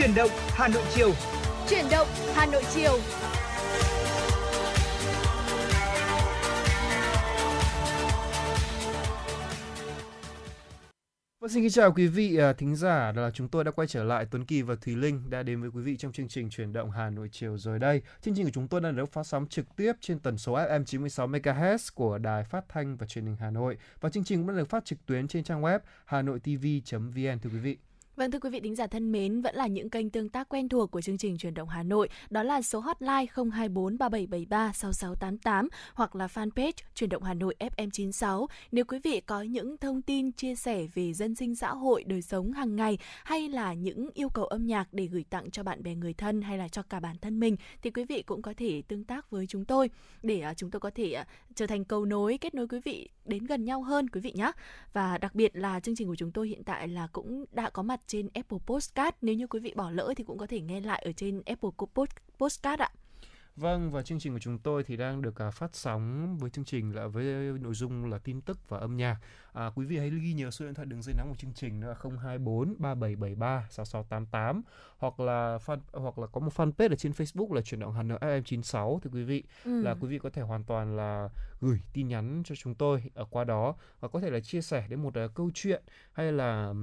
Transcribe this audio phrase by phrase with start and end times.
[0.00, 1.12] Chuyển động Hà Nội chiều.
[1.68, 2.92] Chuyển động Hà Nội chiều.
[11.40, 14.04] Vâng, xin kính chào quý vị à, thính giả là chúng tôi đã quay trở
[14.04, 16.72] lại Tuấn Kỳ và Thùy Linh đã đến với quý vị trong chương trình chuyển
[16.72, 18.02] động Hà Nội chiều rồi đây.
[18.22, 20.84] Chương trình của chúng tôi đang được phát sóng trực tiếp trên tần số FM
[20.84, 24.48] 96 MHz của Đài Phát thanh và Truyền hình Hà Nội và chương trình cũng
[24.48, 27.78] đã được phát trực tuyến trên trang web hanoitv.vn thưa quý vị.
[28.20, 30.68] Vâng thưa quý vị thính giả thân mến, vẫn là những kênh tương tác quen
[30.68, 35.68] thuộc của chương trình truyền động Hà Nội, đó là số hotline 024 3773 6688
[35.94, 38.46] hoặc là fanpage truyền động Hà Nội FM96.
[38.72, 42.22] Nếu quý vị có những thông tin chia sẻ về dân sinh xã hội, đời
[42.22, 45.82] sống hàng ngày hay là những yêu cầu âm nhạc để gửi tặng cho bạn
[45.82, 48.54] bè người thân hay là cho cả bản thân mình thì quý vị cũng có
[48.56, 49.90] thể tương tác với chúng tôi
[50.22, 53.08] để à, chúng tôi có thể à, trở thành cầu nối kết nối quý vị
[53.24, 54.52] đến gần nhau hơn quý vị nhé.
[54.92, 57.82] Và đặc biệt là chương trình của chúng tôi hiện tại là cũng đã có
[57.82, 59.14] mặt trên Apple Podcast.
[59.22, 61.70] Nếu như quý vị bỏ lỡ thì cũng có thể nghe lại ở trên Apple
[62.38, 62.90] Podcast ạ.
[63.56, 66.64] Vâng và chương trình của chúng tôi thì đang được uh, phát sóng với chương
[66.64, 67.24] trình là với
[67.60, 69.16] nội dung là tin tức và âm nhạc.
[69.52, 71.80] À, quý vị hãy ghi nhớ số điện thoại đường dây nóng của chương trình
[71.80, 74.62] là 024 3773 6688
[74.98, 78.02] hoặc là fan hoặc là có một fanpage ở trên Facebook là chuyển động Hà
[78.02, 79.82] Nội FM96 thì quý vị ừ.
[79.82, 81.28] là quý vị có thể hoàn toàn là
[81.60, 84.86] gửi tin nhắn cho chúng tôi ở qua đó và có thể là chia sẻ
[84.88, 86.74] đến một uh, câu chuyện hay là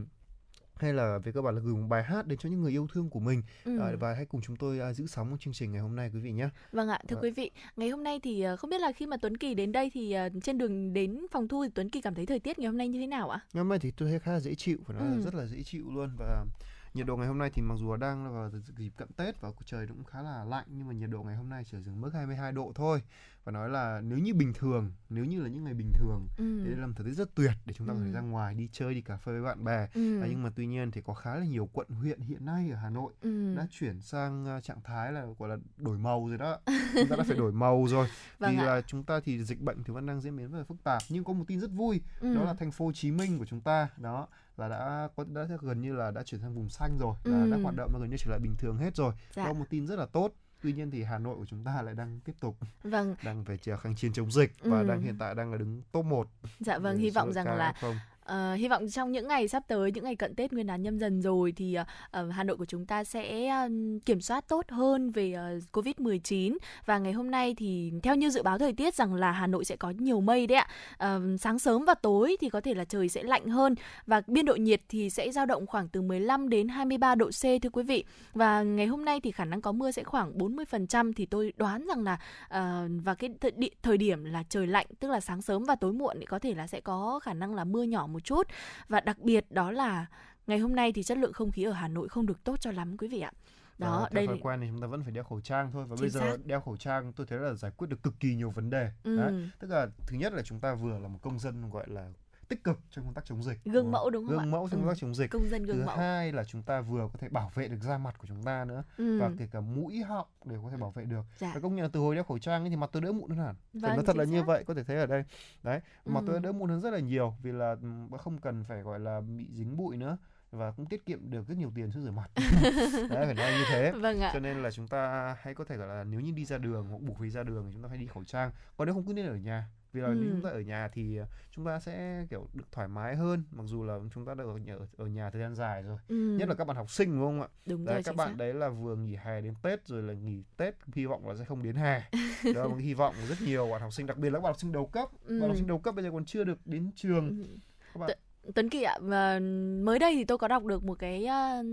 [0.80, 2.88] hay là về cơ bản là gửi một bài hát đến cho những người yêu
[2.94, 3.80] thương của mình ừ.
[3.80, 6.20] à, và hãy cùng chúng tôi à, giữ sóng chương trình ngày hôm nay quý
[6.20, 6.50] vị nhé.
[6.72, 7.22] Vâng ạ, thưa à.
[7.22, 9.72] quý vị, ngày hôm nay thì à, không biết là khi mà Tuấn Kỳ đến
[9.72, 12.68] đây thì trên đường đến phòng thu thì Tuấn Kỳ cảm thấy thời tiết ngày
[12.68, 13.40] hôm nay như thế nào ạ?
[13.54, 15.18] Ngày hôm nay thì tôi thấy khá là dễ chịu, phải nói ừ.
[15.18, 16.46] là rất là dễ chịu luôn và
[16.94, 19.88] nhiệt độ ngày hôm nay thì mặc dù đang vào dịp cận Tết và trời
[19.88, 22.52] cũng khá là lạnh nhưng mà nhiệt độ ngày hôm nay chỉ dừng mức 22
[22.52, 23.02] độ thôi
[23.48, 26.60] và nói là nếu như bình thường nếu như là những ngày bình thường ừ.
[26.64, 27.98] thì đây là một thời tiết rất tuyệt để chúng ta ừ.
[28.00, 30.22] có thể ra ngoài đi chơi đi cà phê với bạn bè ừ.
[30.22, 32.78] à, nhưng mà tuy nhiên thì có khá là nhiều quận huyện hiện nay ở
[32.78, 33.56] Hà Nội ừ.
[33.56, 36.60] đã chuyển sang uh, trạng thái là gọi là đổi màu rồi đó
[36.94, 38.08] chúng ta đã phải đổi màu rồi
[38.40, 40.64] vâng vì là chúng ta thì dịch bệnh thì vẫn đang diễn biến rất là
[40.64, 42.36] phức tạp nhưng có một tin rất vui ừ.
[42.36, 45.48] đó là thành phố Hồ Chí Minh của chúng ta đó là đã có đã
[45.62, 47.52] gần như là đã chuyển sang vùng xanh rồi là ừ.
[47.52, 49.46] đã hoạt động gần như trở lại bình thường hết rồi dạ.
[49.46, 51.96] có một tin rất là tốt tuy nhiên thì Hà Nội của chúng ta lại
[51.96, 54.88] đang tiếp tục vâng đang phải kháng chiến chống dịch và ừ.
[54.88, 56.28] đang hiện tại đang là đứng top 1
[56.60, 57.96] dạ vâng hy vọng rằng là không
[58.32, 60.98] Uh, hy vọng trong những ngày sắp tới, những ngày cận Tết Nguyên đán nhâm
[60.98, 63.72] dần rồi thì uh, Hà Nội của chúng ta sẽ uh,
[64.06, 68.44] kiểm soát tốt hơn về uh, Covid-19 và ngày hôm nay thì theo như dự
[68.44, 70.68] báo thời tiết rằng là Hà Nội sẽ có nhiều mây đấy ạ.
[71.16, 74.46] Uh, sáng sớm và tối thì có thể là trời sẽ lạnh hơn và biên
[74.46, 77.84] độ nhiệt thì sẽ dao động khoảng từ 15 đến 23 độ C thưa quý
[77.84, 78.04] vị.
[78.34, 81.88] Và ngày hôm nay thì khả năng có mưa sẽ khoảng 40% thì tôi đoán
[81.88, 82.14] rằng là
[82.46, 85.94] uh, và cái th- thời điểm là trời lạnh tức là sáng sớm và tối
[85.94, 88.48] muộn thì có thể là sẽ có khả năng là mưa nhỏ một chút
[88.88, 90.06] và đặc biệt đó là
[90.48, 92.72] ngày hôm nay thì chất lượng không khí ở Hà Nội không được tốt cho
[92.72, 93.32] lắm quý vị ạ
[93.78, 95.96] đó à, đây thói quen thì chúng ta vẫn phải đeo khẩu trang thôi và
[95.96, 96.46] Chính bây giờ xác.
[96.46, 99.18] đeo khẩu trang tôi thấy là giải quyết được cực kỳ nhiều vấn đề ừ.
[99.18, 99.50] Đấy.
[99.60, 102.10] tức là thứ nhất là chúng ta vừa là một công dân gọi là
[102.48, 104.46] tích cực trong công tác chống dịch gương mẫu đúng không gương ạ?
[104.46, 104.84] mẫu trong ừ.
[104.84, 107.20] công tác chống dịch công dân gương thứ mẫu hai là chúng ta vừa có
[107.20, 109.20] thể bảo vệ được da mặt của chúng ta nữa ừ.
[109.20, 111.52] và kể cả mũi họng đều có thể bảo vệ được dạ.
[111.54, 113.30] và công nhận là từ hồi đeo khẩu trang ấy, thì mặt tôi đỡ mụn
[113.30, 114.32] hơn hẳn vâng, nó thật là xác.
[114.32, 115.24] như vậy có thể thấy ở đây
[115.64, 116.24] đấy mặt ừ.
[116.28, 119.22] tôi đỡ mụn hơn rất là nhiều vì là ừ, không cần phải gọi là
[119.22, 120.18] bị dính bụi nữa
[120.52, 122.32] và cũng tiết kiệm được rất nhiều tiền cho rửa mặt
[123.10, 124.30] đấy phải nói như thế vâng ạ.
[124.34, 126.88] cho nên là chúng ta hay có thể gọi là nếu như đi ra đường
[126.88, 129.06] hoặc buộc phải ra đường thì chúng ta phải đi khẩu trang còn nếu không
[129.06, 130.14] cứ nên ở nhà vì là ừ.
[130.14, 131.20] nếu chúng ta ở nhà thì
[131.52, 134.58] chúng ta sẽ kiểu được thoải mái hơn mặc dù là chúng ta đã ở
[134.58, 136.16] nhà, ở nhà thời gian dài rồi ừ.
[136.16, 138.38] nhất là các bạn học sinh đúng không ạ đúng đấy, rồi, các bạn xác.
[138.38, 141.46] đấy là vừa nghỉ hè đến tết rồi là nghỉ tết hy vọng là sẽ
[141.46, 142.02] không đến hè
[142.56, 144.44] đó là một hy vọng của rất nhiều bạn học sinh đặc biệt là các
[144.44, 145.42] bạn học sinh đầu cấp ừ.
[145.42, 147.58] bạn học sinh đầu cấp bây giờ còn chưa được đến trường ừ.
[147.94, 148.18] các bạn
[148.56, 149.40] Tuấn Kỳ ạ, à,
[149.84, 151.28] mới đây thì tôi có đọc được một cái
[151.60, 151.66] uh,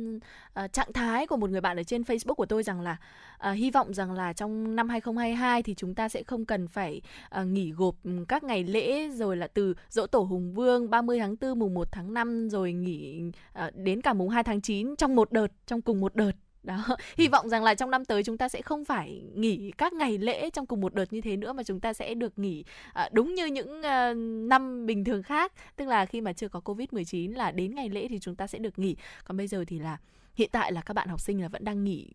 [0.64, 2.96] uh, trạng thái của một người bạn ở trên Facebook của tôi rằng là
[3.50, 7.00] uh, hy vọng rằng là trong năm 2022 thì chúng ta sẽ không cần phải
[7.40, 7.94] uh, nghỉ gộp
[8.28, 11.88] các ngày lễ rồi là từ dỗ tổ Hùng Vương 30 tháng 4 mùng 1
[11.92, 13.22] tháng 5 rồi nghỉ
[13.66, 16.32] uh, đến cả mùng 2 tháng 9 trong một đợt, trong cùng một đợt
[16.64, 19.92] đó hy vọng rằng là trong năm tới chúng ta sẽ không phải nghỉ các
[19.92, 22.64] ngày lễ trong cùng một đợt như thế nữa mà chúng ta sẽ được nghỉ
[22.92, 24.14] à, đúng như những ờ,
[24.48, 25.52] năm bình thường khác.
[25.76, 28.46] Tức là khi mà chưa có covid 19 là đến ngày lễ thì chúng ta
[28.46, 28.96] sẽ được nghỉ.
[29.24, 29.98] Còn bây giờ thì là
[30.34, 32.10] hiện tại là các bạn học sinh là vẫn đang nghỉ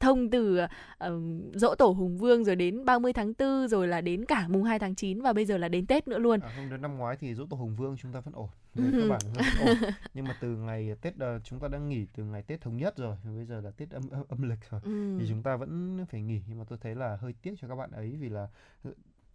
[0.00, 0.60] thông từ
[1.04, 1.10] uh,
[1.54, 4.78] dỗ tổ Hùng Vương rồi đến 30 tháng 4 rồi là đến cả mùng 2
[4.78, 6.40] tháng 9 và bây giờ là đến Tết nữa luôn.
[6.40, 8.48] À, không đến năm ngoái thì dỗ tổ Hùng Vương chúng ta vẫn ổn.
[8.74, 9.20] Các bạn
[9.66, 9.76] ổn.
[10.14, 12.96] Nhưng mà từ ngày Tết uh, chúng ta đang nghỉ từ ngày Tết thống nhất
[12.96, 14.80] rồi, bây giờ là Tết âm âm, âm lịch rồi.
[14.84, 15.16] Ừ.
[15.20, 17.74] Thì chúng ta vẫn phải nghỉ nhưng mà tôi thấy là hơi tiếc cho các
[17.74, 18.48] bạn ấy vì là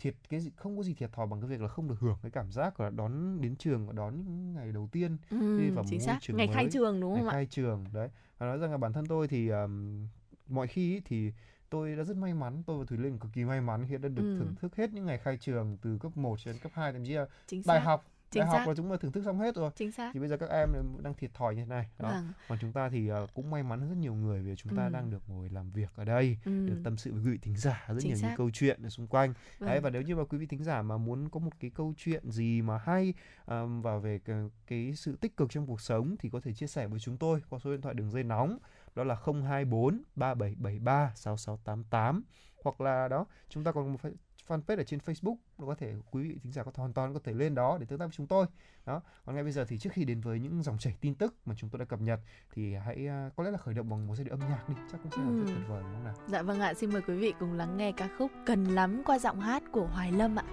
[0.03, 2.17] thiệt cái gì không có gì thiệt thòi bằng cái việc là không được hưởng
[2.21, 4.13] cái cảm giác là đón đến trường và đón
[4.53, 7.23] ngày đầu tiên ừ, đi vào một xác trường ngày mới, khai trường đúng ngày
[7.23, 10.07] không ạ khai trường đấy và nói rằng là bản thân tôi thì um,
[10.47, 11.31] mọi khi ý thì
[11.69, 14.09] tôi đã rất may mắn tôi và thùy linh cực kỳ may mắn khi đã
[14.09, 14.35] được Ừ.
[14.39, 17.05] thưởng thức hết những ngày khai trường từ cấp 1 cho đến cấp 2 thậm
[17.05, 19.21] chí là chính đại xác học chính đại học xác là chúng ta thưởng thức
[19.25, 20.69] xong hết rồi chính xác thì bây giờ các em
[21.03, 23.63] đang thiệt thòi như thế này đó vâng còn chúng ta thì ờ, cũng may
[23.63, 24.89] mắn hơn rất nhiều người vì chúng ta Ừ.
[24.93, 26.67] đang được ngồi làm việc ở đây ừ.
[26.67, 28.35] được tâm sự với quý vị thính giả rất Chính nhiều những xác.
[28.37, 29.83] câu chuyện ở xung quanh đấy vâng.
[29.83, 32.31] và nếu như mà quý vị thính giả mà muốn có một cái câu chuyện
[32.31, 33.13] gì mà hay
[33.45, 34.35] um, và về cái,
[34.67, 37.41] cái sự tích cực trong cuộc sống thì có thể chia sẻ với chúng tôi
[37.49, 38.57] qua số điện thoại đường dây nóng
[38.95, 42.23] đó là 024 3773 6688
[42.63, 44.13] hoặc là đó chúng ta còn một fa-
[44.47, 47.19] fanpage ở trên Facebook nó có thể quý vị thính giả có hoàn toàn có
[47.23, 48.45] thể lên đó để tương tác với chúng tôi
[48.85, 51.35] đó còn ngay bây giờ thì trước khi đến với những dòng chảy tin tức
[51.45, 52.19] mà chúng tôi đã cập nhật
[52.53, 54.75] thì hãy à, có lẽ là khởi động bằng một giai điệu âm nhạc đi
[54.91, 55.45] chắc cũng sẽ là rất Ừ.
[55.47, 57.91] tuyệt vời đúng không nào Dạ vâng ạ, xin mời quý vị cùng lắng nghe
[57.91, 60.43] ca khúc Cần lắm qua giọng hát của Hoài Lâm ạ.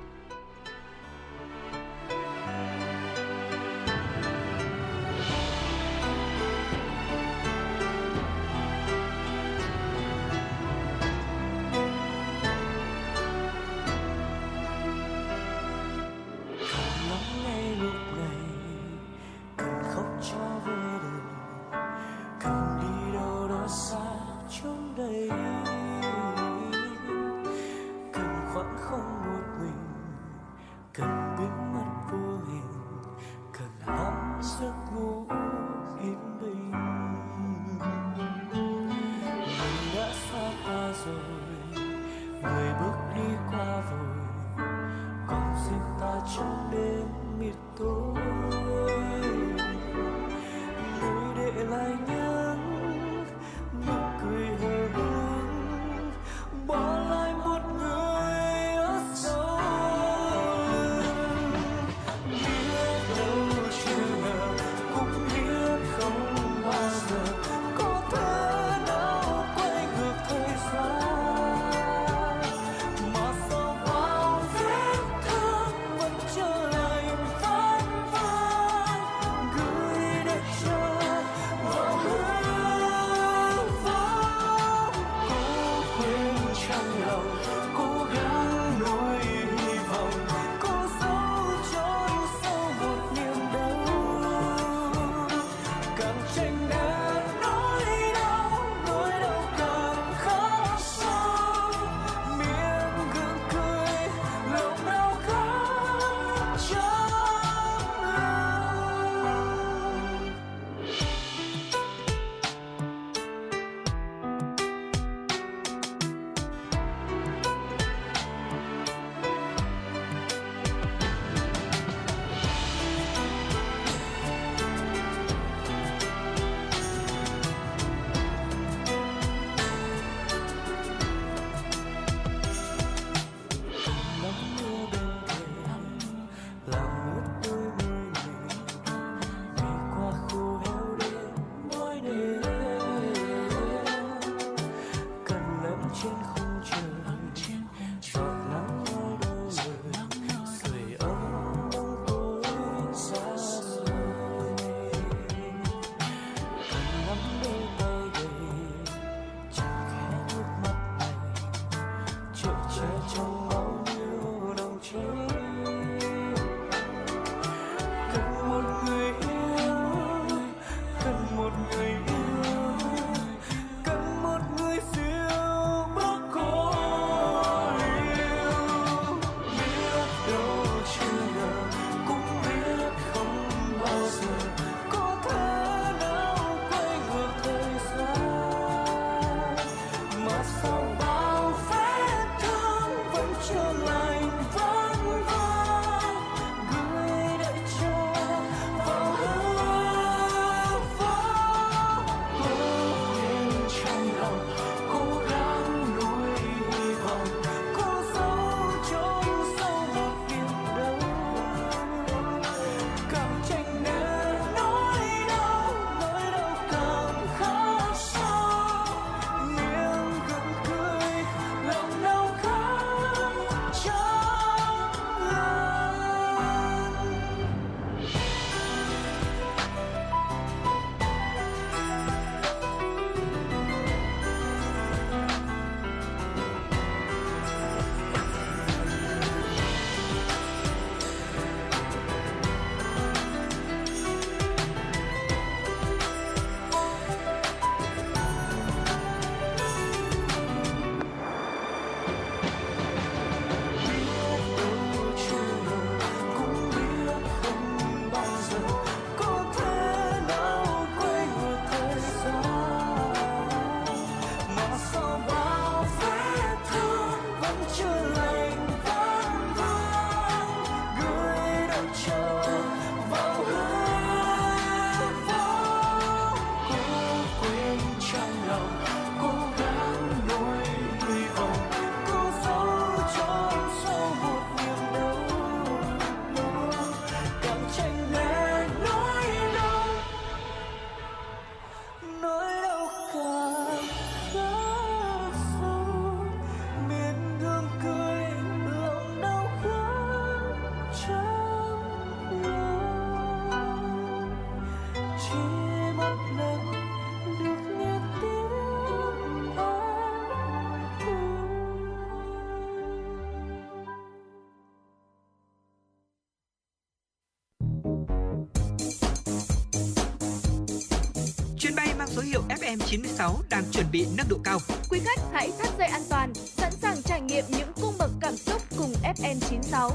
[322.71, 324.59] FM96 đang chuẩn bị nâng độ cao.
[324.91, 328.37] Quý khách hãy thắt dây an toàn, sẵn sàng trải nghiệm những cung bậc cảm
[328.37, 329.91] xúc cùng FM96.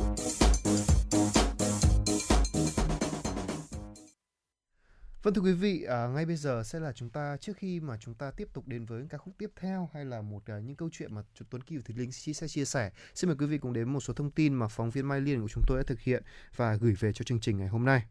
[5.23, 7.97] Vâng thưa quý vị, à, ngay bây giờ sẽ là chúng ta trước khi mà
[7.99, 10.75] chúng ta tiếp tục đến với ca khúc tiếp theo hay là một à, những
[10.75, 12.91] câu chuyện mà chúng Tuấn Kỳ và Thùy Linh sẽ chia sẻ.
[13.15, 15.41] Xin mời quý vị cùng đến một số thông tin mà phóng viên Mai Liên
[15.41, 16.23] của chúng tôi đã thực hiện
[16.55, 18.05] và gửi về cho chương trình ngày hôm nay.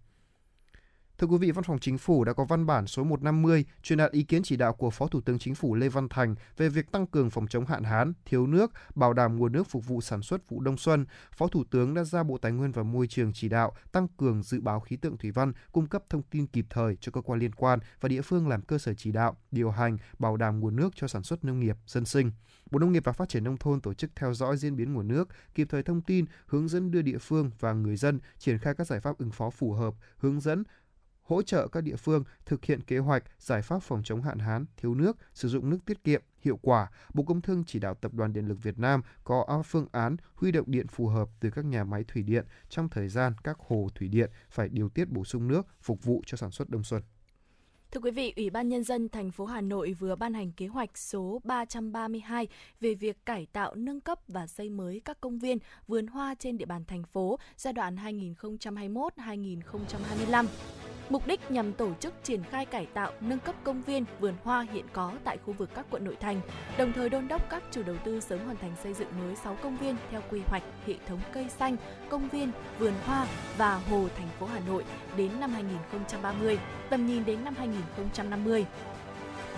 [1.19, 4.11] Thưa quý vị, Văn phòng Chính phủ đã có văn bản số 150 truyền đạt
[4.11, 6.93] ý kiến chỉ đạo của Phó Thủ tướng Chính phủ Lê Văn Thành về việc
[6.93, 10.23] tăng cường phòng chống hạn hán, thiếu nước, bảo đảm nguồn nước phục vụ sản
[10.23, 11.07] xuất vụ đông xuân.
[11.37, 14.43] Phó Thủ tướng đã ra Bộ Tài nguyên và Môi trường chỉ đạo tăng cường
[14.43, 17.41] dự báo khí tượng thủy văn, cung cấp thông tin kịp thời cho cơ quan
[17.41, 20.77] liên quan và địa phương làm cơ sở chỉ đạo, điều hành, bảo đảm nguồn
[20.77, 22.31] nước cho sản xuất nông nghiệp, dân sinh.
[22.71, 25.09] Bộ Nông nghiệp và Phát triển Nông thôn tổ chức theo dõi diễn biến nguồn
[25.09, 28.75] nước, kịp thời thông tin, hướng dẫn đưa địa phương và người dân triển khai
[28.75, 30.65] các giải pháp ứng phó phù hợp, hướng dẫn
[31.25, 34.67] hỗ trợ các địa phương thực hiện kế hoạch, giải pháp phòng chống hạn hán,
[34.77, 36.91] thiếu nước, sử dụng nước tiết kiệm, hiệu quả.
[37.15, 40.53] Bộ Công Thương chỉ đạo Tập đoàn Điện lực Việt Nam có phương án huy
[40.53, 43.89] động điện phù hợp từ các nhà máy thủy điện trong thời gian các hồ
[43.95, 47.03] thủy điện phải điều tiết bổ sung nước phục vụ cho sản xuất đông xuân.
[47.91, 50.67] Thưa quý vị, Ủy ban Nhân dân thành phố Hà Nội vừa ban hành kế
[50.67, 52.49] hoạch số 332
[52.81, 56.59] về việc cải tạo, nâng cấp và xây mới các công viên, vườn hoa trên
[56.59, 60.47] địa bàn thành phố giai đoạn 2021-2025.
[61.09, 64.67] Mục đích nhằm tổ chức triển khai cải tạo, nâng cấp công viên, vườn hoa
[64.73, 66.41] hiện có tại khu vực các quận nội thành,
[66.79, 69.57] đồng thời đôn đốc các chủ đầu tư sớm hoàn thành xây dựng mới 6
[69.63, 71.77] công viên theo quy hoạch hệ thống cây xanh,
[72.09, 73.27] công viên, vườn hoa
[73.59, 74.85] và hồ thành phố Hà Nội
[75.17, 76.59] đến năm 2030,
[76.91, 78.67] tầm nhìn đến năm 2050.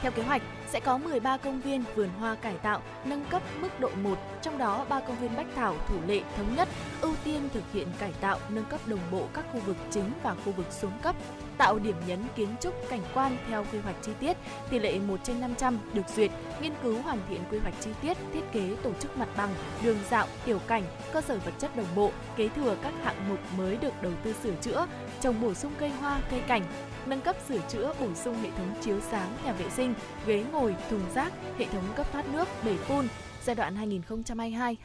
[0.00, 3.80] Theo kế hoạch, sẽ có 13 công viên vườn hoa cải tạo nâng cấp mức
[3.80, 6.68] độ 1, trong đó 3 công viên Bách Thảo, Thủ Lệ, Thống Nhất
[7.00, 10.34] ưu tiên thực hiện cải tạo nâng cấp đồng bộ các khu vực chính và
[10.44, 11.16] khu vực xuống cấp,
[11.58, 14.36] tạo điểm nhấn kiến trúc cảnh quan theo quy hoạch chi tiết,
[14.70, 16.30] tỷ lệ 1 trên 500 được duyệt,
[16.60, 19.98] nghiên cứu hoàn thiện quy hoạch chi tiết, thiết kế tổ chức mặt bằng, đường
[20.10, 20.82] dạo, tiểu cảnh,
[21.12, 24.34] cơ sở vật chất đồng bộ, kế thừa các hạng mục mới được đầu tư
[24.42, 24.86] sửa chữa,
[25.20, 26.62] trồng bổ sung cây hoa, cây cảnh,
[27.08, 29.94] nâng cấp sửa chữa bổ sung hệ thống chiếu sáng, nhà vệ sinh,
[30.26, 33.06] ghế ngồi, thùng rác, hệ thống cấp thoát nước, bể phun,
[33.46, 33.90] giai đoạn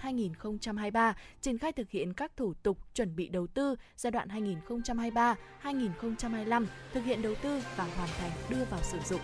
[0.04, 4.28] 2022-2023 triển khai thực hiện các thủ tục chuẩn bị đầu tư giai đoạn
[5.64, 9.22] 2023-2025 thực hiện đầu tư và hoàn thành đưa vào sử dụng.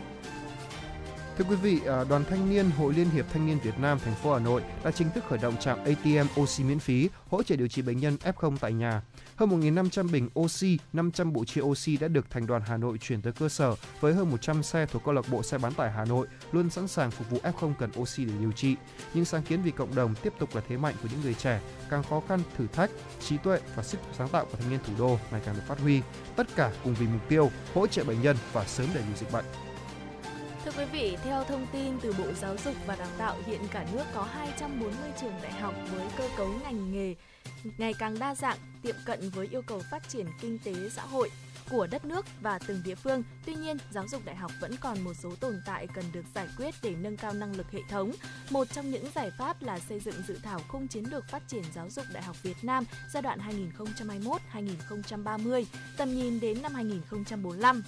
[1.37, 4.15] Thưa quý vị, à, Đoàn Thanh niên Hội Liên hiệp Thanh niên Việt Nam thành
[4.15, 7.55] phố Hà Nội đã chính thức khởi động trạm ATM oxy miễn phí hỗ trợ
[7.55, 9.01] điều trị bệnh nhân F0 tại nhà.
[9.37, 13.21] Hơn 1.500 bình oxy, 500 bộ chia oxy đã được Thành đoàn Hà Nội chuyển
[13.21, 16.05] tới cơ sở với hơn 100 xe thuộc câu lạc bộ xe bán tải Hà
[16.05, 18.75] Nội luôn sẵn sàng phục vụ F0 cần oxy để điều trị.
[19.13, 21.61] Những sáng kiến vì cộng đồng tiếp tục là thế mạnh của những người trẻ,
[21.89, 22.91] càng khó khăn, thử thách,
[23.27, 25.79] trí tuệ và sức sáng tạo của thanh niên thủ đô ngày càng được phát
[25.79, 26.01] huy.
[26.35, 29.31] Tất cả cùng vì mục tiêu hỗ trợ bệnh nhân và sớm đẩy lùi dịch
[29.31, 29.45] bệnh.
[30.65, 33.85] Thưa quý vị, theo thông tin từ Bộ Giáo dục và Đào tạo, hiện cả
[33.93, 34.91] nước có 240
[35.21, 37.15] trường đại học với cơ cấu ngành nghề
[37.77, 41.29] ngày càng đa dạng, tiệm cận với yêu cầu phát triển kinh tế xã hội
[41.69, 43.23] của đất nước và từng địa phương.
[43.45, 46.47] Tuy nhiên, giáo dục đại học vẫn còn một số tồn tại cần được giải
[46.57, 48.11] quyết để nâng cao năng lực hệ thống.
[48.49, 51.63] Một trong những giải pháp là xây dựng dự thảo khung chiến lược phát triển
[51.75, 53.39] giáo dục đại học Việt Nam giai đoạn
[54.53, 55.65] 2021-2030,
[55.97, 57.83] tầm nhìn đến năm 2045.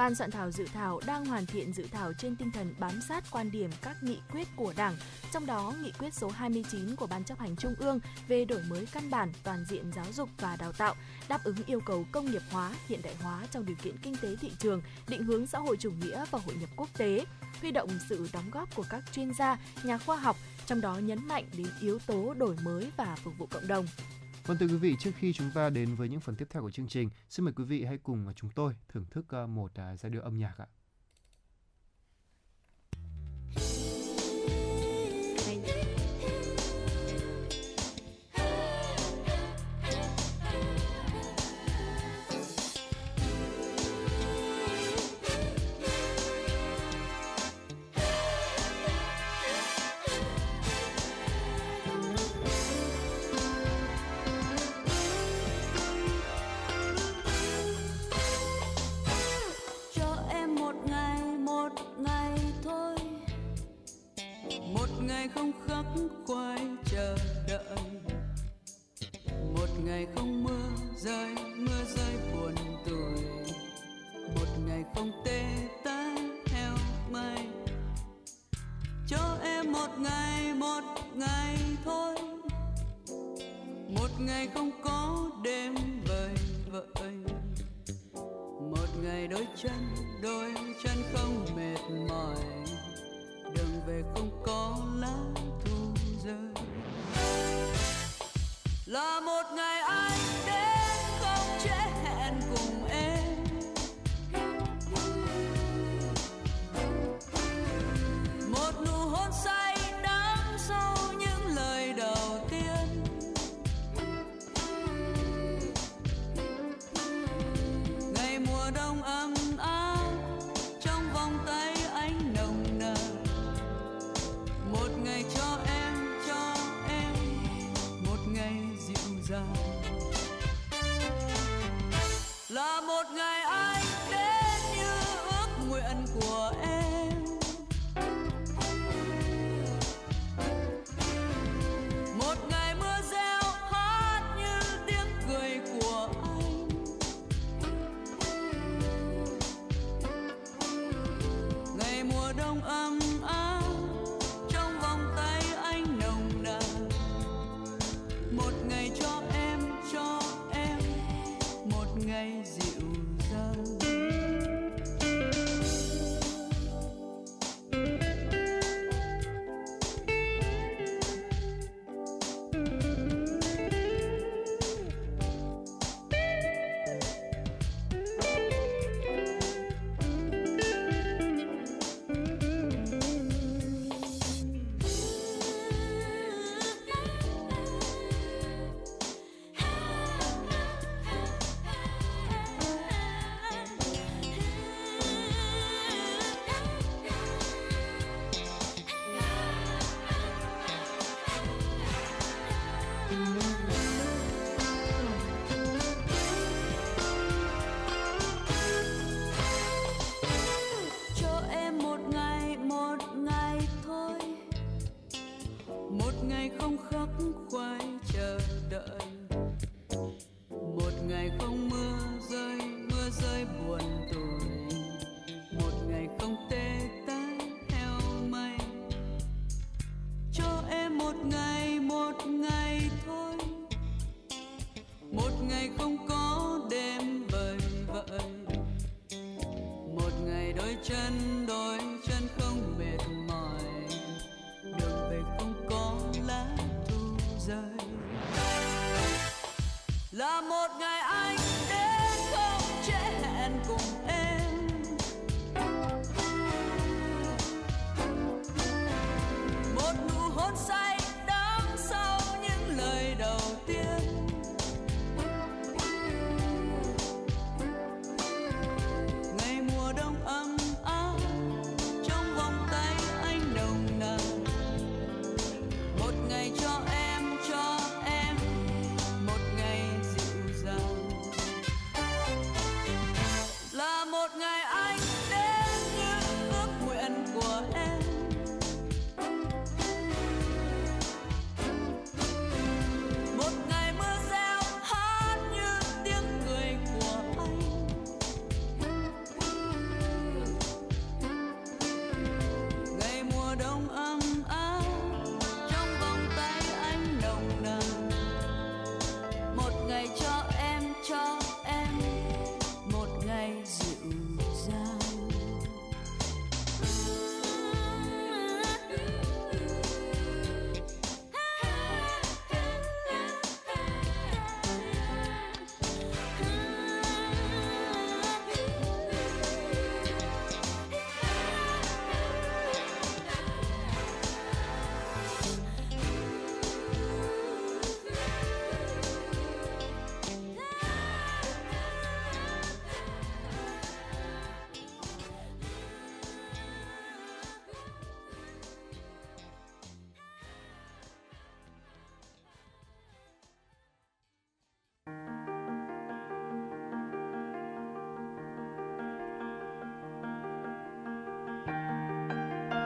[0.00, 3.24] Ban soạn thảo dự thảo đang hoàn thiện dự thảo trên tinh thần bám sát
[3.30, 4.96] quan điểm các nghị quyết của Đảng,
[5.32, 8.86] trong đó nghị quyết số 29 của Ban chấp hành Trung ương về đổi mới
[8.92, 10.94] căn bản toàn diện giáo dục và đào tạo,
[11.28, 14.36] đáp ứng yêu cầu công nghiệp hóa, hiện đại hóa trong điều kiện kinh tế
[14.40, 17.24] thị trường, định hướng xã hội chủ nghĩa và hội nhập quốc tế,
[17.60, 21.28] huy động sự đóng góp của các chuyên gia, nhà khoa học, trong đó nhấn
[21.28, 23.86] mạnh đến yếu tố đổi mới và phục vụ cộng đồng.
[24.50, 26.70] Vâng thưa quý vị, trước khi chúng ta đến với những phần tiếp theo của
[26.70, 29.96] chương trình, xin mời quý vị hãy cùng chúng tôi thưởng thức ờ, một à,
[29.96, 30.66] giai điệu âm nhạc ạ.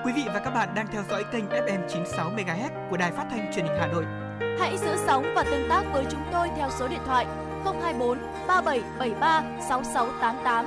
[0.04, 3.26] Quý vị và các bạn đang theo dõi kênh FM 96 MHz của đài phát
[3.30, 4.04] thanh truyền hình Hà Nội.
[4.58, 7.26] Hãy giữ sóng và tương tác với chúng tôi theo số điện thoại
[7.64, 10.66] 024 3773 6688.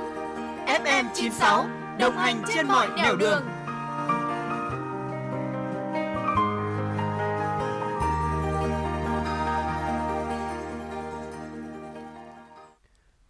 [0.66, 1.66] FM 96
[1.98, 3.42] đồng hành trên mọi nẻo đường.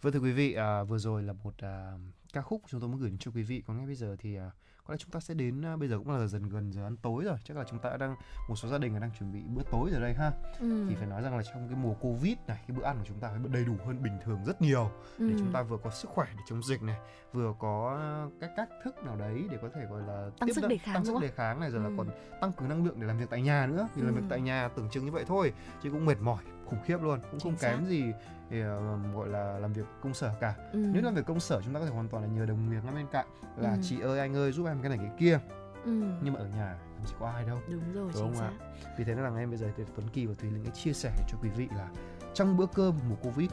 [0.03, 1.93] Vâng thưa quý vị, à, vừa rồi là một à,
[2.33, 3.63] ca khúc chúng tôi muốn gửi đến cho quý vị.
[3.67, 4.51] Còn ngay bây giờ thì à,
[4.89, 6.97] có lẽ chúng ta sẽ đến à, bây giờ cũng là dần gần giờ ăn
[6.97, 8.17] tối rồi chắc là chúng ta đang
[8.49, 10.87] một số gia đình là đang chuẩn bị bữa tối rồi đây ha Ừ.
[10.89, 13.21] thì phải nói rằng là trong cái mùa covid này cái bữa ăn của chúng
[13.21, 15.35] ta phải đầy đủ hơn bình thường rất nhiều để Ừ.
[15.39, 16.97] chúng ta vừa có sức khỏe để chống dịch này
[17.33, 18.01] vừa có
[18.41, 21.05] các cách thức nào đấy để có thể gọi là Tăng sức đề kháng, tăng
[21.05, 21.95] sức đề kháng này rồi là Ừ.
[21.99, 22.09] còn
[22.41, 24.21] tăng cường năng lượng để làm việc tại nhà nữa vì làm Ừ.
[24.21, 27.21] việc tại nhà tưởng chừng như vậy thôi chứ cũng mệt mỏi khủng khiếp luôn
[27.31, 27.69] cũng không xác.
[27.71, 28.13] kém gì
[28.51, 30.79] thì, ờ, gọi là làm việc công sở cả Ừ.
[30.93, 32.81] nếu làm việc công sở chúng ta có thể hoàn toàn là nhờ đồng nghiệp
[32.85, 33.27] ngay bên cạnh
[33.57, 33.77] là Ừ.
[33.83, 35.39] chị ơi anh ơi giúp em cái này cái kia
[35.85, 35.91] Ừ.
[36.23, 38.51] nhưng mà ở nhà gì có ai đâu đúng rồi Đúng không ạ?
[38.99, 40.93] vì thế nên là ngay bây giờ thì Tuấn Kỳ và Thùy Linh sẽ chia
[40.93, 41.89] sẻ cho quý vị là
[42.35, 43.51] trong bữa cơm mùa Covid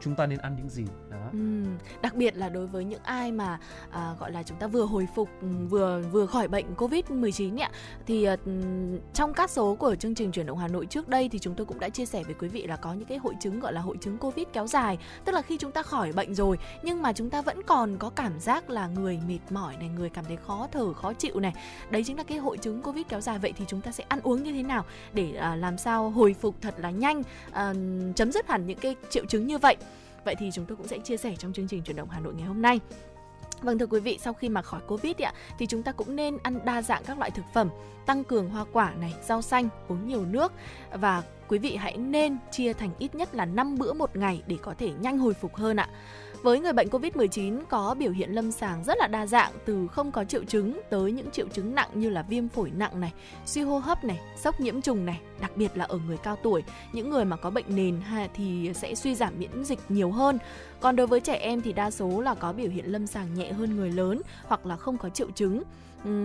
[0.00, 1.28] chúng ta nên ăn những gì đó.
[1.32, 1.62] Ừ,
[2.02, 3.58] đặc biệt là đối với những ai mà
[3.90, 7.56] à, gọi là chúng ta vừa hồi phục ừ, vừa vừa khỏi bệnh covid 19
[7.56, 7.70] ạ
[8.06, 8.36] thì à,
[9.14, 11.66] trong các số của chương trình chuyển động Hà Nội trước đây thì chúng tôi
[11.66, 13.80] cũng đã chia sẻ với quý vị là có những cái hội chứng gọi là
[13.80, 17.12] hội chứng covid kéo dài tức là khi chúng ta khỏi bệnh rồi nhưng mà
[17.12, 20.36] chúng ta vẫn còn có cảm giác là người mệt mỏi này người cảm thấy
[20.36, 21.52] khó thở khó chịu này.
[21.90, 23.38] Đấy chính là cái hội chứng covid kéo dài.
[23.38, 26.34] Vậy thì chúng ta sẽ ăn uống như thế nào để à, làm sao hồi
[26.40, 27.74] phục thật là nhanh à,
[28.16, 29.76] chấm dứt hẳn những cái triệu chứng như vậy?
[30.24, 32.34] Vậy thì chúng tôi cũng sẽ chia sẻ trong chương trình chuyển động Hà Nội
[32.34, 32.80] ngày hôm nay.
[33.62, 36.38] Vâng thưa quý vị, sau khi mà khỏi Covid ạ thì chúng ta cũng nên
[36.42, 37.68] ăn đa dạng các loại thực phẩm,
[38.06, 40.52] tăng cường hoa quả này, rau xanh, uống nhiều nước
[40.92, 44.56] và quý vị hãy nên chia thành ít nhất là 5 bữa một ngày để
[44.62, 45.88] có thể nhanh hồi phục hơn ạ.
[46.44, 50.12] Với người bệnh Covid-19 có biểu hiện lâm sàng rất là đa dạng từ không
[50.12, 53.12] có triệu chứng tới những triệu chứng nặng như là viêm phổi nặng này,
[53.46, 56.62] suy hô hấp này, sốc nhiễm trùng này, đặc biệt là ở người cao tuổi,
[56.92, 58.00] những người mà có bệnh nền
[58.34, 60.38] thì sẽ suy giảm miễn dịch nhiều hơn.
[60.80, 63.52] Còn đối với trẻ em thì đa số là có biểu hiện lâm sàng nhẹ
[63.52, 65.62] hơn người lớn hoặc là không có triệu chứng.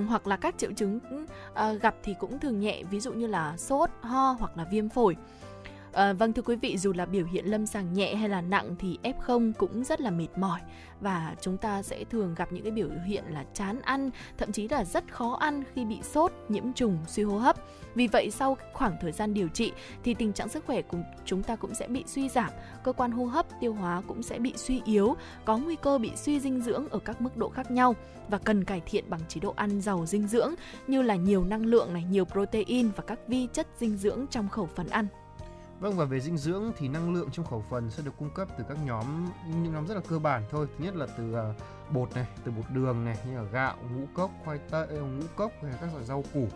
[0.08, 1.00] Hoặc là các triệu chứng
[1.54, 4.90] ờ, gặp thì cũng thường nhẹ ví dụ như là sốt, ho hoặc là viêm
[4.90, 5.16] phổi.
[5.94, 8.76] À, vâng thưa quý vị, dù là biểu hiện lâm sàng nhẹ hay là nặng
[8.80, 10.60] thì F0 cũng rất là mệt mỏi
[11.02, 14.68] và chúng ta sẽ thường gặp những cái biểu hiện là chán ăn, thậm chí
[14.68, 17.56] là rất khó ăn khi bị sốt, nhiễm trùng, suy hô hấp.
[17.96, 19.72] Vì vậy sau khoảng thời gian điều trị
[20.04, 22.50] thì tình trạng sức khỏe của chúng ta cũng sẽ bị suy giảm,
[22.84, 26.12] cơ quan hô hấp, tiêu hóa cũng sẽ bị suy yếu, có nguy cơ bị
[26.16, 27.96] suy dinh dưỡng ở các mức độ khác nhau
[28.30, 30.54] và cần cải thiện bằng chế độ ăn giàu dinh dưỡng
[30.88, 34.50] như là nhiều năng lượng này, nhiều protein và các vi chất dinh dưỡng trong
[34.50, 35.08] khẩu phần ăn.
[35.80, 38.48] Vâng và về dinh dưỡng thì năng lượng trong khẩu phần sẽ được cung cấp
[38.58, 39.06] từ các nhóm
[39.48, 40.68] những nhóm rất là cơ bản thôi.
[40.78, 41.54] Thứ nhất là từ ờ,
[41.92, 45.26] bột này, từ bột đường này như là gạo, ngũ cốc, khoai tây, ờ, ngũ
[45.36, 46.48] cốc hay các loại rau củ.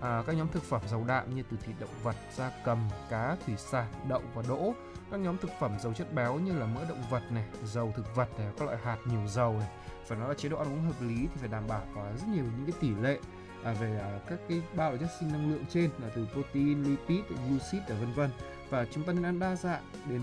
[0.00, 2.78] À, các nhóm thực phẩm giàu đạm như từ thịt động vật, da cầm,
[3.10, 4.74] cá, thủy sản, đậu và đỗ.
[5.10, 8.16] Các nhóm thực phẩm giàu chất béo như là mỡ động vật này, dầu thực
[8.16, 9.68] vật này, các loại hạt nhiều dầu này.
[10.06, 12.28] Phải nói là chế độ ăn uống hợp lý thì phải đảm bảo có rất
[12.34, 13.18] nhiều những cái tỷ lệ
[13.64, 16.84] à, về à, các cái ba loại chất sinh năng lượng trên là từ protein,
[16.84, 18.30] lipid, glucid và vân vân
[18.72, 20.22] và chúng ta nên ăn đa dạng đến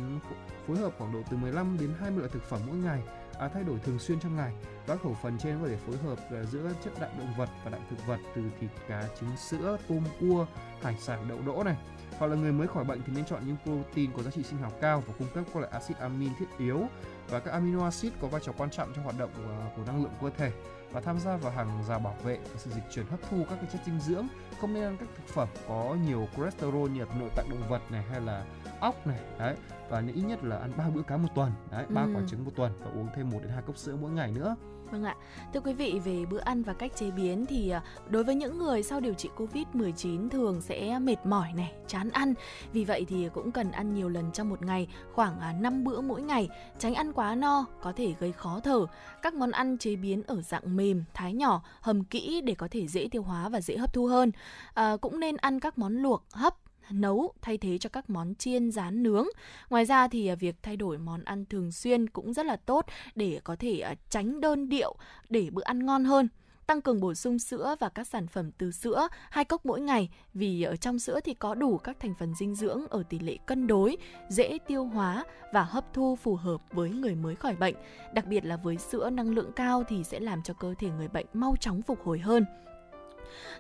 [0.68, 3.02] phối hợp khoảng độ từ 15 đến 20 loại thực phẩm mỗi ngày
[3.40, 4.54] à, thay đổi thường xuyên trong ngày.
[4.88, 7.72] Các khẩu phần trên có thể phối hợp à, giữa chất đạm động vật và
[7.72, 10.46] đạm thực vật từ thịt cá trứng sữa tôm cua
[10.82, 11.78] hải sản đậu đỗ này.
[12.18, 14.60] Hoặc là người mới khỏi bệnh thì nên chọn những protein có giá trị sinh
[14.60, 16.82] học cao và cung cấp các loại axit amin thiết yếu.
[17.30, 20.04] Và các amino acid có vai trò quan trọng trong hoạt động à, của năng
[20.04, 20.52] lượng cơ thể
[20.92, 23.56] và tham gia vào hàng rào bảo vệ và sự dịch chuyển hấp thu các
[23.56, 24.28] cái chất dinh dưỡng
[24.62, 28.04] không nên ăn các thực phẩm có nhiều cholesterol như nội tạng động vật này
[28.12, 28.46] hay là
[28.80, 29.56] ốc này đấy
[29.90, 32.12] và ít nhất là ăn ba bữa cá một tuần đấy ba Ừ.
[32.16, 34.56] quả trứng một tuần và uống thêm 1 đến 2 cốc sữa mỗi ngày nữa
[34.92, 35.16] Vâng ạ.
[35.54, 38.58] Thưa quý vị, về bữa ăn và cách chế biến thì à, đối với những
[38.58, 42.34] người sau điều trị Covid-19 thường sẽ mệt mỏi này, chán ăn.
[42.74, 46.02] Vì vậy thì cũng cần ăn nhiều lần trong một ngày, khoảng à, 5 bữa
[46.02, 46.50] mỗi ngày,
[46.80, 48.86] tránh ăn quá no, có thể gây khó thở.
[49.22, 52.88] Các món ăn chế biến ở dạng mềm, thái nhỏ, hầm kỹ để có thể
[52.88, 54.32] dễ tiêu hóa và dễ hấp thu hơn.
[54.74, 56.56] À, cũng nên ăn các món luộc, hấp,
[56.92, 59.28] nấu thay thế cho các món chiên rán nướng.
[59.70, 62.86] Ngoài ra thì à, việc thay đổi món ăn thường xuyên cũng rất là tốt
[63.16, 64.96] để có thể à, tránh đơn điệu
[65.30, 66.28] để bữa ăn ngon hơn
[66.70, 70.10] tăng cường bổ sung sữa và các sản phẩm từ sữa hai cốc mỗi ngày
[70.34, 73.38] vì ở trong sữa thì có đủ các thành phần dinh dưỡng ở tỷ lệ
[73.46, 73.98] cân đối,
[74.30, 75.24] dễ tiêu hóa
[75.54, 77.76] và hấp thu phù hợp với người mới khỏi bệnh.
[78.14, 81.08] Đặc biệt là với sữa năng lượng cao thì sẽ làm cho cơ thể người
[81.08, 82.46] bệnh mau chóng phục hồi hơn.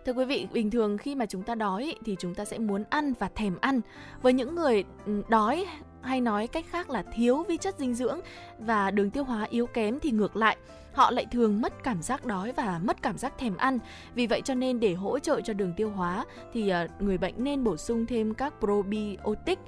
[0.05, 2.83] Thưa quý vị, bình thường khi mà chúng ta đói thì chúng ta sẽ muốn
[2.89, 3.81] ăn và thèm ăn.
[4.21, 5.65] Với những người ừ, đói
[6.01, 8.19] hay nói cách khác là thiếu vi chất dinh dưỡng
[8.59, 10.57] và đường tiêu hóa yếu kém thì ngược lại,
[10.93, 13.79] họ lại thường mất cảm giác đói và mất cảm giác thèm ăn.
[14.15, 17.43] Vì vậy cho nên để hỗ trợ cho đường tiêu hóa thì ờ, người bệnh
[17.43, 19.59] nên bổ sung thêm các probiotic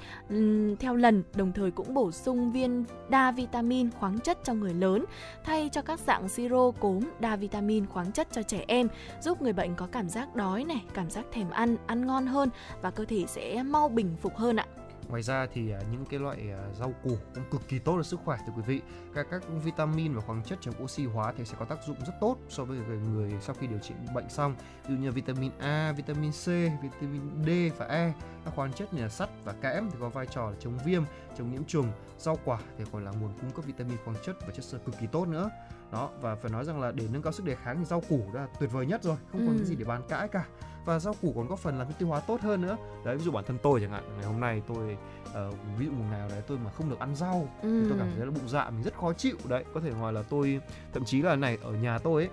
[0.80, 5.06] theo lần, đồng thời cũng bổ sung viên đa vitamin khoáng chất cho người lớn
[5.44, 8.88] thay cho các dạng siro cốm đa vitamin khoáng chất cho trẻ em
[9.22, 12.50] giúp người bệnh có cảm giác đói này, cảm giác thèm ăn, ăn ngon hơn
[12.82, 14.66] và cơ thể sẽ mau bình phục hơn ạ.
[15.12, 18.04] Ngoài ra thì à, những cái loại à, rau củ cũng cực kỳ tốt cho
[18.04, 18.82] sức khỏe thưa quý vị.
[19.14, 22.14] Các các vitamin và khoáng chất chống oxy hóa thì sẽ có tác dụng rất
[22.22, 24.56] tốt so với người, người sau khi điều trị bệnh xong.
[24.88, 26.46] Ví dụ như vitamin A, vitamin C,
[26.84, 28.14] vitamin D và E.
[28.46, 31.04] Các khoáng chất như là sắt và kẽm thì có vai trò là chống viêm,
[31.38, 31.92] chống nhiễm trùng.
[32.18, 35.00] Rau quả thì còn là nguồn cung cấp vitamin, khoáng chất và chất xơ cực
[35.00, 35.50] kỳ tốt nữa.
[35.92, 38.22] Đó và phải nói rằng là để nâng cao sức đề kháng thì rau củ
[38.34, 39.58] đã là tuyệt vời nhất rồi, không còn Ừ.
[39.58, 40.46] cái gì để bàn cãi cả
[40.86, 42.78] và rau củ còn góp phần làm cho tiêu hóa tốt hơn nữa.
[43.06, 44.98] Đấy ví dụ bản thân tôi chẳng hạn ngày hôm nay tôi
[45.34, 47.98] ờ, ví dụ một ngày nào đấy tôi mà không được ăn rau thì tôi
[48.00, 49.36] cảm thấy là bụng dạ mình rất khó chịu.
[49.48, 50.60] Đấy có thể ngoài là tôi
[50.94, 52.30] thậm chí là này ở nhà tôi ấy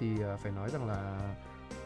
[0.00, 1.18] thì ờ, phải nói rằng là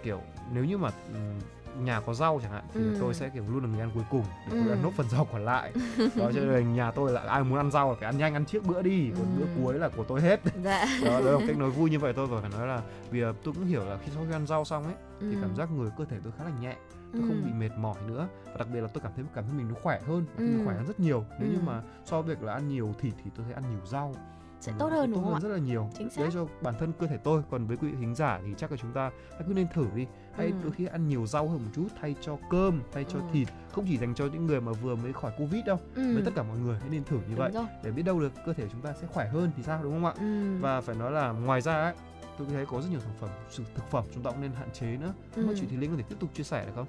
[0.02, 0.20] kiểu
[0.52, 1.38] nếu như mà ừm,
[1.78, 2.94] nhà có rau chẳng hạn thì Ừ.
[3.00, 4.70] tôi sẽ kiểu luôn là người ăn cuối cùng để tôi Ừ.
[4.70, 5.72] ăn nốt phần rau còn lại
[6.16, 8.44] đó cho nên nhà tôi là ai muốn ăn rau là phải ăn nhanh ăn
[8.44, 9.40] trước bữa đi còn Ừ.
[9.40, 11.98] bữa cuối là của tôi hết dạ đó, đó là một cách nói vui như
[11.98, 14.46] vậy tôi và phải nói là vì tôi cũng hiểu là khi sau khi ăn
[14.46, 15.36] rau xong ấy thì Ừ.
[15.42, 16.76] cảm giác người cơ thể tôi khá là nhẹ
[17.12, 17.28] tôi Ừ.
[17.28, 19.68] không bị mệt mỏi nữa và đặc biệt là tôi cảm thấy cảm thấy mình
[19.68, 20.44] nó khỏe hơn Ừ.
[20.44, 21.62] mình khỏe hơn rất nhiều nếu như Ừ.
[21.66, 24.14] mà so với việc là ăn nhiều thịt thì tôi thấy ăn nhiều rau
[24.60, 26.30] sẽ tốt hơn tốt đúng không ạ rất là nhiều Chính đấy xác.
[26.34, 28.76] cho bản thân cơ thể tôi còn với quý vị thính giả thì chắc là
[28.76, 30.52] chúng ta hãy cứ nên thử đi hay Ừ.
[30.62, 33.24] đôi khi ăn nhiều rau hơn một chút thay cho cơm thay cho Ừ.
[33.32, 36.14] thịt không chỉ dành cho những người mà vừa mới khỏi covid đâu ừ.
[36.14, 38.20] với tất cả mọi người hãy nên thử như đúng vậy rồi để biết đâu
[38.20, 40.56] được cơ thể chúng ta sẽ khỏe hơn thì sao đúng không ạ ừ.
[40.60, 41.94] và phải nói là ngoài ra ấy
[42.38, 43.30] tôi thấy có rất nhiều sản phẩm
[43.74, 45.54] thực phẩm chúng ta cũng nên hạn chế nữa Ừ.
[45.60, 46.86] chị Thùy Linh có thể tiếp tục chia sẻ được không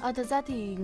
[0.00, 0.76] Ờ, thật ra thì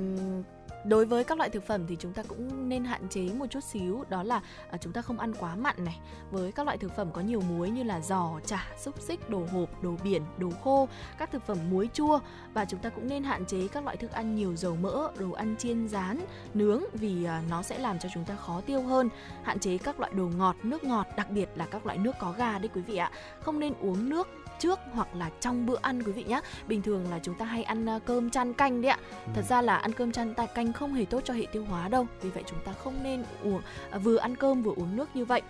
[0.85, 3.65] đối với các loại thực phẩm thì chúng ta cũng nên hạn chế một chút
[3.65, 6.01] xíu đó là à, chúng ta không ăn quá mặn này.
[6.31, 9.47] Với các loại thực phẩm có nhiều muối như là giò chả xúc xích đồ
[9.53, 12.19] hộp đồ biển đồ khô các thực phẩm muối chua.
[12.55, 15.33] Và chúng ta cũng nên hạn chế các loại thức ăn nhiều dầu mỡ đồ
[15.33, 16.21] ăn chiên rán
[16.55, 19.09] nướng vì à, nó sẽ làm cho chúng ta khó tiêu hơn.
[19.43, 22.35] Hạn chế các loại đồ ngọt nước ngọt đặc biệt là các loại nước có
[22.39, 23.11] ga đấy quý vị ạ.
[23.41, 27.11] Không nên uống nước trước hoặc là trong bữa ăn quý vị nhé bình thường
[27.11, 28.99] là chúng ta hay ăn à, cơm chan canh đấy ạ.
[29.35, 31.89] Thật ra là ăn cơm chan ta canh không hề tốt cho hệ tiêu hóa
[31.89, 35.09] đâu vì vậy chúng ta không nên uống à, vừa ăn cơm vừa uống nước
[35.15, 35.43] như vậy.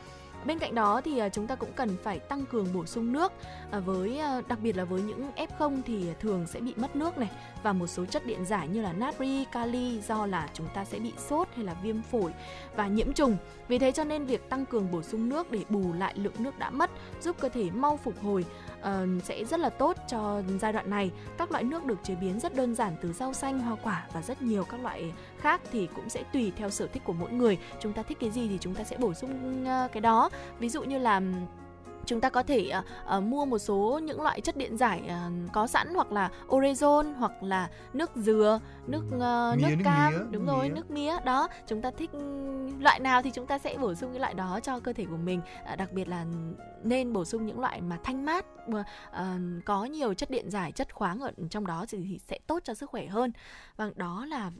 [0.44, 3.32] Bên cạnh đó thì à, chúng ta cũng cần phải tăng cường bổ sung nước
[3.84, 7.30] với đặc biệt là với những F0 thì thường sẽ bị mất nước này
[7.62, 10.98] và một số chất điện giải như là natri, kali do là chúng ta sẽ
[10.98, 12.32] bị sốt hay là viêm phổi
[12.76, 13.36] và nhiễm trùng.
[13.68, 16.58] Vì thế cho nên việc tăng cường bổ sung nước để bù lại lượng nước
[16.58, 16.90] đã mất
[17.20, 18.44] giúp cơ thể mau phục hồi
[18.88, 21.10] uh, sẽ rất là tốt cho giai đoạn này.
[21.38, 24.22] Các loại nước được chế biến rất đơn giản từ rau xanh, hoa quả và
[24.22, 27.58] rất nhiều các loại khác thì cũng sẽ tùy theo sở thích của mỗi người.
[27.80, 30.30] Chúng ta thích cái gì thì chúng ta sẽ bổ sung uh, cái đó.
[30.58, 31.20] Ví dụ như là
[32.06, 35.30] chúng ta có thể ờ, ờ, mua một số những loại chất điện giải ờ,
[35.52, 40.12] có sẵn hoặc là orezon hoặc là nước dừa nước ờ, Mía, nước nước cam.
[40.12, 40.74] mía, đúng nước rồi mía.
[40.74, 41.16] nước mía.
[41.24, 42.10] Đó chúng ta thích
[42.80, 45.16] loại nào thì chúng ta sẽ bổ sung cái loại đó cho cơ thể của
[45.16, 45.40] mình.
[45.64, 46.24] À, đặc biệt là
[46.82, 48.46] nên bổ sung những loại mà thanh mát
[49.10, 49.26] ờ,
[49.64, 52.90] có nhiều chất điện giải chất khoáng ở trong đó thì sẽ tốt cho sức
[52.90, 53.32] khỏe hơn.
[53.76, 54.50] Và đó là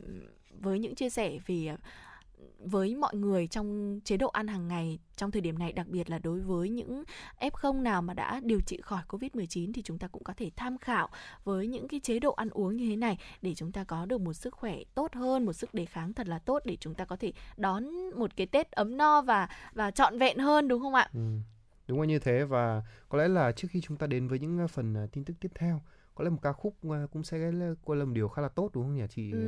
[0.61, 1.77] với những chia sẻ về ờ,
[2.59, 6.11] với mọi người trong chế độ ăn hàng ngày trong thời điểm này đặc biệt
[6.11, 7.05] là đối với những
[7.41, 10.79] F0 nào mà đã điều trị khỏi Covid-19 thì chúng ta cũng có thể tham
[10.79, 11.09] khảo
[11.45, 14.21] với những cái chế độ ăn uống như thế này để chúng ta có được
[14.21, 17.05] một sức khỏe tốt hơn, một sức đề kháng thật là tốt để chúng ta
[17.05, 20.95] có thể đón một cái Tết ấm no và và trọn vẹn hơn đúng không
[20.95, 21.09] ạ?
[21.15, 21.21] Ừ.
[21.89, 24.59] Đúng là như thế và có lẽ là trước khi chúng ta đến với những
[24.59, 25.81] à, phần à, tin tức tiếp theo
[26.15, 27.51] có lẽ một ca khúc uh, cũng sẽ
[27.85, 29.33] coi là một điều khá là tốt đúng không nhỉ chị?
[29.33, 29.39] Ừ,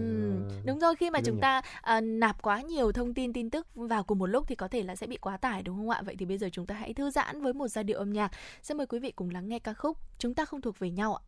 [0.47, 1.41] uh, đúng rồi khi mà chúng nhỉ?
[1.41, 4.69] ta à, nạp quá nhiều thông tin tin tức vào cùng một lúc thì có
[4.69, 6.03] thể là sẽ bị quá tải đúng không ạ?
[6.03, 8.31] Vậy thì bây giờ chúng ta hãy thư giãn với một giai điệu âm nhạc.
[8.63, 11.15] Xin mời quý vị cùng lắng nghe ca khúc Chúng ta không thuộc về nhau
[11.15, 11.23] ạ.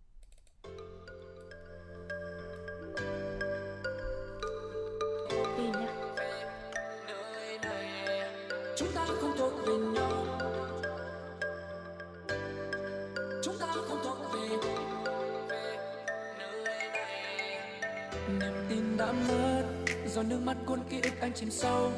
[18.99, 19.63] Đã mất.
[20.07, 21.91] Giọt nước mắt cuốn ký ức anh chìm sâu.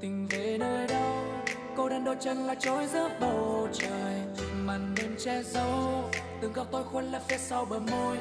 [0.00, 1.24] Tình về nơi đâu,
[1.76, 4.14] cô đơn đôi chân là trôi giữa bầu trời.
[4.54, 8.18] Màn đêm che giấu, từng góc tôi khuôn lấp phía sau bờ môi.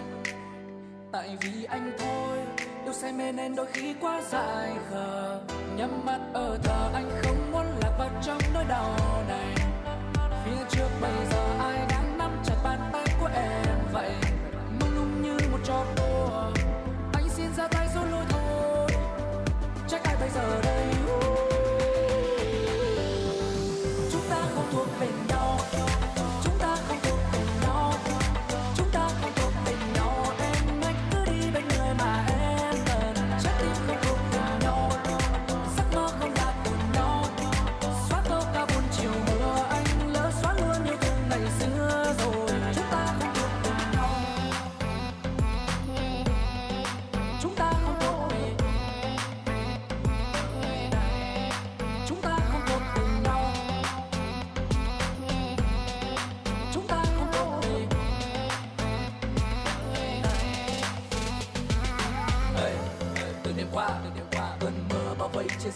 [1.11, 2.37] Tại vì anh thôi
[2.83, 5.41] yêu say mê nên đôi khi quá dại khờ.
[5.77, 8.95] Nhắm mắt ở thờ anh không muốn lạc vào trong nỗi đau
[9.27, 9.55] này.
[10.45, 11.60] Phía trước bây giờ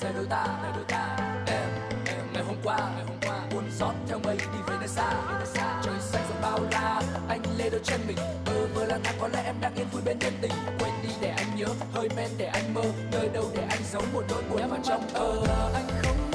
[0.02, 1.18] đôi ta nơi đôi ta.
[1.48, 1.70] Em
[2.06, 5.14] em, ngày hôm qua, ngày hôm qua buồn rót theo mây đi về nơi xa.
[5.38, 8.18] Nơi xa trời xanh rộng bao la, anh lê đôi chân mình.
[8.46, 10.52] Bơ vơ lang thang, có lẽ em đang yên vui bên nhân tình.
[10.80, 12.84] Quên đi để anh nhớ, hơi men để anh mơ.
[13.12, 15.08] Nơi đâu để anh giấu một nỗi buồn vào trong.
[15.14, 16.32] Thơ anh không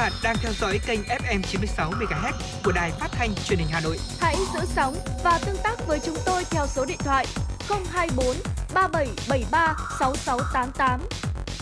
[0.00, 2.32] bạn đang theo dõi kênh FM 96 MHz
[2.64, 3.98] của đài phát thanh truyền hình Hà Nội.
[4.20, 7.26] Hãy giữ sóng và tương tác với chúng tôi theo số điện thoại
[7.68, 8.36] 024
[8.74, 11.00] 3773 6688.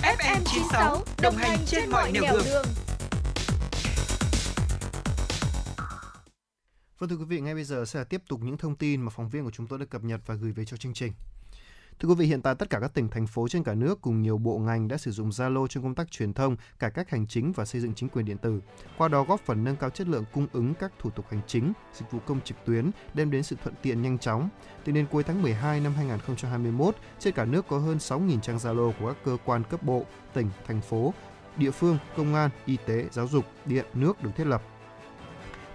[0.03, 2.65] FM 96 đồng hành trên mọi nẻo đường.
[6.99, 9.11] Vâng thưa quý vị, ngay bây giờ sẽ là tiếp tục những thông tin mà
[9.11, 11.13] phóng viên của chúng tôi đã cập nhật và gửi về cho chương trình.
[12.01, 14.23] Thưa quý vị, hiện tại tất cả các tỉnh, thành phố trên cả nước cùng
[14.23, 17.27] nhiều bộ ngành đã sử dụng Zalo trong công tác truyền thông, cải cách hành
[17.27, 18.61] chính và xây dựng chính quyền điện tử.
[18.99, 21.73] Qua đó góp phần nâng cao chất lượng cung ứng các thủ tục hành chính,
[21.95, 24.49] dịch vụ công trực tuyến, đem đến sự thuận tiện nhanh chóng.
[24.85, 28.93] Tính đến cuối tháng 12 năm 2021, trên cả nước có hơn 6.000 trang Zalo
[29.01, 31.15] của các cơ quan cấp bộ, tỉnh, thành phố,
[31.57, 34.63] địa phương, công an, y tế, giáo dục, điện, nước được thiết lập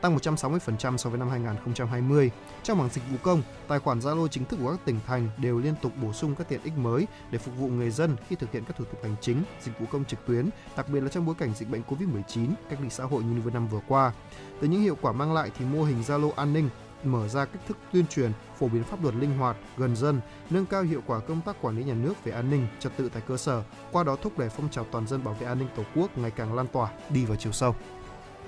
[0.03, 2.31] tăng 160% so với năm 2020.
[2.63, 5.59] Trong mảng dịch vụ công, tài khoản Zalo chính thức của các tỉnh thành đều
[5.59, 8.51] liên tục bổ sung các tiện ích mới để phục vụ người dân khi thực
[8.51, 11.25] hiện các thủ tục hành chính, dịch vụ công trực tuyến, đặc biệt là trong
[11.25, 14.13] bối cảnh dịch bệnh Covid-19, cách ly xã hội như vừa năm vừa qua.
[14.61, 16.69] Từ những hiệu quả mang lại thì mô hình Zalo an ninh
[17.03, 20.65] mở ra cách thức tuyên truyền, phổ biến pháp luật linh hoạt, gần dân, nâng
[20.65, 23.23] cao hiệu quả công tác quản lý nhà nước về an ninh, trật tự tại
[23.27, 25.83] cơ sở, qua đó thúc đẩy phong trào toàn dân bảo vệ an ninh Tổ
[25.95, 27.75] quốc ngày càng lan tỏa, đi vào chiều sâu.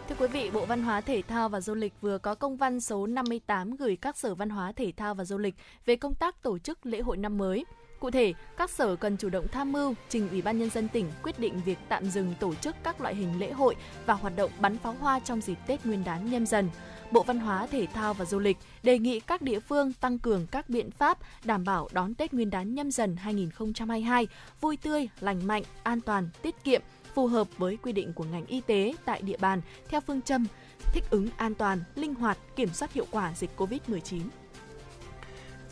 [0.09, 2.79] Thưa quý vị, Bộ Văn hóa Thể thao và Du lịch vừa có công văn
[2.79, 6.43] số 58 gửi các sở văn hóa thể thao và du lịch về công tác
[6.43, 7.65] tổ chức lễ hội năm mới.
[7.99, 11.11] Cụ thể, các sở cần chủ động tham mưu trình Ủy ban nhân dân tỉnh
[11.23, 13.75] quyết định việc tạm dừng tổ chức các loại hình lễ hội
[14.05, 16.69] và hoạt động bắn pháo hoa trong dịp Tết Nguyên đán nhâm dần.
[17.11, 20.47] Bộ Văn hóa Thể thao và Du lịch đề nghị các địa phương tăng cường
[20.51, 24.27] các biện pháp đảm bảo đón Tết Nguyên đán nhâm dần 2022
[24.61, 26.81] vui tươi, lành mạnh, an toàn, tiết kiệm,
[27.15, 30.47] phù hợp với quy định của ngành y tế tại địa bàn theo phương châm
[30.93, 34.21] thích ứng an toàn, linh hoạt, kiểm soát hiệu quả dịch COVID-19.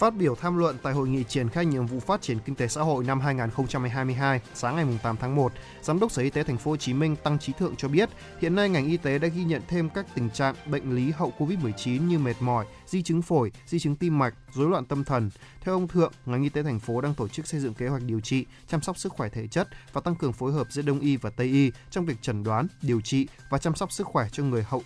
[0.03, 2.67] Phát biểu tham luận tại hội nghị triển khai nhiệm vụ phát triển kinh tế
[2.67, 6.57] xã hội năm 2022 sáng ngày 8 tháng 1, Giám đốc Sở Y tế Thành
[6.57, 9.27] phố Hồ Chí Minh Tăng Trí Thượng cho biết, hiện nay ngành y tế đã
[9.27, 13.21] ghi nhận thêm các tình trạng bệnh lý hậu Covid-19 như mệt mỏi, di chứng
[13.21, 15.29] phổi, di chứng tim mạch, rối loạn tâm thần.
[15.61, 18.03] Theo ông Thượng, ngành y tế thành phố đang tổ chức xây dựng kế hoạch
[18.05, 20.99] điều trị, chăm sóc sức khỏe thể chất và tăng cường phối hợp giữa Đông
[20.99, 24.27] y và Tây y trong việc chẩn đoán, điều trị và chăm sóc sức khỏe
[24.31, 24.83] cho người hậu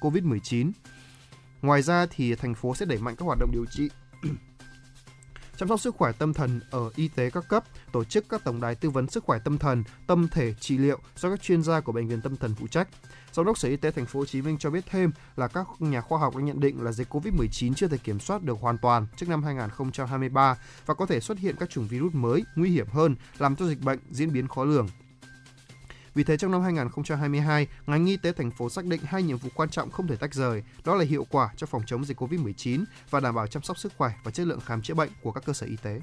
[0.00, 0.70] Covid-19.
[1.62, 3.88] Ngoài ra thì thành phố sẽ đẩy mạnh các hoạt động điều trị
[5.58, 8.60] chăm sóc sức khỏe tâm thần ở y tế các cấp, tổ chức các tổng
[8.60, 11.80] đài tư vấn sức khỏe tâm thần, tâm thể trị liệu do các chuyên gia
[11.80, 12.88] của bệnh viện tâm thần phụ trách.
[13.32, 15.66] Giám đốc Sở Y tế Thành phố Hồ Chí Minh cho biết thêm là các
[15.78, 18.78] nhà khoa học đã nhận định là dịch Covid-19 chưa thể kiểm soát được hoàn
[18.78, 20.56] toàn trước năm 2023
[20.86, 23.80] và có thể xuất hiện các chủng virus mới nguy hiểm hơn, làm cho dịch
[23.80, 24.88] bệnh diễn biến khó lường.
[26.14, 29.48] Vì thế trong năm 2022, ngành y tế thành phố xác định hai nhiệm vụ
[29.54, 32.84] quan trọng không thể tách rời, đó là hiệu quả cho phòng chống dịch Covid-19
[33.10, 35.44] và đảm bảo chăm sóc sức khỏe và chất lượng khám chữa bệnh của các
[35.46, 36.00] cơ sở y tế.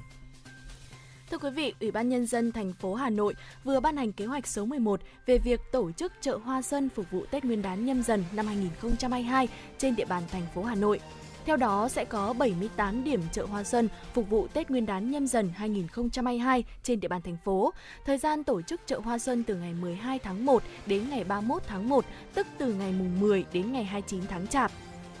[1.30, 3.34] Thưa quý vị, Ủy ban Nhân dân thành phố Hà Nội
[3.64, 7.10] vừa ban hành kế hoạch số 11 về việc tổ chức chợ Hoa Xuân phục
[7.10, 9.48] vụ Tết Nguyên đán nhâm dần năm 2022
[9.78, 11.00] trên địa bàn thành phố Hà Nội.
[11.46, 15.26] Theo đó sẽ có 78 điểm chợ Hoa Xuân phục vụ Tết Nguyên đán nhâm
[15.26, 17.72] dần 2022 trên địa bàn thành phố.
[18.04, 21.62] Thời gian tổ chức chợ Hoa Xuân từ ngày 12 tháng 1 đến ngày 31
[21.66, 24.72] tháng 1, tức từ ngày mùng 10 đến ngày 29 tháng Chạp.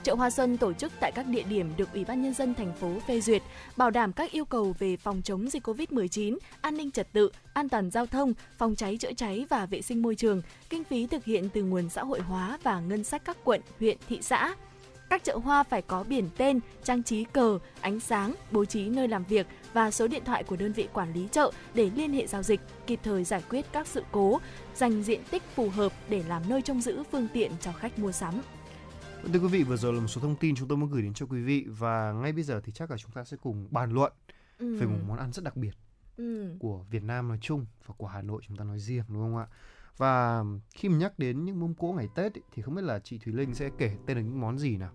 [0.02, 2.72] Chợ Hoa Xuân tổ chức tại các địa điểm được Ủy ban nhân dân thành
[2.80, 3.42] phố phê duyệt,
[3.76, 7.68] bảo đảm các yêu cầu về phòng chống dịch Covid-19, an ninh trật tự, an
[7.68, 10.42] toàn giao thông, phòng cháy chữa cháy và vệ sinh môi trường.
[10.70, 13.98] Kinh phí thực hiện từ nguồn xã hội hóa và ngân sách các quận, huyện,
[14.08, 14.54] thị xã.
[15.10, 19.08] Các chợ hoa phải có biển tên, trang trí cờ, ánh sáng, bố trí nơi
[19.08, 22.26] làm việc và số điện thoại của đơn vị quản lý chợ để liên hệ
[22.26, 24.40] giao dịch, kịp thời giải quyết các sự cố,
[24.74, 28.12] dành diện tích phù hợp để làm nơi trông giữ phương tiện cho khách mua
[28.12, 28.34] sắm.
[29.32, 31.14] Thưa quý vị, vừa rồi là một số thông tin chúng tôi muốn gửi đến
[31.14, 33.92] cho quý vị và ngay bây giờ thì chắc là chúng ta sẽ cùng bàn
[33.92, 34.12] luận
[34.58, 34.76] Ừ.
[34.80, 35.72] về một món ăn rất đặc biệt
[36.16, 36.50] Ừ.
[36.58, 39.36] của Việt Nam nói chung và của Hà Nội chúng ta nói riêng đúng không
[39.36, 39.46] ạ?
[39.98, 40.44] Và
[40.74, 43.18] khi mà nhắc đến những mâm cỗ ngày Tết ý, thì không biết là chị
[43.24, 44.90] Thùy Linh sẽ kể tên là những món gì nào?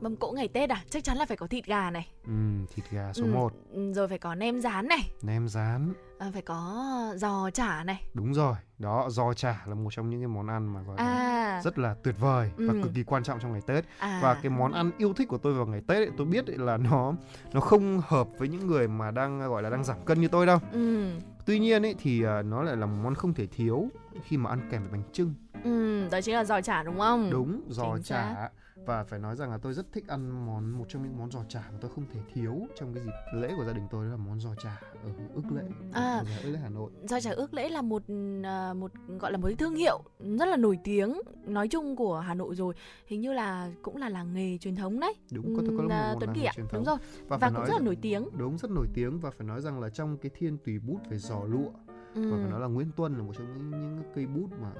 [0.00, 0.84] Mâm cỗ ngày Tết à?
[0.90, 2.08] Chắc chắn là phải có thịt gà này.
[2.26, 3.52] Ừm, thịt gà số Ừ, 1,
[3.94, 5.92] Rồi phải có nem rán này, nem rán.
[6.18, 6.84] à, phải có
[7.16, 8.02] giò chả này.
[8.14, 11.02] Đúng rồi, đó giò chả là một trong những cái món ăn mà gọi là
[11.04, 12.80] À, rất là tuyệt vời và Ừ.
[12.82, 13.84] cực kỳ quan trọng trong ngày Tết.
[13.98, 14.20] à.
[14.22, 16.58] Và cái món ăn yêu thích của tôi vào ngày Tết ấy, tôi biết ấy
[16.58, 17.14] là nó
[17.52, 20.46] nó không hợp với những người mà đang gọi là đang giảm cân như tôi
[20.46, 20.58] đâu.
[20.72, 21.10] Ừ.
[21.50, 23.88] Tuy nhiên ấy thì à, nó lại là một món không thể thiếu
[24.24, 25.34] khi mà ăn kèm với bánh trưng.
[25.64, 27.30] Ừ, đó chính là giò chả đúng không?
[27.30, 28.34] Đúng, giò Chính chả.
[28.34, 28.48] xác.
[28.86, 31.44] Và phải nói rằng là tôi rất thích ăn món một trong những món giò
[31.48, 34.10] chả mà tôi không thể thiếu trong cái dịp lễ của gia đình tôi đó
[34.10, 35.62] là món giò chả ở ức lễ,
[35.92, 36.18] À.
[36.18, 36.90] ở ức lễ Hà Nội.
[37.04, 38.02] Giò chả ước lễ là một
[38.44, 40.02] à, một gọi là một cái thương hiệu
[40.38, 42.74] rất là nổi tiếng nói chung của Hà Nội rồi.
[43.06, 45.14] Hình như là cũng là làng nghề truyền thống đấy.
[45.32, 46.52] Đúng, có thể có là à, một Tuấn làng Kỳ nghề ạ.
[46.56, 46.98] truyền Đúng thống.
[46.98, 47.24] rồi.
[47.28, 48.28] Và, Và, cũng rất là nổi tiếng.
[48.38, 51.18] Đúng, rất nổi tiếng và phải nói rằng là trong cái thiên tùy bút về
[51.18, 51.70] giò lụa
[52.14, 52.30] Ừ.
[52.30, 54.72] và phải nói là Nguyễn Tuân là một trong những, những cây bút mà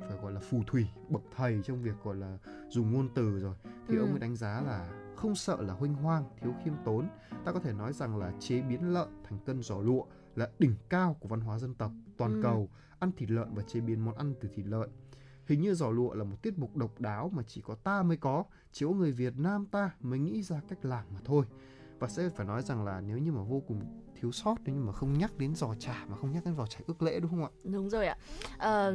[0.00, 3.54] phải gọi là phù thủy bậc thầy trong việc gọi là dùng ngôn từ rồi
[3.88, 4.00] thì Ừ.
[4.00, 7.08] ông ấy đánh giá là không sợ là huynh hoang thiếu khiêm tốn
[7.44, 10.04] ta có thể nói rằng là chế biến lợn thành cân giò lụa
[10.36, 12.40] là đỉnh cao của văn hóa dân tộc toàn Ừ.
[12.42, 12.68] cầu
[12.98, 14.90] ăn thịt lợn và chế biến món ăn từ thịt lợn
[15.46, 18.16] hình như giò lụa là một tiết mục độc đáo mà chỉ có ta mới
[18.16, 21.44] có chỉ có người Việt Nam ta mới nghĩ ra cách làm mà thôi
[21.98, 24.82] và sẽ phải nói rằng là nếu như mà vô cùng thiếu sót nếu như
[24.82, 27.30] mà không nhắc đến giò chả mà không nhắc đến giò chả ước lễ đúng
[27.30, 28.16] không ạ Đúng rồi ạ.
[28.58, 28.90] à,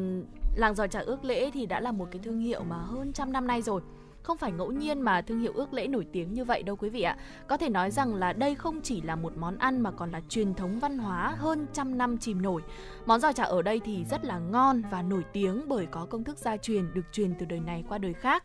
[0.56, 3.32] làng giò chả ước lễ thì đã là một cái thương hiệu mà hơn trăm
[3.32, 3.82] năm nay rồi.
[4.24, 6.90] Không phải ngẫu nhiên mà thương hiệu ước lễ nổi tiếng như vậy đâu quý
[6.90, 7.18] vị ạ.
[7.48, 10.22] Có thể nói rằng là đây không chỉ là một món ăn mà còn là
[10.30, 12.62] truyền thống văn hóa hơn trăm năm chìm nổi.
[13.06, 16.24] Món giò chả ở đây thì rất là ngon và nổi tiếng bởi có công
[16.24, 18.44] thức gia truyền được truyền từ đời này qua đời khác.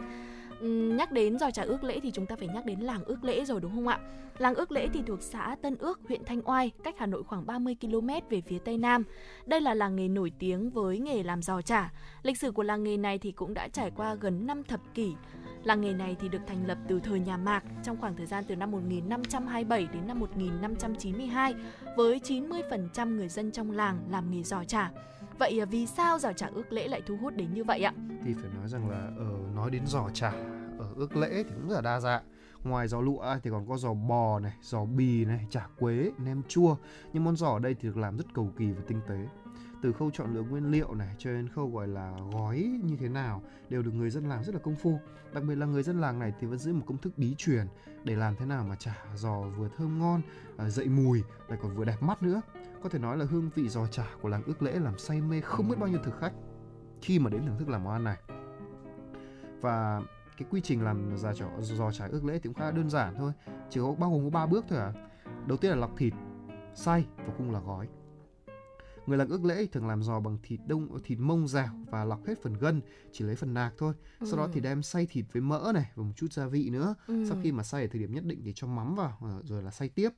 [0.96, 3.44] Nhắc đến giò chả ước lễ thì chúng ta phải nhắc đến làng ước lễ
[3.44, 3.98] rồi đúng không ạ?
[4.38, 7.46] Làng ước lễ thì thuộc xã Tân Ước, huyện Thanh Oai, cách Hà Nội khoảng
[7.46, 9.04] 30 km về phía tây nam.
[9.46, 11.92] Đây là làng nghề nổi tiếng với nghề làm giò chả.
[12.22, 15.14] Lịch sử của làng nghề này thì cũng đã trải qua gần 5 thập kỷ.
[15.64, 18.44] Làng nghề này thì được thành lập từ thời nhà Mạc trong khoảng thời gian
[18.48, 21.54] từ năm 1527 đến năm 1592
[21.96, 24.90] với 90% người dân trong làng làm nghề giò chả.
[25.38, 27.92] Vậy à, vì sao giò chả ước lễ lại thu hút đến như vậy ạ?
[28.24, 30.30] thì phải nói rằng là ở nói đến giò chả
[30.78, 32.22] ở ước lễ thì cũng rất là đa dạng.
[32.64, 36.42] Ngoài giò lụa thì còn có giò bò này giò bì này chả quế, nem
[36.48, 36.76] chua.
[37.12, 39.26] Nhưng món giò ở đây thì được làm rất cầu kỳ và tinh tế
[39.84, 43.08] từ khâu chọn lựa nguyên liệu này cho đến khâu, gọi là, gói như thế
[43.08, 44.98] nào đều được người dân làm rất là công phu.
[45.32, 47.66] Đặc biệt là người dân làng này thì vẫn giữ một công thức bí truyền
[48.04, 50.22] để làm thế nào mà chả giò vừa thơm ngon
[50.56, 52.40] à, dậy mùi, lại còn vừa đẹp mắt nữa.
[52.82, 55.40] Có thể nói là hương vị giò chả của làng ước lễ làm say mê
[55.40, 56.32] không biết bao nhiêu thực khách
[57.02, 58.18] khi mà đến thưởng thức làm món ăn này.
[59.60, 60.02] Và
[60.36, 63.14] cái quy trình làm giò chả giò chả ước lễ thì cũng khá đơn giản
[63.18, 63.32] thôi,
[63.70, 64.92] chỉ có bao gồm có ba bước thôi à.
[65.46, 66.12] Đầu tiên là lọc thịt,
[66.74, 67.88] xay và cùng là gói
[69.06, 72.26] người làm ước lễ thường làm giò bằng thịt đông thịt mông rào và lọc
[72.26, 72.80] hết phần gân
[73.12, 73.94] chỉ lấy phần nạc thôi.
[74.24, 76.94] Sau đó thì đem xay thịt với mỡ này và một chút gia vị nữa.
[77.06, 77.24] Ừ.
[77.28, 79.62] sau khi mà xay ở thời điểm nhất định thì cho mắm vào ờ, rồi
[79.62, 80.10] là xay tiếp.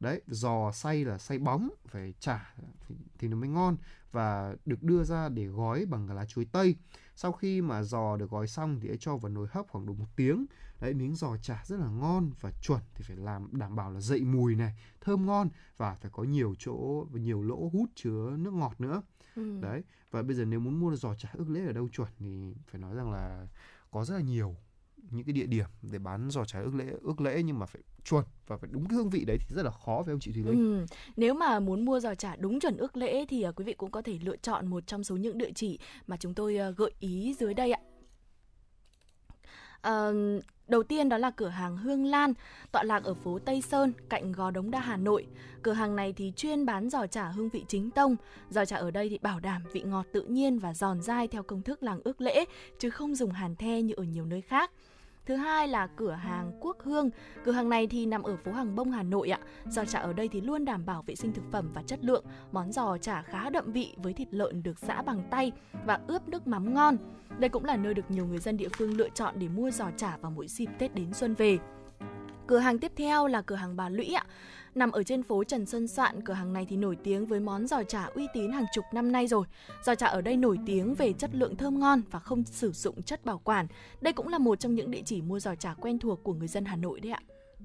[0.00, 2.54] Đấy giò xay là xay bóng phải chả
[2.88, 3.76] thì, thì nó mới ngon
[4.12, 6.76] và được đưa ra để gói bằng lá chuối tây.
[7.16, 9.92] Sau khi mà giò được gói xong thì hãy cho vào nồi hấp khoảng độ
[9.92, 10.46] một tiếng
[10.84, 14.00] đấy miếng giò chả rất là ngon và chuẩn thì phải làm đảm bảo là
[14.00, 18.36] dậy mùi này thơm ngon và phải có nhiều chỗ và nhiều lỗ hút chứa
[18.38, 19.02] nước ngọt nữa
[19.36, 19.58] Ừ.
[19.60, 22.54] đấy và bây giờ nếu muốn mua giò chả ức lễ ở đâu chuẩn thì
[22.66, 23.46] phải nói rằng là
[23.90, 24.56] có rất là nhiều
[25.10, 27.82] những cái địa điểm để bán giò chả ức lễ ước lễ nhưng mà phải
[28.04, 30.32] chuẩn và phải đúng cái hương vị đấy thì rất là khó với ông chị
[30.32, 30.78] Thùy Linh.
[30.78, 30.86] Ừ.
[31.16, 33.90] Nếu mà muốn mua giò chả đúng chuẩn ước lễ thì à, quý vị cũng
[33.90, 36.90] có thể lựa chọn một trong số những địa chỉ mà chúng tôi à, gợi
[36.98, 37.80] ý dưới đây ạ.
[39.84, 40.10] À,
[40.68, 42.32] đầu tiên đó là cửa hàng Hương Lan,
[42.72, 45.26] tọa lạc ở phố Tây Sơn, cạnh Gò Đống Đa, Hà Nội.
[45.62, 48.16] Cửa hàng này thì chuyên bán giò chả hương vị chính tông.
[48.50, 51.42] Giò chả ở đây thì bảo đảm vị ngọt tự nhiên và giòn dai theo
[51.42, 52.44] công thức làng ước lễ,
[52.78, 54.70] chứ không dùng hàn the như ở nhiều nơi khác.
[55.26, 57.10] Thứ hai là cửa hàng Quốc Hương.
[57.44, 59.38] Cửa hàng này thì nằm ở phố Hàng Bông, Hà Nội ạ.
[59.66, 62.24] Giò chả ở đây thì luôn đảm bảo vệ sinh thực phẩm và chất lượng.
[62.52, 65.52] Món giò chả khá đậm vị với thịt lợn được giã bằng tay
[65.86, 66.96] và ướp nước mắm ngon.
[67.38, 69.90] Đây cũng là nơi được nhiều người dân địa phương lựa chọn để mua giò
[69.96, 71.58] chả vào mỗi dịp Tết đến xuân về.
[72.46, 74.24] Cửa hàng tiếp theo là cửa hàng Bà Lũy ạ.
[74.74, 77.66] Nằm ở trên phố Trần Xuân Soạn, cửa hàng này thì nổi tiếng với món
[77.66, 79.46] giò chả uy tín hàng chục năm nay rồi.
[79.84, 83.02] Giò chả ở đây nổi tiếng về chất lượng thơm ngon và không sử dụng
[83.02, 83.66] chất bảo quản.
[84.00, 86.48] Đây cũng là một trong những địa chỉ mua giò chả quen thuộc của người
[86.48, 87.20] dân Hà Nội đấy ạ.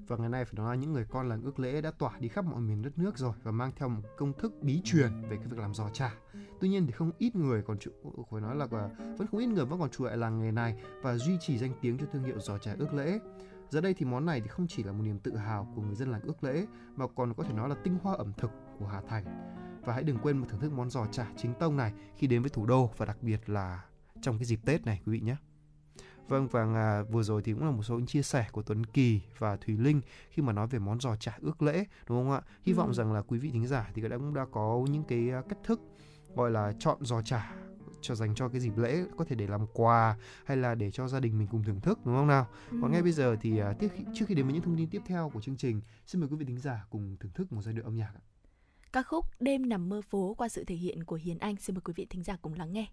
[0.06, 2.28] Và ngày nay phải nói là những người con làng ước lễ đã tỏa đi
[2.28, 5.36] khắp mọi miền đất nước rồi và mang theo một công thức bí truyền về
[5.36, 6.14] cái việc làm giò chả.
[6.60, 7.92] Tuy nhiên thì không ít người còn chịu,
[8.30, 11.32] phải nói là vẫn không ít người vẫn còn chuộng làng nghề này và duy
[11.40, 13.18] trì danh tiếng cho thương hiệu giò chả ước lễ.
[13.70, 15.94] Giờ đây thì món này thì không chỉ là một niềm tự hào của người
[15.94, 16.66] dân làng ước lễ
[16.96, 19.24] mà còn có thể nói là tinh hoa ẩm thực của Hà Thành.
[19.84, 22.42] Và hãy đừng quên một thưởng thức món giò chả chính tông này khi đến
[22.42, 23.84] với thủ đô và đặc biệt là
[24.22, 25.36] trong cái dịp Tết này quý vị nhé.
[26.28, 28.86] Vâng và à, vừa rồi thì cũng là một số những chia sẻ của Tuấn
[28.86, 30.00] Kỳ và Thùy Linh
[30.30, 32.42] khi mà nói về món giò chả ước lễ đúng không ạ?
[32.62, 32.92] Hy vọng ừ.
[32.92, 35.80] rằng là quý vị thính giả thì đã cũng đã có những cái cách thức
[36.34, 37.54] gọi là chọn giò chả
[38.02, 41.08] cho dành cho cái dịp lễ có thể để làm quà hay là để cho
[41.08, 42.46] gia đình mình cùng thưởng thức đúng không nào?
[42.70, 42.78] Ừ.
[42.82, 45.02] Còn ngay bây giờ thì uh, tiếp trước khi đến với những thông tin tiếp
[45.06, 47.74] theo của chương trình, xin mời quý vị thính giả cùng thưởng thức một giai
[47.74, 48.12] điệu âm nhạc.
[48.92, 51.80] Ca khúc Đêm nằm mơ phố qua sự thể hiện của Hiền Anh xin mời
[51.80, 52.86] quý vị thính giả cùng lắng nghe.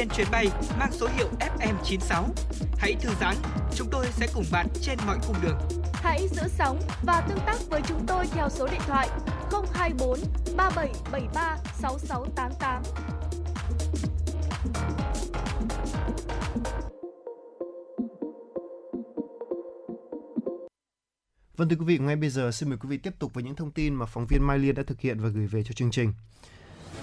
[0.00, 0.46] Trên chuyến bay
[0.78, 2.24] mang số hiệu FM96.
[2.78, 3.36] Hãy thư giãn,
[3.74, 5.58] chúng tôi sẽ cùng bạn trên mọi cung đường.
[5.92, 9.08] Hãy giữ sóng và tương tác với chúng tôi theo số điện thoại
[9.74, 10.18] 024
[10.56, 12.82] 3773 6688.
[21.56, 23.56] Vâng thưa quý vị, ngay bây giờ xin mời quý vị tiếp tục với những
[23.56, 25.90] thông tin mà phóng viên Mai Liên đã thực hiện và gửi về cho chương
[25.90, 26.12] trình.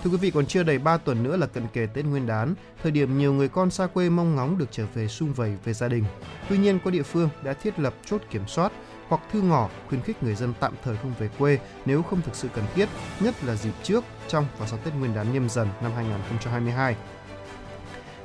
[0.07, 2.55] Thưa quý vị, còn chưa đầy 3 tuần nữa là cận kề Tết Nguyên đán,
[2.83, 5.73] thời điểm nhiều người con xa quê mong ngóng được trở về sum vầy về
[5.73, 6.03] gia đình.
[6.49, 8.71] Tuy nhiên, có địa phương đã thiết lập chốt kiểm soát
[9.07, 12.35] hoặc thư ngỏ khuyến khích người dân tạm thời không về quê nếu không thực
[12.35, 12.89] sự cần thiết,
[13.19, 16.95] nhất là dịp trước, trong và sau Tết Nguyên đán nhâm dần năm 2022.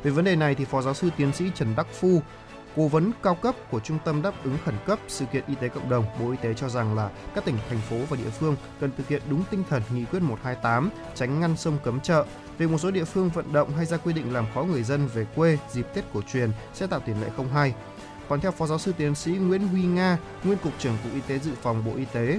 [0.02, 2.22] Về vấn đề này thì Phó giáo sư tiến sĩ Trần Đắc Phu,
[2.76, 5.68] Cố vấn cao cấp của Trung tâm đáp ứng khẩn cấp sự kiện y tế
[5.68, 8.56] cộng đồng, Bộ Y tế cho rằng là các tỉnh, thành phố và địa phương
[8.80, 12.24] cần thực hiện đúng tinh thần nghị quyết 128, tránh ngăn sông cấm chợ.
[12.58, 15.06] Về một số địa phương vận động hay ra quy định làm khó người dân
[15.06, 17.74] về quê dịp Tết cổ truyền sẽ tạo tiền lệ không hay.
[18.28, 21.20] Còn theo Phó giáo sư tiến sĩ Nguyễn Huy Nga, nguyên cục trưởng Cục Y
[21.20, 22.38] tế Dự phòng Bộ Y tế,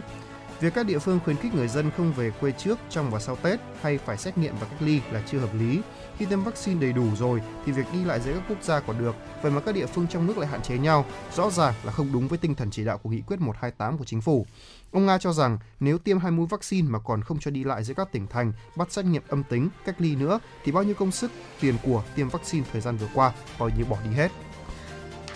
[0.60, 3.36] Việc các địa phương khuyến khích người dân không về quê trước, trong và sau
[3.36, 5.82] Tết hay phải xét nghiệm và cách ly là chưa hợp lý.
[6.18, 9.00] Khi tiêm vaccine đầy đủ rồi thì việc đi lại giữa các quốc gia còn
[9.00, 11.92] được, vậy mà các địa phương trong nước lại hạn chế nhau, rõ ràng là
[11.92, 14.46] không đúng với tinh thần chỉ đạo của nghị quyết 128 của chính phủ.
[14.92, 17.84] Ông Nga cho rằng nếu tiêm hai mũi vaccine mà còn không cho đi lại
[17.84, 20.96] giữa các tỉnh thành, bắt xét nghiệm âm tính, cách ly nữa thì bao nhiêu
[20.96, 24.32] công sức, tiền của tiêm vaccine thời gian vừa qua coi như bỏ đi hết.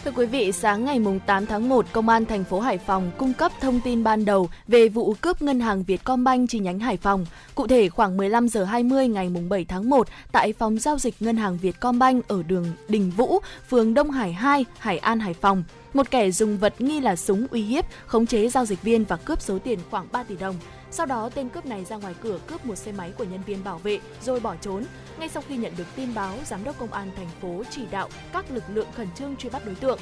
[0.06, 3.34] Thưa quý vị, sáng ngày 8 tháng 1, Công an thành phố Hải Phòng cung
[3.34, 7.26] cấp thông tin ban đầu về vụ cướp ngân hàng Vietcombank chi nhánh Hải Phòng.
[7.56, 11.38] Cụ thể, khoảng 15 giờ 20 ngày 7 tháng 1, tại phòng giao dịch ngân
[11.38, 13.40] hàng Vietcombank ở đường Đình Vũ,
[13.70, 17.48] phường Đông Hải 2, Hải An, Hải Phòng, một kẻ dùng vật nghi là súng
[17.52, 20.56] uy hiếp, khống chế giao dịch viên và cướp số tiền khoảng 3 tỷ đồng.
[20.92, 23.64] Sau đó, tên cướp này ra ngoài cửa cướp một xe máy của nhân viên
[23.64, 24.84] bảo vệ rồi bỏ trốn.
[25.20, 28.10] Ngay sau khi nhận được tin báo, giám đốc công an thành phố chỉ đạo
[28.34, 30.00] các lực lượng khẩn trương truy bắt đối tượng.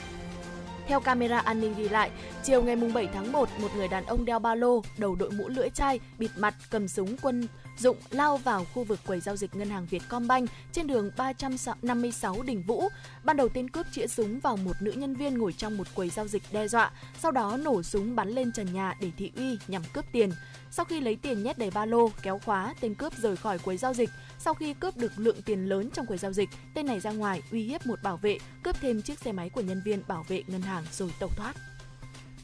[0.87, 2.11] Theo camera an ninh ghi lại,
[2.43, 5.47] chiều ngày 7 tháng 1, một người đàn ông đeo ba lô, đầu đội mũ
[5.47, 7.47] lưỡi chai, bịt mặt, cầm súng quân
[7.77, 12.63] dụng lao vào khu vực quầy giao dịch ngân hàng Vietcombank trên đường 356 Đình
[12.67, 12.89] Vũ.
[13.23, 16.09] Ban đầu tên cướp chĩa súng vào một nữ nhân viên ngồi trong một quầy
[16.09, 19.57] giao dịch đe dọa, sau đó nổ súng bắn lên trần nhà để thị uy
[19.67, 20.31] nhằm cướp tiền.
[20.71, 23.77] Sau khi lấy tiền nhét đầy ba lô, kéo khóa, tên cướp rời khỏi quầy
[23.77, 24.09] giao dịch.
[24.39, 27.41] Sau khi cướp được lượng tiền lớn trong quầy giao dịch, tên này ra ngoài
[27.51, 30.43] uy hiếp một bảo vệ, cướp thêm chiếc xe máy của nhân viên bảo vệ
[30.47, 31.53] ngân hàng rồi tẩu thoát.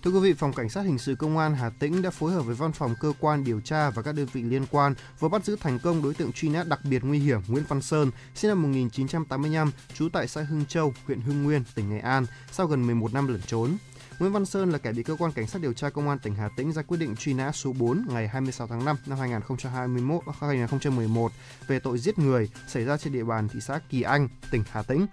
[0.03, 2.41] Thưa quý vị, Phòng Cảnh sát Hình sự Công an Hà Tĩnh đã phối hợp
[2.41, 5.45] với Văn phòng Cơ quan Điều tra và các đơn vị liên quan vừa bắt
[5.45, 8.49] giữ thành công đối tượng truy nã đặc biệt nguy hiểm Nguyễn Văn Sơn, sinh
[8.49, 12.87] năm 1985, trú tại xã Hưng Châu, huyện Hưng Nguyên, tỉnh Nghệ An, sau gần
[12.87, 13.77] 11 năm lẩn trốn.
[14.19, 16.35] Nguyễn Văn Sơn là kẻ bị cơ quan cảnh sát điều tra công an tỉnh
[16.35, 20.23] Hà Tĩnh ra quyết định truy nã số 4 ngày 26 tháng 5 năm 2021
[20.39, 24.27] 2011 ờ, về tội giết người xảy ra trên địa bàn thị xã Kỳ Anh,
[24.51, 25.07] tỉnh Hà Tĩnh.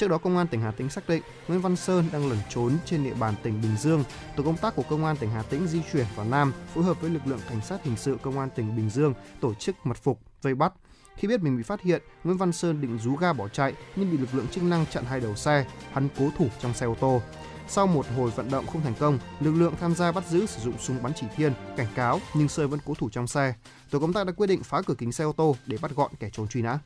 [0.00, 2.76] Trước đó, Công an tỉnh Hà Tĩnh xác định Nguyễn Văn Sơn đang lẩn trốn
[2.84, 4.04] trên địa bàn tỉnh Bình Dương.
[4.36, 7.00] Tổ công tác của Công an tỉnh Hà Tĩnh di chuyển vào Nam, phối hợp
[7.00, 9.96] với lực lượng cảnh sát hình sự Công an tỉnh Bình Dương tổ chức mật
[9.96, 10.72] phục, vây bắt.
[11.16, 14.10] Khi biết mình bị phát hiện, Nguyễn Văn Sơn định rú ga bỏ chạy nhưng
[14.10, 16.94] bị lực lượng chức năng chặn hai đầu xe, hắn cố thủ trong xe ô
[17.00, 17.22] tô.
[17.68, 20.60] Sau một hồi vận động không thành công, lực lượng tham gia bắt giữ sử
[20.60, 23.54] dụng súng bắn chỉ thiên, cảnh cáo nhưng Sơn vẫn cố thủ trong xe.
[23.90, 26.10] Tổ công tác đã quyết định phá cửa kính xe ô tô để bắt gọn
[26.20, 26.78] kẻ trốn truy nã.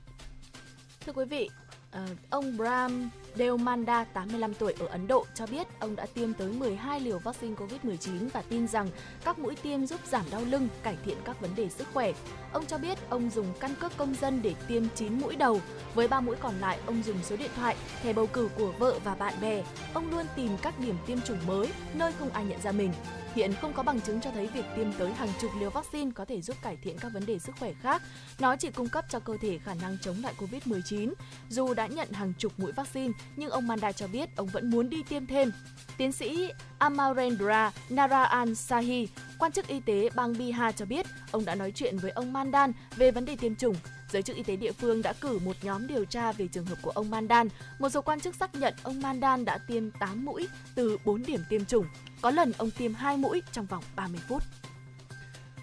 [1.06, 1.50] Thưa quý vị,
[1.94, 6.48] ờ, ông Bram Deomanda, 85 tuổi ở Ấn Độ cho biết ông đã tiêm tới
[6.48, 8.88] 12 liều vaccine COVID-19 và tin rằng
[9.24, 12.12] các mũi tiêm giúp giảm đau lưng, cải thiện các vấn đề sức khỏe.
[12.52, 15.60] Ông cho biết ông dùng căn cước công dân để tiêm 9 mũi đầu.
[15.94, 18.98] Với 3 mũi còn lại, ông dùng số điện thoại, thẻ bầu cử của vợ
[19.04, 19.62] và bạn bè.
[19.94, 22.92] Ông luôn tìm các điểm tiêm chủng mới, nơi không ai nhận ra mình.
[23.34, 26.24] Hiện không có bằng chứng cho thấy việc tiêm tới hàng chục liều vaccine có
[26.24, 28.02] thể giúp cải thiện các vấn đề sức khỏe khác.
[28.38, 31.12] Nó chỉ cung cấp cho cơ thể khả năng chống lại COVID-19.
[31.48, 34.90] Dù đã nhận hàng chục mũi vaccine, nhưng ông Manda cho biết ông vẫn muốn
[34.90, 35.52] đi tiêm thêm.
[35.96, 39.08] Tiến sĩ Amarendra Narayan Sahi,
[39.38, 42.72] quan chức y tế bang Bihar cho biết ông đã nói chuyện với ông Mandan
[42.96, 43.76] về vấn đề tiêm chủng.
[44.12, 46.78] Giới chức y tế địa phương đã cử một nhóm điều tra về trường hợp
[46.82, 47.48] của ông Mandan.
[47.78, 51.40] Một số quan chức xác nhận ông Mandan đã tiêm 8 mũi từ 4 điểm
[51.48, 51.86] tiêm chủng.
[52.22, 54.42] Có lần ông tiêm 2 mũi trong vòng 30 phút.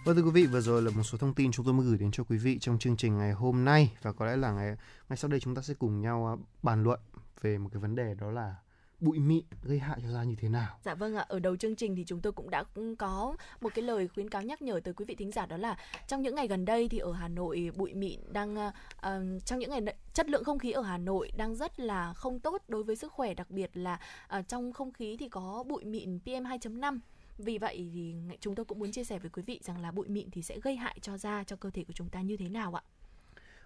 [0.05, 1.97] Vâng thưa quý vị, vừa rồi là một số thông tin chúng tôi mới gửi
[1.97, 4.75] đến cho quý vị trong chương trình ngày hôm nay và có lẽ là ngày
[5.09, 6.33] ngày sau đây chúng ta sẽ cùng nhau à,
[6.63, 6.99] bàn luận
[7.41, 8.55] về một cái vấn đề đó là
[9.01, 10.77] bụi mịn gây hại cho da như thế nào?
[10.83, 12.63] Dạ vâng ạ, ở đầu chương trình thì chúng tôi cũng đã
[12.97, 15.77] có một cái lời khuyến cáo nhắc nhở tới quý vị thính giả đó là
[16.07, 19.69] trong những ngày gần đây thì ở Hà Nội bụi mịn đang uh, trong những
[19.69, 19.81] ngày
[20.13, 23.11] chất lượng không khí ở Hà Nội đang rất là không tốt đối với sức
[23.11, 23.99] khỏe đặc biệt là
[24.39, 26.99] uh, trong không khí thì có bụi mịn PM2.5
[27.37, 30.07] vì vậy thì chúng tôi cũng muốn chia sẻ với quý vị rằng là bụi
[30.07, 32.49] mịn thì sẽ gây hại cho da cho cơ thể của chúng ta như thế
[32.49, 32.83] nào ạ?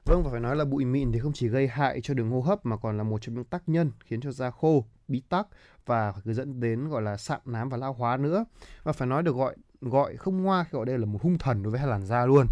[0.05, 2.41] Vâng và phải nói là bụi mịn thì không chỉ gây hại cho đường hô
[2.41, 5.47] hấp mà còn là một trong những tác nhân khiến cho da khô, bí tắc
[5.85, 8.45] và dẫn đến gọi là sạm nám và lão hóa nữa.
[8.83, 11.63] Và phải nói được gọi gọi không ngoa khi gọi đây là một hung thần
[11.63, 12.47] đối với làn da luôn.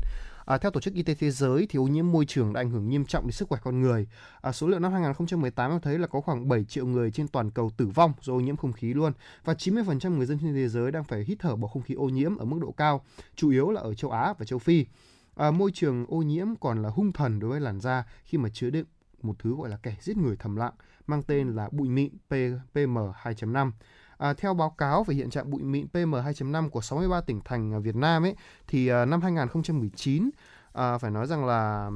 [0.45, 2.69] À, theo Tổ chức Y tế Thế giới thì ô nhiễm môi trường đã ảnh
[2.69, 4.07] hưởng nghiêm trọng đến sức khỏe con người.
[4.41, 7.51] À, số liệu năm 2018 cho thấy là có khoảng 7 triệu người trên toàn
[7.51, 9.13] cầu tử vong do ô nhiễm không khí luôn
[9.45, 12.09] và 90% người dân trên thế giới đang phải hít thở bầu không khí ô
[12.09, 13.01] nhiễm ở mức độ cao,
[13.35, 14.85] chủ yếu là ở châu Á và châu Phi.
[15.35, 18.49] À, môi trường ô nhiễm còn là hung thần đối với làn da khi mà
[18.49, 18.85] chứa đựng
[19.21, 20.73] một thứ gọi là kẻ giết người thầm lặng
[21.07, 23.71] mang tên là bụi mịn PM2.5.
[24.17, 27.95] À, theo báo cáo về hiện trạng bụi mịn PM2.5 của 63 tỉnh thành Việt
[27.95, 28.35] Nam ấy
[28.67, 30.29] thì à, năm 2019
[30.73, 31.91] à, phải nói rằng là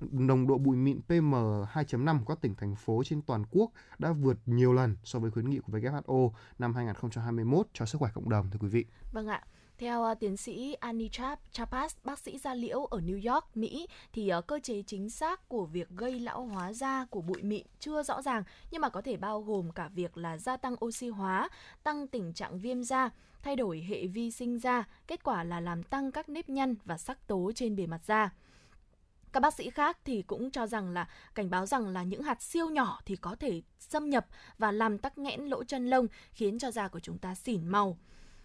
[0.00, 4.38] nồng độ bụi mịn PM2.5 của các tỉnh thành phố trên toàn quốc đã vượt
[4.46, 8.50] nhiều lần so với khuyến nghị của WHO năm 2021 cho sức khỏe cộng đồng
[8.50, 8.84] thưa quý vị.
[9.12, 9.42] Vâng ạ.
[9.82, 11.08] Theo uh, tiến sĩ Annie
[11.52, 15.48] Chapas, bác sĩ da liễu ở New York, Mỹ, thì uh, cơ chế chính xác
[15.48, 19.02] của việc gây lão hóa da của bụi mịn chưa rõ ràng, nhưng mà có
[19.02, 21.48] thể bao gồm cả việc là gia tăng oxy hóa,
[21.82, 23.10] tăng tình trạng viêm da,
[23.42, 26.98] thay đổi hệ vi sinh da, kết quả là làm tăng các nếp nhăn và
[26.98, 28.30] sắc tố trên bề mặt da.
[29.32, 32.42] Các bác sĩ khác thì cũng cho rằng là cảnh báo rằng là những hạt
[32.42, 34.26] siêu nhỏ thì có thể xâm nhập
[34.58, 37.98] và làm tắc nghẽn lỗ chân lông khiến cho da của chúng ta xỉn màu.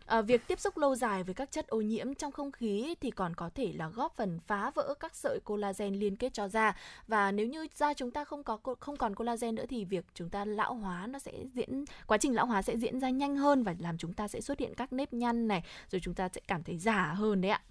[0.07, 3.11] À, việc tiếp xúc lâu dài với các chất ô nhiễm trong không khí thì
[3.11, 6.75] còn có thể là góp phần phá vỡ các sợi collagen liên kết cho da
[7.07, 10.29] và nếu như da chúng ta không có không còn collagen nữa thì việc chúng
[10.29, 13.63] ta lão hóa nó sẽ diễn quá trình lão hóa sẽ diễn ra nhanh hơn
[13.63, 16.41] và làm chúng ta sẽ xuất hiện các nếp nhăn này rồi chúng ta sẽ
[16.47, 17.61] cảm thấy già hơn đấy ạ.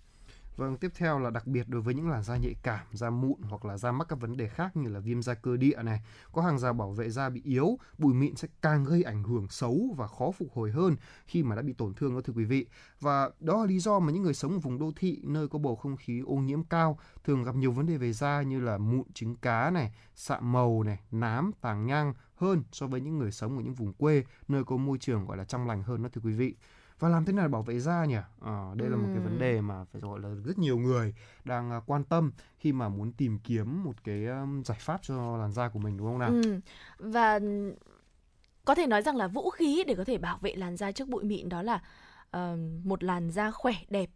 [0.56, 3.42] Vâng, tiếp theo là đặc biệt đối với những làn da nhạy cảm, da mụn
[3.42, 6.00] hoặc là da mắc các vấn đề khác như là viêm da cơ địa này,
[6.32, 9.48] có hàng rào bảo vệ da bị yếu, bụi mịn sẽ càng gây ảnh hưởng
[9.48, 10.96] xấu và khó phục hồi hơn
[11.26, 12.66] khi mà đã bị tổn thương đó thưa quý vị.
[13.00, 15.58] Và đó là lý do mà những người sống ở vùng đô thị nơi có
[15.58, 18.78] bầu không khí ô nhiễm cao thường gặp nhiều vấn đề về da như là
[18.78, 23.32] mụn trứng cá này, sạm màu này, nám, tàng nhang hơn so với những người
[23.32, 26.08] sống ở những vùng quê nơi có môi trường gọi là trong lành hơn đó
[26.12, 26.54] thưa quý vị
[26.98, 28.90] và làm thế nào để bảo vệ da nhỉ à, đây ừ.
[28.90, 32.04] là một cái vấn đề mà phải gọi là rất nhiều người đang à, quan
[32.04, 34.26] tâm khi mà muốn tìm kiếm một cái
[34.64, 36.60] giải pháp cho làn da của mình đúng không nào ừ.
[36.98, 37.40] và
[38.64, 41.08] có thể nói rằng là vũ khí để có thể bảo vệ làn da trước
[41.08, 41.82] bụi mịn đó là
[42.36, 44.10] uh, một làn da khỏe đẹp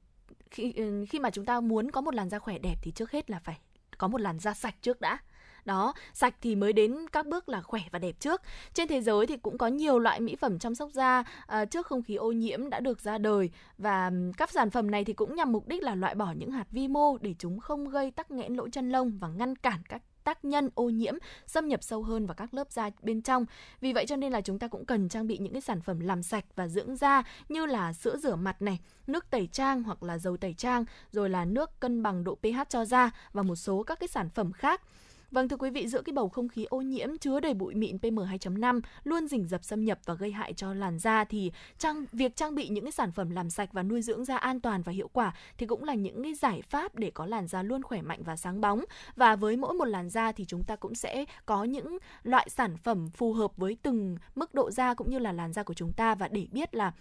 [0.50, 0.74] khi
[1.08, 3.38] khi mà chúng ta muốn có một làn da khỏe đẹp thì trước hết là
[3.38, 3.58] phải
[3.98, 5.18] có một làn da sạch trước đã
[5.64, 8.42] đó sạch thì mới đến các bước là khỏe và đẹp trước
[8.74, 11.86] trên thế giới thì cũng có nhiều loại mỹ phẩm chăm sóc da à, trước
[11.86, 15.34] không khí ô nhiễm đã được ra đời và các sản phẩm này thì cũng
[15.34, 18.30] nhằm mục đích là loại bỏ những hạt vi mô để chúng không gây tắc
[18.30, 21.14] nghẽn lỗ chân lông và ngăn cản các tác nhân ô nhiễm
[21.46, 23.46] xâm nhập sâu hơn vào các lớp da bên trong.
[23.80, 26.00] Vì vậy cho nên là chúng ta cũng cần trang bị những cái sản phẩm
[26.00, 30.02] làm sạch và dưỡng da như là sữa rửa mặt này, nước tẩy trang hoặc
[30.02, 33.56] là dầu tẩy trang, rồi là nước cân bằng độ pH cho da và một
[33.56, 34.82] số các cái sản phẩm khác.
[35.30, 37.96] Vâng thưa quý vị, giữa cái bầu không khí ô nhiễm chứa đầy bụi mịn
[37.96, 42.36] PM2.5 luôn rình rập xâm nhập và gây hại cho làn da thì trang việc
[42.36, 44.92] trang bị những cái sản phẩm làm sạch và nuôi dưỡng da an toàn và
[44.92, 48.02] hiệu quả thì cũng là những cái giải pháp để có làn da luôn khỏe
[48.02, 48.84] mạnh và sáng bóng.
[49.16, 52.76] Và với mỗi một làn da thì chúng ta cũng sẽ có những loại sản
[52.76, 55.92] phẩm phù hợp với từng mức độ da cũng như là làn da của chúng
[55.92, 56.92] ta và để biết là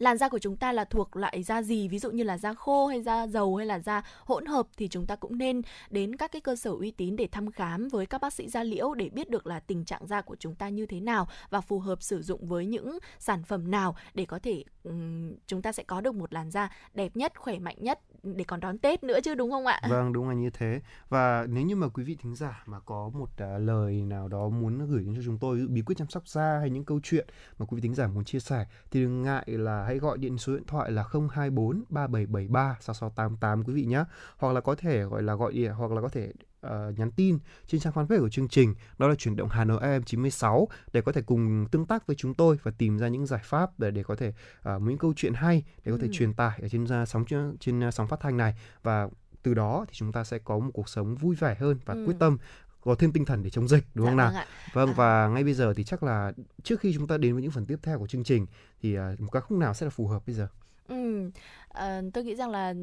[0.00, 2.54] làn da của chúng ta là thuộc loại da gì ví dụ như là da
[2.54, 6.16] khô hay da dầu hay là da hỗn hợp thì chúng ta cũng nên đến
[6.16, 8.94] các cái cơ sở uy tín để thăm khám với các bác sĩ da liễu
[8.94, 11.78] để biết được là tình trạng da của chúng ta như thế nào và phù
[11.78, 15.82] hợp sử dụng với những sản phẩm nào để có thể um, chúng ta sẽ
[15.82, 19.18] có được một làn da đẹp nhất khỏe mạnh nhất để còn đón Tết nữa
[19.24, 19.80] chứ đúng không ạ?
[19.90, 23.10] Vâng đúng là như thế và nếu như mà quý vị thính giả mà có
[23.14, 26.28] một uh, lời nào đó muốn gửi đến cho chúng tôi bí quyết chăm sóc
[26.28, 27.26] da hay những câu chuyện
[27.58, 30.38] mà quý vị thính giả muốn chia sẻ thì đừng ngại là hãy gọi điện
[30.38, 34.04] số điện thoại là 024 3773 6688 quý vị nhé
[34.36, 36.32] hoặc là có thể gọi là gọi điện hoặc là có thể
[36.66, 39.80] uh, nhắn tin trên trang fanpage của chương trình đó là chuyển động Hà Nội
[39.82, 43.26] FM 96 để có thể cùng tương tác với chúng tôi và tìm ra những
[43.26, 44.32] giải pháp để để có thể
[44.76, 46.12] uh, những câu chuyện hay để có thể ừ.
[46.12, 49.08] truyền tải ở trên uh, sóng trên, trên uh, sóng phát thanh này và
[49.42, 52.04] từ đó thì chúng ta sẽ có một cuộc sống vui vẻ hơn và ừ.
[52.06, 52.38] quyết tâm
[52.80, 54.32] có thêm tinh thần để chống dịch đúng dạ, không nào?
[54.32, 54.94] Vâng, vâng à.
[54.96, 57.66] và ngay bây giờ thì chắc là trước khi chúng ta đến với những phần
[57.66, 58.46] tiếp theo của chương trình
[58.82, 60.48] thì uh, một ca khúc nào sẽ là phù hợp bây giờ?
[60.90, 61.30] Ừ,
[61.68, 62.74] à, tôi nghĩ rằng là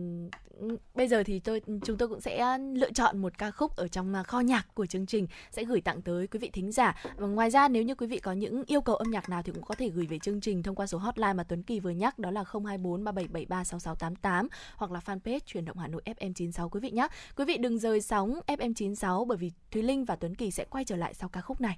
[0.95, 3.87] bây giờ thì tôi chúng tôi cũng sẽ ờ, lựa chọn một ca khúc ở
[3.87, 7.03] trong ờ, kho nhạc của chương trình sẽ gửi tặng tới quý vị thính giả.
[7.17, 9.51] Và ngoài ra nếu như quý vị có những yêu cầu âm nhạc nào thì
[9.51, 11.89] cũng có thể gửi về chương trình thông qua số hotline mà Tuấn Kỳ vừa
[11.89, 16.69] nhắc đó là 024 3773 6688 hoặc là fanpage truyền động Hà Nội FM 96
[16.69, 17.07] quý vị nhé.
[17.35, 20.65] Quý vị đừng rời sóng FM 96 bởi vì Thúy Linh và Tuấn Kỳ sẽ
[20.69, 21.77] quay trở lại sau ca khúc này.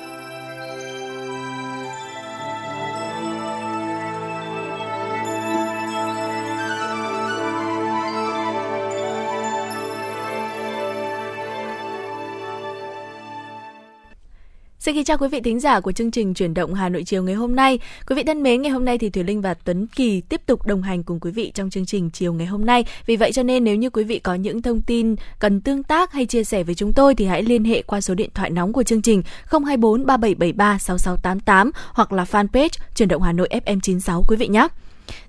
[14.91, 17.23] Xin kính chào quý vị thính giả của chương trình chuyển động Hà Nội chiều
[17.23, 17.79] ngày hôm nay.
[18.07, 20.65] Quý vị thân mến, ngày hôm nay thì Thủy Linh và Tuấn Kỳ tiếp tục
[20.65, 22.85] đồng hành cùng quý vị trong chương trình chiều ngày hôm nay.
[23.05, 26.11] Vì vậy cho nên nếu như quý vị có những thông tin cần tương tác
[26.11, 28.73] hay chia sẻ với chúng tôi thì hãy liên hệ qua số điện thoại nóng
[28.73, 34.35] của chương trình 024 3773 6688 hoặc là fanpage chuyển động Hà Nội FM96 quý
[34.37, 34.67] vị nhé.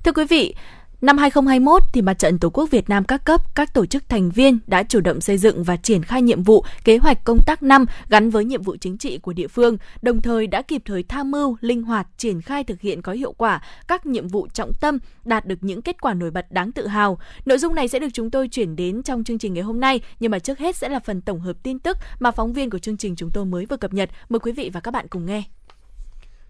[0.05, 0.55] Thưa quý vị,
[1.03, 4.31] Năm 2021 thì Mặt trận Tổ quốc Việt Nam các cấp, các tổ chức thành
[4.31, 7.63] viên đã chủ động xây dựng và triển khai nhiệm vụ, kế hoạch công tác
[7.63, 11.03] năm gắn với nhiệm vụ chính trị của địa phương, đồng thời đã kịp thời
[11.03, 14.73] tham mưu, linh hoạt triển khai thực hiện có hiệu quả các nhiệm vụ trọng
[14.81, 17.19] tâm, đạt được những kết quả nổi bật đáng tự hào.
[17.45, 20.01] Nội dung này sẽ được chúng tôi chuyển đến trong chương trình ngày hôm nay,
[20.21, 22.79] nhưng mà trước hết sẽ là phần tổng hợp tin tức mà phóng viên của
[22.79, 24.11] chương trình chúng tôi mới vừa cập nhật.
[24.29, 25.43] Mời quý vị và các bạn cùng nghe.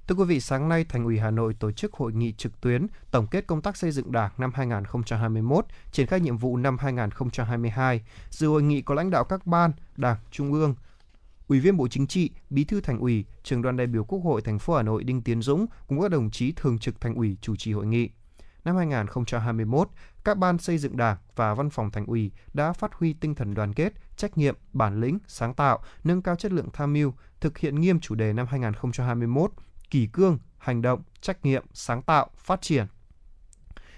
[0.09, 2.87] Thưa quý vị, sáng nay Thành ủy Hà Nội tổ chức hội nghị trực tuyến
[3.11, 8.03] tổng kết công tác xây dựng Đảng năm 2021, triển khai nhiệm vụ năm 2022.
[8.31, 10.75] Dự hội nghị có lãnh đạo các ban, Đảng, Trung ương,
[11.49, 14.43] Ủy viên Bộ Chính trị, Bí thư Thành ủy, Trường đoàn đại biểu Quốc hội
[14.43, 17.37] thành phố Hà Nội Đinh Tiến Dũng cùng các đồng chí thường trực Thành ủy
[17.41, 18.11] chủ trì hội nghị.
[18.65, 19.89] Năm 2021,
[20.25, 23.55] các ban xây dựng Đảng và Văn phòng Thành ủy đã phát huy tinh thần
[23.55, 27.59] đoàn kết, trách nhiệm, bản lĩnh, sáng tạo, nâng cao chất lượng tham mưu, thực
[27.59, 29.53] hiện nghiêm chủ đề năm 2021
[29.93, 32.87] kỳ cương, hành động, trách nhiệm, sáng tạo, phát triển.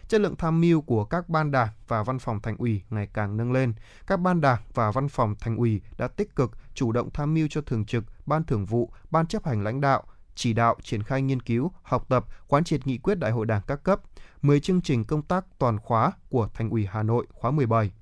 [0.08, 3.36] Chất lượng tham mưu của các ban đảng và văn phòng thành ủy ngày càng
[3.36, 3.74] nâng lên.
[4.06, 7.48] Các ban đảng và văn phòng thành ủy đã tích cực chủ động tham mưu
[7.50, 10.02] cho thường trực, ban thường vụ, ban chấp hành lãnh đạo,
[10.34, 13.62] chỉ đạo triển khai nghiên cứu, học tập, quán triệt nghị quyết đại hội đảng
[13.66, 14.00] các cấp,
[14.42, 17.92] 10 chương trình công tác toàn khóa của Thành ủy Hà Nội khóa 17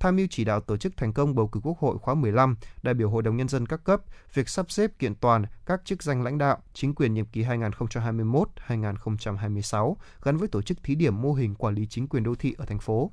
[0.00, 2.94] tham mưu chỉ đạo tổ chức thành công bầu cử Quốc hội khóa 15, đại
[2.94, 4.00] biểu Hội đồng Nhân dân các cấp,
[4.34, 9.94] việc sắp xếp kiện toàn các chức danh lãnh đạo, chính quyền nhiệm kỳ 2021-2026
[10.22, 12.66] gắn với tổ chức thí điểm mô hình quản lý chính quyền đô thị ở
[12.66, 13.10] thành phố.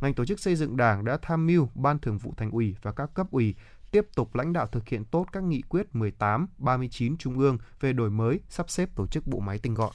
[0.00, 2.92] Ngành tổ chức xây dựng Đảng đã tham mưu Ban Thường vụ Thành ủy và
[2.92, 3.54] các cấp ủy
[3.90, 7.92] tiếp tục lãnh đạo thực hiện tốt các nghị quyết 18, 39 Trung ương về
[7.92, 9.92] đổi mới, sắp xếp tổ chức bộ máy tinh gọn.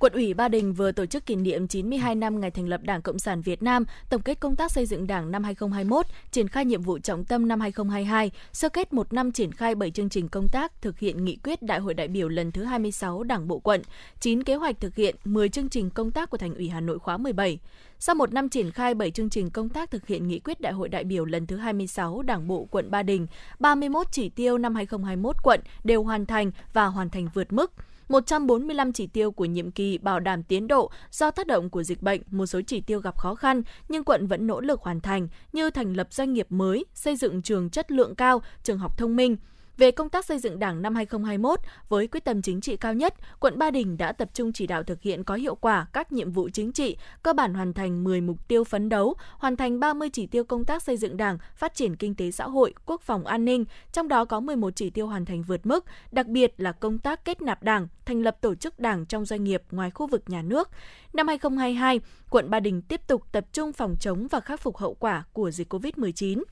[0.00, 3.02] Quận ủy Ba Đình vừa tổ chức kỷ niệm 92 năm ngày thành lập Đảng
[3.02, 6.64] Cộng sản Việt Nam, tổng kết công tác xây dựng Đảng năm 2021, triển khai
[6.64, 10.28] nhiệm vụ trọng tâm năm 2022, sơ kết một năm triển khai 7 chương trình
[10.28, 13.58] công tác thực hiện nghị quyết Đại hội đại biểu lần thứ 26 Đảng bộ
[13.58, 13.82] quận,
[14.20, 16.98] 9 kế hoạch thực hiện 10 chương trình công tác của Thành ủy Hà Nội
[16.98, 17.58] khóa 17.
[17.98, 20.72] Sau một năm triển khai 7 chương trình công tác thực hiện nghị quyết Đại
[20.72, 23.26] hội đại biểu lần thứ 26 Đảng bộ quận Ba Đình,
[23.58, 27.72] 31 chỉ tiêu năm 2021 quận đều hoàn thành và hoàn thành vượt mức.
[28.10, 32.02] 145 chỉ tiêu của nhiệm kỳ bảo đảm tiến độ do tác động của dịch
[32.02, 35.28] bệnh, một số chỉ tiêu gặp khó khăn nhưng quận vẫn nỗ lực hoàn thành
[35.52, 39.16] như thành lập doanh nghiệp mới, xây dựng trường chất lượng cao, trường học thông
[39.16, 39.36] minh,
[39.80, 41.58] về công tác xây dựng Đảng năm 2021,
[41.88, 44.82] với quyết tâm chính trị cao nhất, quận Ba Đình đã tập trung chỉ đạo
[44.82, 48.20] thực hiện có hiệu quả các nhiệm vụ chính trị, cơ bản hoàn thành 10
[48.20, 51.74] mục tiêu phấn đấu, hoàn thành 30 chỉ tiêu công tác xây dựng Đảng, phát
[51.74, 55.06] triển kinh tế xã hội, quốc phòng an ninh, trong đó có 11 chỉ tiêu
[55.06, 58.54] hoàn thành vượt mức, đặc biệt là công tác kết nạp Đảng, thành lập tổ
[58.54, 60.68] chức Đảng trong doanh nghiệp ngoài khu vực nhà nước.
[61.12, 62.00] Năm 2022,
[62.30, 65.50] quận Ba Đình tiếp tục tập trung phòng chống và khắc phục hậu quả của
[65.50, 66.42] dịch COVID-19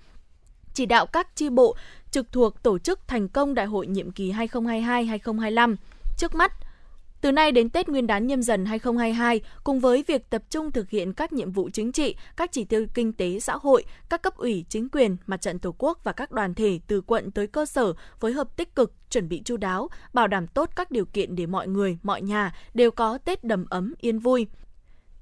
[0.78, 1.76] chỉ đạo các chi bộ
[2.10, 5.76] trực thuộc tổ chức thành công đại hội nhiệm kỳ 2022-2025.
[6.18, 6.52] Trước mắt,
[7.20, 10.90] từ nay đến Tết Nguyên đán nhâm dần 2022, cùng với việc tập trung thực
[10.90, 14.36] hiện các nhiệm vụ chính trị, các chỉ tiêu kinh tế xã hội, các cấp
[14.36, 17.66] ủy, chính quyền, mặt trận Tổ quốc và các đoàn thể từ quận tới cơ
[17.66, 21.36] sở phối hợp tích cực, chuẩn bị chu đáo, bảo đảm tốt các điều kiện
[21.36, 24.46] để mọi người, mọi nhà đều có Tết đầm ấm, yên vui.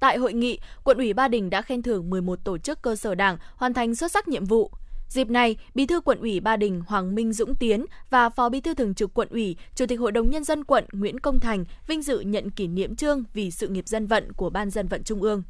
[0.01, 3.15] Tại hội nghị, quận ủy Ba Đình đã khen thưởng 11 tổ chức cơ sở
[3.15, 4.71] đảng hoàn thành xuất sắc nhiệm vụ,
[5.09, 8.61] Dịp này, Bí thư quận ủy Ba Đình Hoàng Minh Dũng Tiến và Phó Bí
[8.61, 11.65] thư thường trực quận ủy, Chủ tịch Hội đồng nhân dân quận Nguyễn Công Thành
[11.87, 15.03] vinh dự nhận kỷ niệm trương vì sự nghiệp dân vận của Ban dân vận
[15.05, 15.43] Trung ương.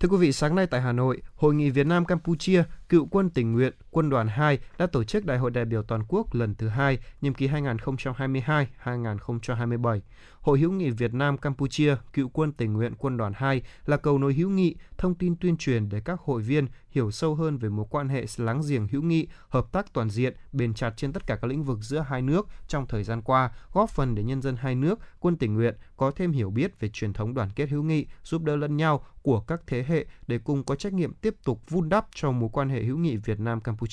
[0.00, 3.30] Thưa quý vị, sáng nay tại Hà Nội, Hội nghị Việt Nam Campuchia Cựu quân
[3.30, 6.54] tình nguyện Quân đoàn 2 đã tổ chức Đại hội đại biểu toàn quốc lần
[6.54, 10.00] thứ hai, nhiệm kỳ 2022-2027.
[10.40, 14.18] Hội hữu nghị Việt Nam Campuchia Cựu quân tình nguyện Quân đoàn 2 là cầu
[14.18, 17.68] nối hữu nghị, thông tin tuyên truyền để các hội viên hiểu sâu hơn về
[17.68, 21.26] mối quan hệ láng giềng hữu nghị, hợp tác toàn diện, bền chặt trên tất
[21.26, 24.42] cả các lĩnh vực giữa hai nước trong thời gian qua, góp phần để nhân
[24.42, 27.68] dân hai nước, quân tình nguyện có thêm hiểu biết về truyền thống đoàn kết
[27.68, 31.14] hữu nghị, giúp đỡ lẫn nhau của các thế hệ để cùng có trách nhiệm
[31.14, 33.85] tiếp tục vun đắp cho mối quan hệ hữu nghị Việt Nam Campuchia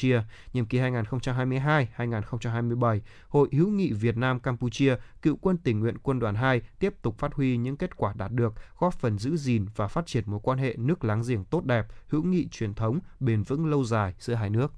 [0.53, 2.99] nhiệm kỳ 2022-2027.
[3.27, 7.17] Hội hữu nghị Việt Nam Campuchia Cựu quân tình nguyện quân đoàn 2 tiếp tục
[7.17, 10.39] phát huy những kết quả đạt được, góp phần giữ gìn và phát triển mối
[10.43, 14.13] quan hệ nước láng giềng tốt đẹp, hữu nghị truyền thống, bền vững lâu dài
[14.19, 14.73] giữa hai nước.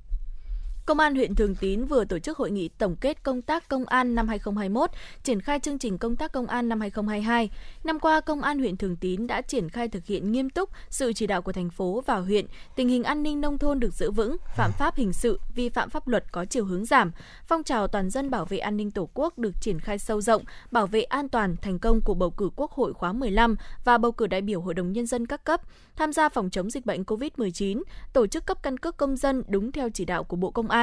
[0.85, 3.85] Công an huyện Thường Tín vừa tổ chức hội nghị tổng kết công tác công
[3.85, 4.89] an năm 2021,
[5.23, 7.49] triển khai chương trình công tác công an năm 2022.
[7.83, 11.13] Năm qua, Công an huyện Thường Tín đã triển khai thực hiện nghiêm túc sự
[11.13, 14.11] chỉ đạo của thành phố và huyện, tình hình an ninh nông thôn được giữ
[14.11, 17.11] vững, phạm pháp hình sự, vi phạm pháp luật có chiều hướng giảm.
[17.47, 20.43] Phong trào toàn dân bảo vệ an ninh Tổ quốc được triển khai sâu rộng,
[20.71, 23.55] bảo vệ an toàn thành công của bầu cử Quốc hội khóa 15
[23.85, 25.61] và bầu cử đại biểu Hội đồng Nhân dân các cấp,
[25.95, 27.83] tham gia phòng chống dịch bệnh COVID-19,
[28.13, 30.74] tổ chức cấp căn cước công dân đúng theo chỉ đạo của Bộ Công an.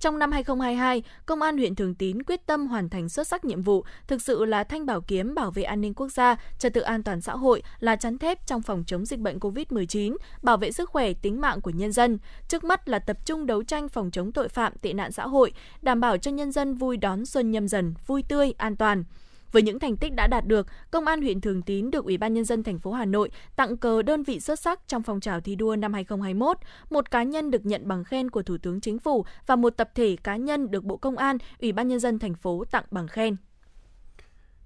[0.00, 3.62] Trong năm 2022, Công an huyện Thường Tín quyết tâm hoàn thành xuất sắc nhiệm
[3.62, 6.80] vụ, thực sự là thanh bảo kiếm bảo vệ an ninh quốc gia, trật tự
[6.80, 10.72] an toàn xã hội, là chắn thép trong phòng chống dịch bệnh COVID-19, bảo vệ
[10.72, 12.18] sức khỏe, tính mạng của nhân dân.
[12.48, 15.52] Trước mắt là tập trung đấu tranh phòng chống tội phạm, tệ nạn xã hội,
[15.82, 19.04] đảm bảo cho nhân dân vui đón xuân nhâm dần, vui tươi, an toàn.
[19.52, 22.34] Với những thành tích đã đạt được, Công an huyện Thường Tín được Ủy ban
[22.34, 25.40] nhân dân thành phố Hà Nội tặng cờ đơn vị xuất sắc trong phong trào
[25.40, 26.56] thi đua năm 2021.
[26.90, 29.90] Một cá nhân được nhận bằng khen của Thủ tướng Chính phủ và một tập
[29.94, 33.08] thể cá nhân được Bộ Công an, Ủy ban nhân dân thành phố tặng bằng
[33.08, 33.36] khen.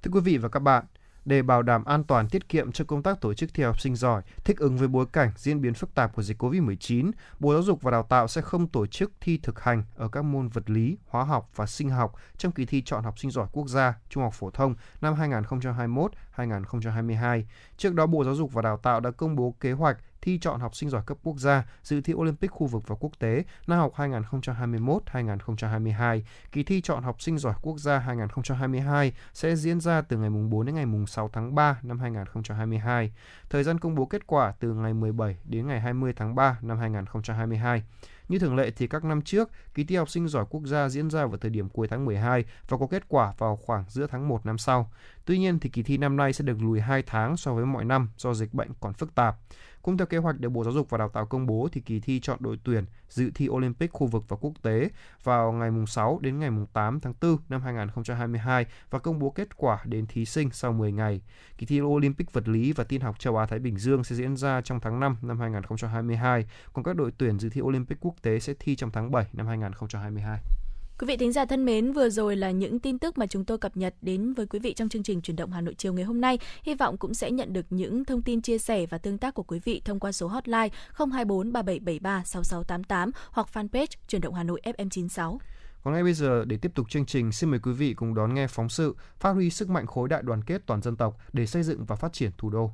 [0.03, 0.85] Thưa quý vị và các bạn,
[1.24, 3.96] để bảo đảm an toàn tiết kiệm cho công tác tổ chức thi học sinh
[3.96, 7.62] giỏi, thích ứng với bối cảnh diễn biến phức tạp của dịch COVID-19, Bộ Giáo
[7.62, 10.70] dục và Đào tạo sẽ không tổ chức thi thực hành ở các môn vật
[10.70, 13.94] lý, hóa học và sinh học trong kỳ thi chọn học sinh giỏi quốc gia
[14.08, 15.14] Trung học phổ thông năm
[16.36, 17.42] 2021-2022.
[17.76, 20.60] Trước đó, Bộ Giáo dục và Đào tạo đã công bố kế hoạch thi chọn
[20.60, 23.78] học sinh giỏi cấp quốc gia, dự thi Olympic khu vực và quốc tế năm
[23.78, 26.20] học 2021-2022.
[26.52, 30.66] Kỳ thi chọn học sinh giỏi quốc gia 2022 sẽ diễn ra từ ngày 4
[30.66, 33.12] đến ngày 6 tháng 3 năm 2022.
[33.50, 36.78] Thời gian công bố kết quả từ ngày 17 đến ngày 20 tháng 3 năm
[36.78, 37.82] 2022.
[38.28, 41.10] Như thường lệ thì các năm trước, kỳ thi học sinh giỏi quốc gia diễn
[41.10, 44.28] ra vào thời điểm cuối tháng 12 và có kết quả vào khoảng giữa tháng
[44.28, 44.90] 1 năm sau.
[45.24, 47.84] Tuy nhiên thì kỳ thi năm nay sẽ được lùi 2 tháng so với mọi
[47.84, 49.36] năm do dịch bệnh còn phức tạp.
[49.85, 52.01] Cũng theo kế hoạch được Bộ Giáo dục và Đào tạo công bố thì kỳ
[52.01, 54.89] thi chọn đội tuyển dự thi Olympic khu vực và quốc tế
[55.22, 59.82] vào ngày 6 đến ngày 8 tháng 4 năm 2022 và công bố kết quả
[59.85, 61.20] đến thí sinh sau 10 ngày.
[61.59, 64.37] Kỳ thi Olympic vật lý và tin học châu Á Thái Bình Dương sẽ diễn
[64.37, 68.41] ra trong tháng 5 năm 2022, còn các đội tuyển dự thi Olympic quốc tế
[68.41, 70.40] sẽ thi trong tháng 7 năm 2022.
[70.98, 73.58] Quý vị thính giả thân mến, vừa rồi là những tin tức mà chúng tôi
[73.58, 76.04] cập nhật đến với quý vị trong chương trình chuyển động Hà Nội chiều ngày
[76.04, 76.38] hôm nay.
[76.62, 79.42] Hy vọng cũng sẽ nhận được những thông tin chia sẻ và tương tác của
[79.42, 84.60] quý vị thông qua số hotline 024 3773 6688 hoặc fanpage chuyển động Hà Nội
[84.64, 85.38] FM96.
[85.82, 88.34] Còn ngay bây giờ để tiếp tục chương trình, xin mời quý vị cùng đón
[88.34, 91.46] nghe phóng sự Phát huy sức mạnh khối đại đoàn kết toàn dân tộc để
[91.46, 92.70] xây dựng và phát triển thủ đô.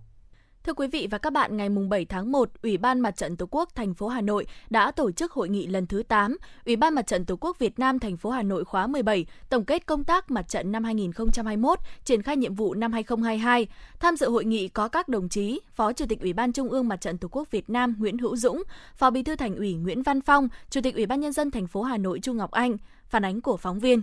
[0.65, 3.47] Thưa quý vị và các bạn, ngày 7 tháng 1, Ủy ban Mặt trận Tổ
[3.51, 6.95] quốc thành phố Hà Nội đã tổ chức hội nghị lần thứ 8, Ủy ban
[6.95, 10.05] Mặt trận Tổ quốc Việt Nam thành phố Hà Nội khóa 17, tổng kết công
[10.05, 13.67] tác mặt trận năm 2021, triển khai nhiệm vụ năm 2022.
[14.01, 16.89] Tham dự hội nghị có các đồng chí, Phó Chủ tịch Ủy ban Trung ương
[16.89, 18.63] Mặt trận Tổ quốc Việt Nam Nguyễn Hữu Dũng,
[18.97, 21.67] Phó Bí thư Thành ủy Nguyễn Văn Phong, Chủ tịch Ủy ban nhân dân thành
[21.67, 22.77] phố Hà Nội Trung Ngọc Anh.
[23.09, 24.03] Phản ánh của phóng viên.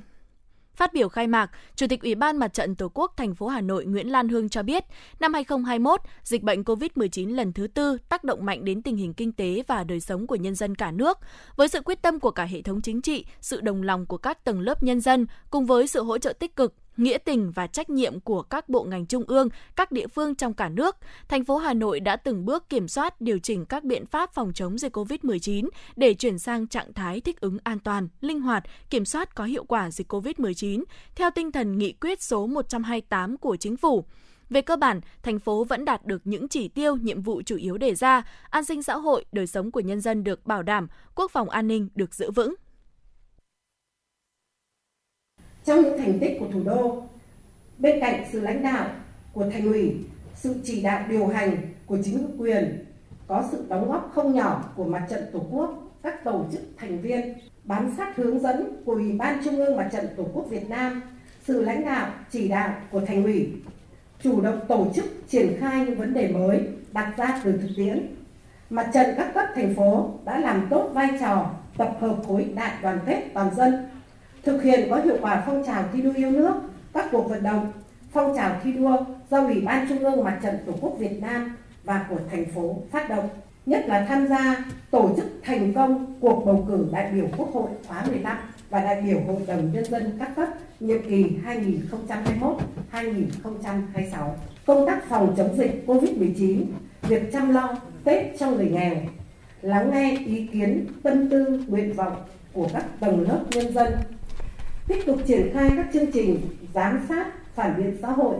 [0.78, 3.62] Phát biểu khai mạc, Chủ tịch Ủy ban Mặt trận Tổ quốc thành phố Hà
[3.62, 4.84] Nội Nguyễn Lan Hương cho biết,
[5.20, 9.32] năm 2021, dịch bệnh COVID-19 lần thứ tư tác động mạnh đến tình hình kinh
[9.32, 11.18] tế và đời sống của nhân dân cả nước.
[11.56, 14.44] Với sự quyết tâm của cả hệ thống chính trị, sự đồng lòng của các
[14.44, 17.90] tầng lớp nhân dân, cùng với sự hỗ trợ tích cực, nghĩa tình và trách
[17.90, 20.95] nhiệm của các bộ ngành trung ương, các địa phương trong cả nước,
[21.28, 24.53] thành phố Hà Nội đã từng bước kiểm soát điều chỉnh các biện pháp phòng
[24.53, 29.06] chống dịch COVID-19 để chuyển sang trạng thái thích ứng an toàn, linh hoạt, kiểm
[29.06, 30.84] soát có hiệu quả dịch COVID-19
[31.15, 34.06] theo tinh thần nghị quyết số 128 của chính phủ.
[34.49, 37.78] Về cơ bản, thành phố vẫn đạt được những chỉ tiêu, nhiệm vụ chủ yếu
[37.78, 41.32] đề ra, an sinh xã hội, đời sống của nhân dân được bảo đảm, quốc
[41.32, 42.56] phòng an ninh được giữ vững.
[45.68, 47.03] Trong những thành tích của thủ đô,
[47.77, 48.88] bên cạnh sự lãnh đạo
[49.34, 49.95] của thành ủy,
[50.35, 52.85] sự chỉ đạo điều hành của chính quyền,
[53.27, 57.02] có sự đóng góp không nhỏ của mặt trận Tổ quốc, các tổ chức thành
[57.02, 57.34] viên,
[57.64, 61.02] bám sát hướng dẫn của Ủy ban Trung ương Mặt trận Tổ quốc Việt Nam,
[61.44, 63.53] sự lãnh đạo chỉ đạo của thành ủy,
[64.22, 66.61] chủ động tổ chức triển khai những vấn đề mới
[66.91, 68.15] đặt ra từ thực tiễn.
[68.69, 72.72] Mặt trận các cấp thành phố đã làm tốt vai trò tập hợp khối đại
[72.81, 73.88] đoàn kết toàn dân
[74.48, 76.53] thực hiện có hiệu quả phong trào thi đua yêu nước,
[76.94, 77.72] các cuộc vận động,
[78.11, 78.98] phong trào thi đua
[79.32, 82.76] do Ủy ban Trung ương Mặt trận Tổ quốc Việt Nam và của thành phố
[82.91, 83.30] phát động,
[83.65, 87.69] nhất là tham gia tổ chức thành công cuộc bầu cử đại biểu Quốc hội
[87.88, 88.38] khóa 15
[88.69, 90.48] và đại biểu Hội đồng Nhân dân các cấp
[90.80, 91.26] nhiệm kỳ
[92.91, 94.30] 2021-2026.
[94.65, 96.64] Công tác phòng chống dịch COVID-19,
[97.02, 98.95] việc chăm lo Tết cho người nghèo,
[99.61, 102.15] lắng nghe ý kiến, tâm tư, nguyện vọng
[102.53, 103.94] của các tầng lớp nhân dân
[104.88, 106.40] tiếp tục triển khai các chương trình
[106.74, 108.36] giám sát, phản biện xã hội,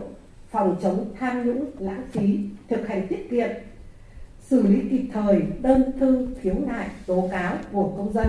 [0.50, 2.38] phòng chống tham nhũng, lãng phí,
[2.68, 3.48] thực hành tiết kiệm,
[4.40, 8.28] xử lý kịp thời, đơn thư, khiếu nại, tố cáo của công dân.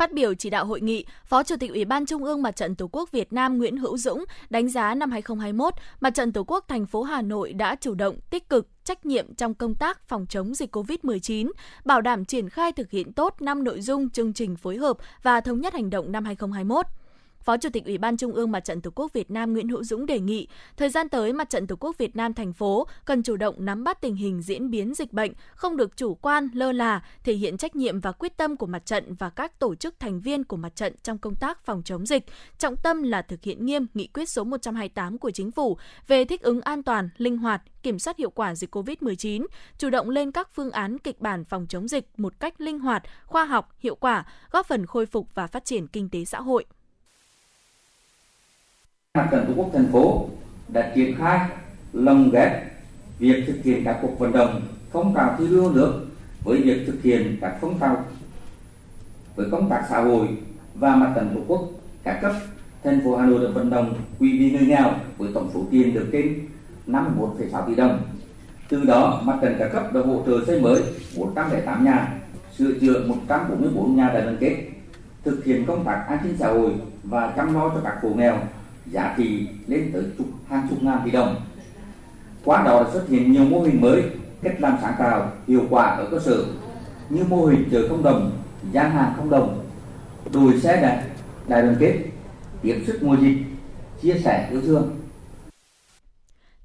[0.00, 2.74] Phát biểu chỉ đạo hội nghị, Phó Chủ tịch Ủy ban Trung ương Mặt trận
[2.74, 6.64] Tổ quốc Việt Nam Nguyễn Hữu Dũng đánh giá năm 2021, Mặt trận Tổ quốc
[6.68, 10.26] thành phố Hà Nội đã chủ động, tích cực, trách nhiệm trong công tác phòng
[10.28, 11.50] chống dịch COVID-19,
[11.84, 15.40] bảo đảm triển khai thực hiện tốt 5 nội dung chương trình phối hợp và
[15.40, 16.86] thống nhất hành động năm 2021
[17.44, 19.84] Phó Chủ tịch Ủy ban Trung ương Mặt trận Tổ quốc Việt Nam Nguyễn Hữu
[19.84, 23.22] Dũng đề nghị, thời gian tới Mặt trận Tổ quốc Việt Nam thành phố cần
[23.22, 26.72] chủ động nắm bắt tình hình diễn biến dịch bệnh, không được chủ quan, lơ
[26.72, 30.00] là, thể hiện trách nhiệm và quyết tâm của mặt trận và các tổ chức
[30.00, 32.24] thành viên của mặt trận trong công tác phòng chống dịch.
[32.58, 36.42] Trọng tâm là thực hiện nghiêm nghị quyết số 128 của Chính phủ về thích
[36.42, 39.46] ứng an toàn, linh hoạt, kiểm soát hiệu quả dịch COVID-19,
[39.78, 43.02] chủ động lên các phương án kịch bản phòng chống dịch một cách linh hoạt,
[43.24, 46.64] khoa học, hiệu quả, góp phần khôi phục và phát triển kinh tế xã hội.
[49.18, 50.28] Mặt trận Tổ quốc thành phố
[50.68, 51.48] đã triển khai
[51.92, 52.52] lồng ghép
[53.18, 54.60] việc thực hiện các cuộc vận động
[54.92, 56.06] phong trào thi đua nước
[56.44, 58.04] với việc thực hiện các phong trào
[59.36, 60.28] với công tác xã hội
[60.74, 61.70] và mặt trận tổ quốc
[62.04, 62.32] các cấp
[62.84, 65.94] thành phố Hà Nội đã vận động quỹ vì người nghèo với tổng số tiền
[65.94, 66.40] được trên
[66.86, 68.02] 51,6 tỷ đồng.
[68.68, 70.82] Từ đó, mặt trận các cấp đã hỗ trợ xây mới
[71.16, 72.18] 108 nhà,
[72.58, 74.56] sửa chữa 144 nhà đại đoàn kết,
[75.24, 76.72] thực hiện công tác an sinh xã hội
[77.04, 78.38] và chăm lo cho các hộ nghèo
[78.90, 81.40] giá trị lên tới chục, hàng chục ngàn tỷ đồng.
[82.44, 84.02] Qua đó đã xuất hiện nhiều mô hình mới,
[84.42, 86.44] cách làm sáng tạo, hiệu quả ở cơ sở
[87.08, 88.30] như mô hình chợ không đồng,
[88.72, 89.64] gian hàng không đồng,
[90.32, 91.02] đùi xe đạp,
[91.48, 91.94] đại đoàn kết,
[92.62, 93.36] tiếp sức mùa dịch,
[94.02, 94.99] chia sẻ yêu thương.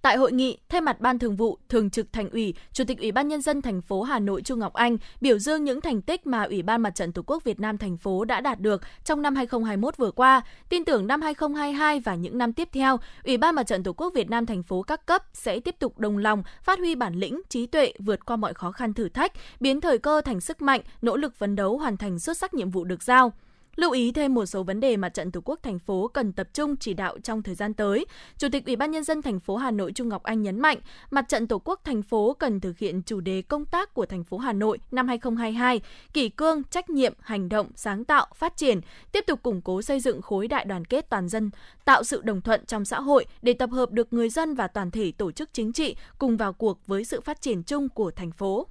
[0.06, 3.12] Tại hội nghị, thay mặt Ban Thường vụ, Thường trực Thành ủy, Chủ tịch Ủy
[3.12, 6.28] ban nhân dân thành phố Hà Nội Trung Ngọc Anh biểu dương những thành tích
[6.28, 9.22] mà Ủy ban Mặt trận Tổ quốc Việt Nam thành phố đã đạt được trong
[9.22, 10.42] năm 2021 vừa qua.
[10.70, 14.14] Tin tưởng năm 2022 và những năm tiếp theo, Ủy ban Mặt trận Tổ quốc
[14.14, 17.42] Việt Nam thành phố các cấp sẽ tiếp tục đồng lòng phát huy bản lĩnh,
[17.50, 20.82] trí tuệ vượt qua mọi khó khăn thử thách, biến thời cơ thành sức mạnh,
[21.02, 23.32] nỗ lực phấn đấu hoàn thành xuất sắc nhiệm vụ được giao.
[23.76, 26.48] Lưu ý thêm một số vấn đề mà trận Tổ quốc thành phố cần tập
[26.54, 28.06] trung chỉ đạo trong thời gian tới.
[28.38, 30.78] Chủ tịch Ủy ban nhân dân thành phố Hà Nội Trung Ngọc Anh nhấn mạnh,
[31.12, 34.24] mặt trận Tổ quốc thành phố cần thực hiện chủ đề công tác của thành
[34.24, 35.82] phố Hà Nội năm 2022,
[36.14, 38.82] kỷ cương, trách nhiệm, hành động, sáng tạo, phát triển,
[39.12, 41.50] tiếp tục củng cố xây dựng khối đại đoàn kết toàn dân,
[41.86, 44.92] tạo sự đồng thuận trong xã hội để tập hợp được người dân và toàn
[44.92, 48.32] thể tổ chức chính trị cùng vào cuộc với sự phát triển chung của thành
[48.32, 48.68] phố.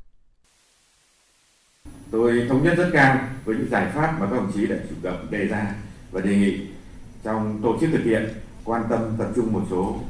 [2.15, 4.95] Tôi thống nhất rất cao với những giải pháp mà các đồng chí đã chủ
[5.03, 5.75] động đề ra
[6.11, 6.61] và đề nghị
[7.25, 8.29] trong tổ chức thực hiện
[8.65, 10.01] quan tâm tập trung một số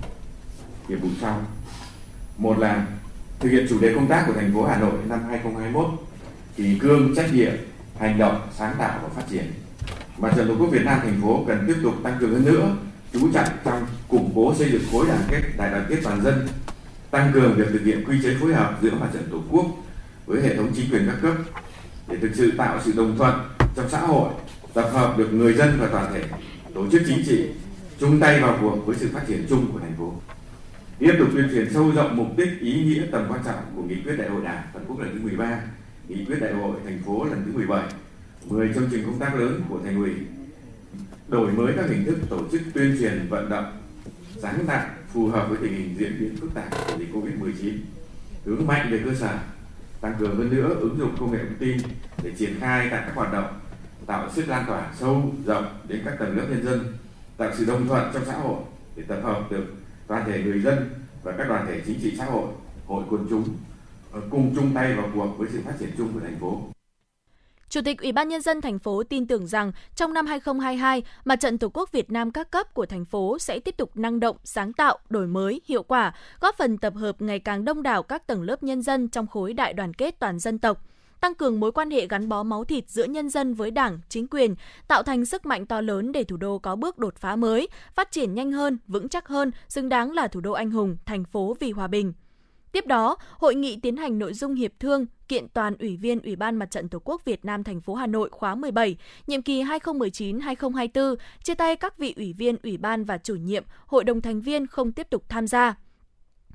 [0.88, 1.40] nhiệm vụ sau.
[2.38, 2.86] Một là
[3.40, 5.86] thực hiện chủ đề công tác của thành phố Hà Nội năm 2021,
[6.56, 7.52] kỳ cương trách nhiệm,
[7.98, 9.52] hành động, sáng tạo và phát triển.
[10.18, 12.76] Mặt trận Tổ quốc Việt Nam thành phố cần tiếp tục tăng cường hơn nữa
[13.12, 16.48] chú trọng trong củng cố xây dựng khối đoàn kết đại đoàn kết toàn dân,
[17.10, 19.66] tăng cường việc thực hiện quy chế phối hợp giữa mặt trận Tổ quốc
[20.26, 21.34] với hệ thống chính quyền các cấp
[22.08, 23.34] để thực sự tạo sự đồng thuận
[23.76, 24.30] trong xã hội,
[24.74, 26.22] tập hợp được người dân và toàn thể
[26.74, 27.48] tổ chức chính trị
[27.98, 30.12] chung tay vào cuộc với sự phát triển chung của thành phố.
[30.98, 33.96] Tiếp tục tuyên truyền sâu rộng mục đích, ý nghĩa, tầm quan trọng của nghị
[34.02, 35.60] quyết đại hội Đảng toàn quốc lần thứ 13,
[36.08, 37.82] nghị quyết đại hội thành phố lần thứ 17,
[38.44, 40.12] 10 chương trình công tác lớn của thành ủy,
[41.28, 43.72] đổi mới các hình thức tổ chức tuyên truyền vận động
[44.42, 47.72] sáng tạo phù hợp với tình hình diễn biến phức tạp của dịch Covid-19,
[48.44, 49.38] hướng mạnh về cơ sở,
[50.04, 51.78] tăng cường hơn nữa ứng dụng công nghệ thông tin
[52.22, 53.60] để triển khai tại các hoạt động,
[54.06, 56.96] tạo sức lan tỏa sâu, rộng đến các tầng lớp nhân dân,
[57.36, 58.56] tạo sự đồng thuận trong xã hội
[58.96, 59.64] để tập hợp được
[60.06, 60.90] toàn thể người dân
[61.22, 62.46] và các đoàn thể chính trị xã hội
[62.86, 63.48] hội quần chúng
[64.12, 66.62] ờ, cùng chung tay vào cuộc với sự phát triển chung của thành phố.
[67.68, 71.36] Chủ tịch Ủy ban nhân dân thành phố tin tưởng rằng trong năm 2022, Mặt
[71.36, 74.36] trận Tổ quốc Việt Nam các cấp của thành phố sẽ tiếp tục năng động,
[74.44, 78.26] sáng tạo, đổi mới, hiệu quả, góp phần tập hợp ngày càng đông đảo các
[78.26, 80.78] tầng lớp nhân dân trong khối đại đoàn kết toàn dân tộc
[81.24, 84.26] tăng cường mối quan hệ gắn bó máu thịt giữa nhân dân với Đảng, chính
[84.28, 84.54] quyền,
[84.88, 88.10] tạo thành sức mạnh to lớn để thủ đô có bước đột phá mới, phát
[88.10, 91.56] triển nhanh hơn, vững chắc hơn, xứng đáng là thủ đô anh hùng, thành phố
[91.60, 92.12] vì hòa bình.
[92.74, 96.36] Tiếp đó, hội nghị tiến hành nội dung hiệp thương kiện toàn Ủy viên Ủy
[96.36, 98.96] ban Mặt trận Tổ quốc Việt Nam thành phố Hà Nội khóa 17,
[99.26, 104.04] nhiệm kỳ 2019-2024, chia tay các vị ủy viên Ủy ban và chủ nhiệm, hội
[104.04, 105.74] đồng thành viên không tiếp tục tham gia.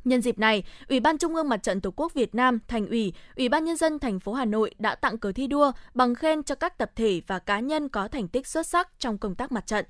[0.03, 3.13] Nhân dịp này, Ủy ban Trung ương Mặt trận Tổ quốc Việt Nam, Thành ủy,
[3.35, 6.43] Ủy ban nhân dân thành phố Hà Nội đã tặng cờ thi đua bằng khen
[6.43, 9.51] cho các tập thể và cá nhân có thành tích xuất sắc trong công tác
[9.51, 9.85] mặt trận.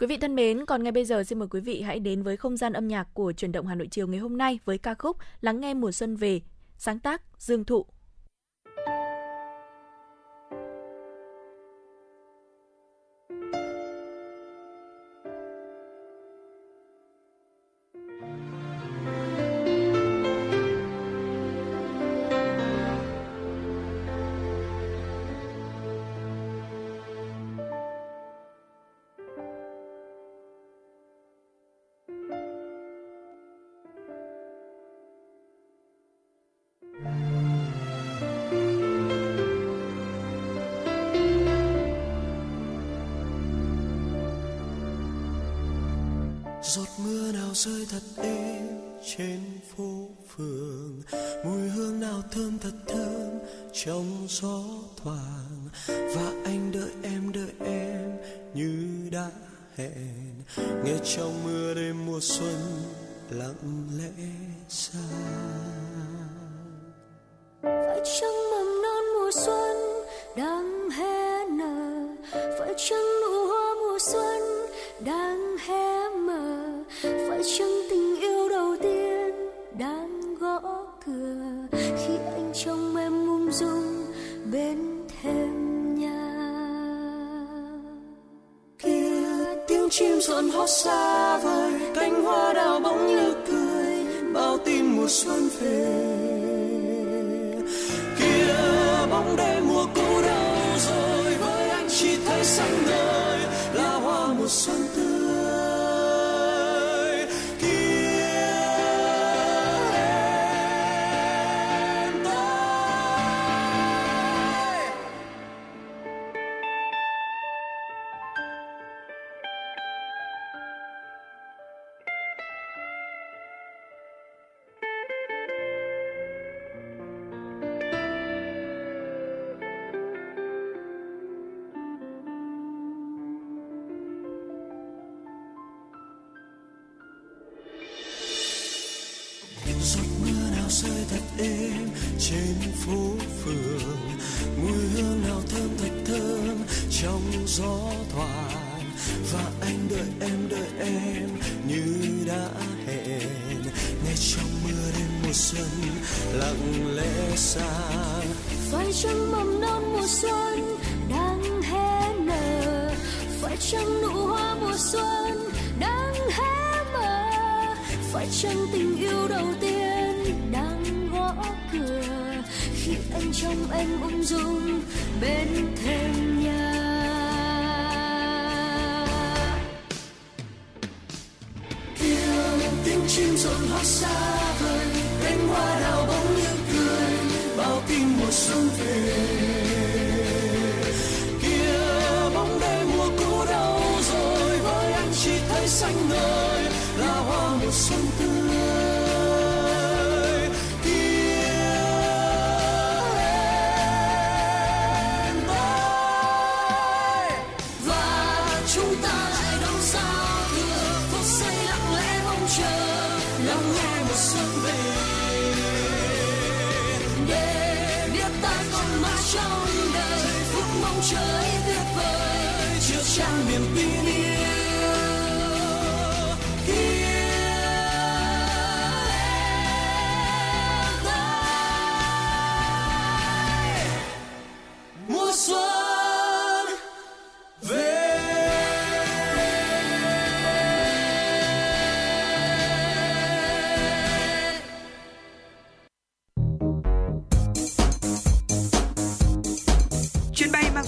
[0.00, 2.36] Quý vị thân mến, còn ngay bây giờ xin mời quý vị hãy đến với
[2.36, 4.94] không gian âm nhạc của truyền động Hà Nội chiều ngày hôm nay với ca
[4.94, 6.40] khúc Lắng nghe mùa xuân về,
[6.78, 7.86] sáng tác Dương Thụ.
[47.64, 48.68] Rơi thật êm
[49.16, 49.40] trên
[49.76, 51.02] phố phường.
[51.44, 53.38] Mùi hương nào thơm thật thơm
[53.72, 54.62] trong gió
[55.02, 55.68] thoảng.
[55.88, 56.39] Và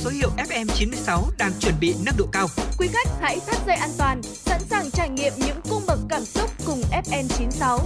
[0.03, 2.47] số hiệu FM96 đang chuẩn bị nâng độ cao.
[2.79, 6.25] Quý khách hãy thắt dây an toàn, sẵn sàng trải nghiệm những cung bậc cảm
[6.25, 7.79] xúc cùng FN96.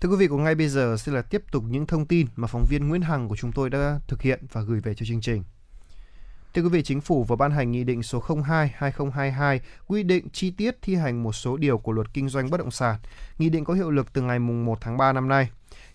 [0.00, 2.48] Thưa quý vị, của ngay bây giờ sẽ là tiếp tục những thông tin mà
[2.48, 5.20] phóng viên Nguyễn Hằng của chúng tôi đã thực hiện và gửi về cho chương
[5.20, 5.44] trình.
[6.54, 8.22] Thưa quý vị, Chính phủ vừa ban hành Nghị định số
[8.78, 12.56] 02-2022 quy định chi tiết thi hành một số điều của luật kinh doanh bất
[12.56, 12.96] động sản.
[13.38, 15.50] Nghị định có hiệu lực từ ngày 1 tháng 3 năm nay.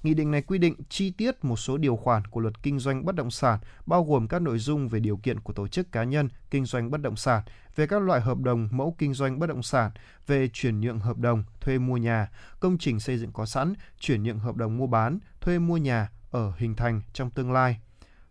[0.06, 3.06] Nghị định này quy định chi tiết một số điều khoản của luật kinh doanh
[3.06, 6.04] bất động sản, bao gồm các nội dung về điều kiện của tổ chức cá
[6.04, 7.44] nhân kinh doanh bất động sản,
[7.76, 9.92] về các loại hợp đồng mẫu kinh doanh bất động sản,
[10.28, 12.30] về chuyển nhượng hợp đồng thuê mua nhà,
[12.60, 16.10] công trình xây dựng có sẵn, chuyển nhượng hợp đồng mua bán, thuê mua nhà
[16.32, 17.80] ở hình thành trong tương lai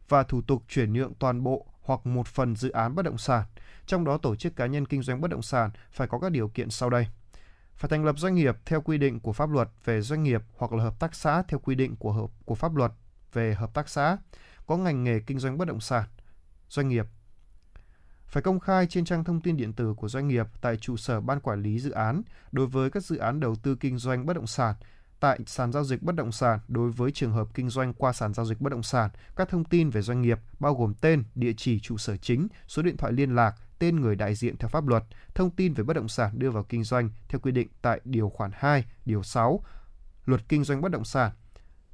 [0.08, 3.44] và thủ tục chuyển nhượng toàn bộ hoặc một phần dự án bất động sản,
[3.86, 6.48] trong đó tổ chức cá nhân kinh doanh bất động sản phải có các điều
[6.48, 7.06] kiện sau đây.
[7.76, 10.72] Phải thành lập doanh nghiệp theo quy định của pháp luật về doanh nghiệp hoặc
[10.72, 12.92] là hợp tác xã theo quy định của hợp của pháp luật
[13.32, 14.16] về hợp tác xã,
[14.66, 16.04] có ngành nghề kinh doanh bất động sản,
[16.68, 17.06] doanh nghiệp.
[18.26, 21.20] Phải công khai trên trang thông tin điện tử của doanh nghiệp tại trụ sở
[21.20, 22.22] ban quản lý dự án
[22.52, 24.74] đối với các dự án đầu tư kinh doanh bất động sản,
[25.20, 28.34] tại sàn giao dịch bất động sản đối với trường hợp kinh doanh qua sàn
[28.34, 31.52] giao dịch bất động sản, các thông tin về doanh nghiệp bao gồm tên, địa
[31.56, 34.86] chỉ trụ sở chính, số điện thoại liên lạc, tên người đại diện theo pháp
[34.86, 38.00] luật, thông tin về bất động sản đưa vào kinh doanh theo quy định tại
[38.04, 39.64] điều khoản 2, điều 6
[40.24, 41.32] Luật kinh doanh bất động sản,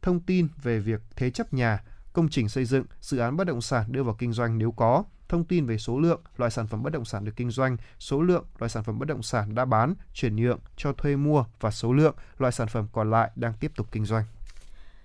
[0.03, 1.83] thông tin về việc thế chấp nhà,
[2.13, 5.05] công trình xây dựng, dự án bất động sản đưa vào kinh doanh nếu có,
[5.29, 8.23] thông tin về số lượng, loại sản phẩm bất động sản được kinh doanh, số
[8.23, 11.71] lượng, loại sản phẩm bất động sản đã bán, chuyển nhượng, cho thuê mua và
[11.71, 14.25] số lượng, loại sản phẩm còn lại đang tiếp tục kinh doanh.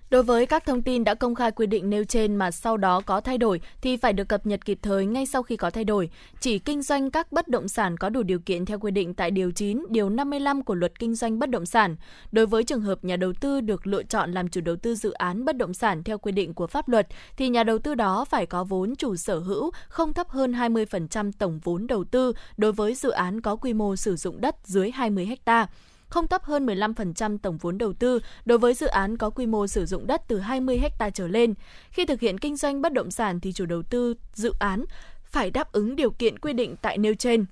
[0.09, 3.01] Đối với các thông tin đã công khai quy định nêu trên mà sau đó
[3.05, 5.83] có thay đổi thì phải được cập nhật kịp thời ngay sau khi có thay
[5.83, 6.09] đổi.
[6.39, 9.31] Chỉ kinh doanh các bất động sản có đủ điều kiện theo quy định tại
[9.31, 11.95] Điều 9, Điều 55 của Luật Kinh doanh Bất động sản.
[12.31, 15.11] Đối với trường hợp nhà đầu tư được lựa chọn làm chủ đầu tư dự
[15.11, 17.07] án bất động sản theo quy định của pháp luật,
[17.37, 21.31] thì nhà đầu tư đó phải có vốn chủ sở hữu không thấp hơn 20%
[21.37, 24.91] tổng vốn đầu tư đối với dự án có quy mô sử dụng đất dưới
[24.91, 25.67] 20 hectare
[26.09, 29.67] không thấp hơn 15% tổng vốn đầu tư đối với dự án có quy mô
[29.67, 31.53] sử dụng đất từ 20 ha trở lên.
[31.91, 34.85] Khi thực hiện kinh doanh bất động sản thì chủ đầu tư dự án
[35.23, 37.45] phải đáp ứng điều kiện quy định tại nêu trên.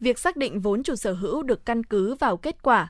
[0.00, 2.88] Việc xác định vốn chủ sở hữu được căn cứ vào kết quả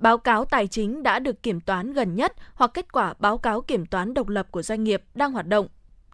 [0.00, 3.60] báo cáo tài chính đã được kiểm toán gần nhất hoặc kết quả báo cáo
[3.60, 5.68] kiểm toán độc lập của doanh nghiệp đang hoạt động,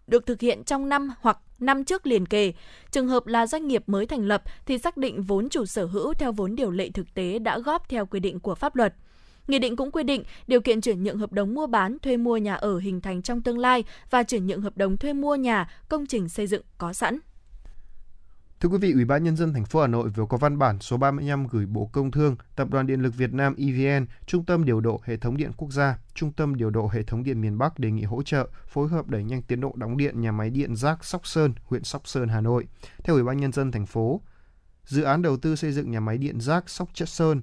[0.07, 2.53] được thực hiện trong năm hoặc năm trước liền kề.
[2.91, 6.13] Trường hợp là doanh nghiệp mới thành lập thì xác định vốn chủ sở hữu
[6.13, 8.93] theo vốn điều lệ thực tế đã góp theo quy định của pháp luật.
[9.47, 12.37] Nghị định cũng quy định điều kiện chuyển nhượng hợp đồng mua bán, thuê mua
[12.37, 15.69] nhà ở hình thành trong tương lai và chuyển nhượng hợp đồng thuê mua nhà,
[15.89, 17.19] công trình xây dựng có sẵn.
[18.59, 20.79] Thưa quý vị, Ủy ban nhân dân thành phố Hà Nội vừa có văn bản
[20.79, 24.65] số 35 gửi Bộ Công Thương, Tập đoàn Điện lực Việt Nam EVN, Trung tâm
[24.65, 27.57] điều độ hệ thống điện quốc gia, Trung tâm điều độ hệ thống điện miền
[27.57, 30.49] Bắc đề nghị hỗ trợ phối hợp đẩy nhanh tiến độ đóng điện nhà máy
[30.49, 32.67] điện rác Sóc Sơn, huyện Sóc Sơn, Hà Nội.
[33.03, 34.21] Theo Ủy ban nhân dân thành phố,
[34.85, 37.41] dự án đầu tư xây dựng nhà máy điện rác Sóc Chất Sơn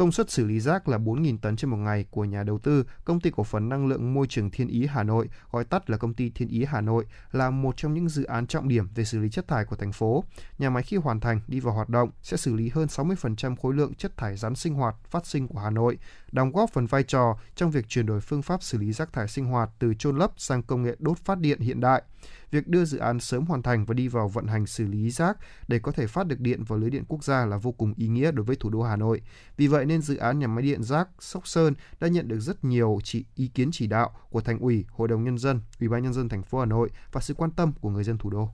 [0.00, 2.84] Công suất xử lý rác là 4.000 tấn trên một ngày của nhà đầu tư,
[3.04, 5.96] công ty cổ phần năng lượng môi trường Thiên Ý Hà Nội, gọi tắt là
[5.96, 9.04] công ty Thiên Ý Hà Nội, là một trong những dự án trọng điểm về
[9.04, 10.24] xử lý chất thải của thành phố.
[10.58, 13.74] Nhà máy khi hoàn thành đi vào hoạt động sẽ xử lý hơn 60% khối
[13.74, 15.98] lượng chất thải rắn sinh hoạt phát sinh của Hà Nội,
[16.32, 19.28] đóng góp phần vai trò trong việc chuyển đổi phương pháp xử lý rác thải
[19.28, 22.02] sinh hoạt từ chôn lấp sang công nghệ đốt phát điện hiện đại
[22.50, 25.36] việc đưa dự án sớm hoàn thành và đi vào vận hành xử lý rác
[25.68, 28.08] để có thể phát được điện vào lưới điện quốc gia là vô cùng ý
[28.08, 29.22] nghĩa đối với thủ đô Hà Nội.
[29.56, 32.64] Vì vậy nên dự án nhà máy điện rác Sóc Sơn đã nhận được rất
[32.64, 36.02] nhiều chỉ ý kiến chỉ đạo của Thành ủy, Hội đồng nhân dân, Ủy ban
[36.02, 38.50] nhân dân thành phố Hà Nội và sự quan tâm của người dân thủ đô.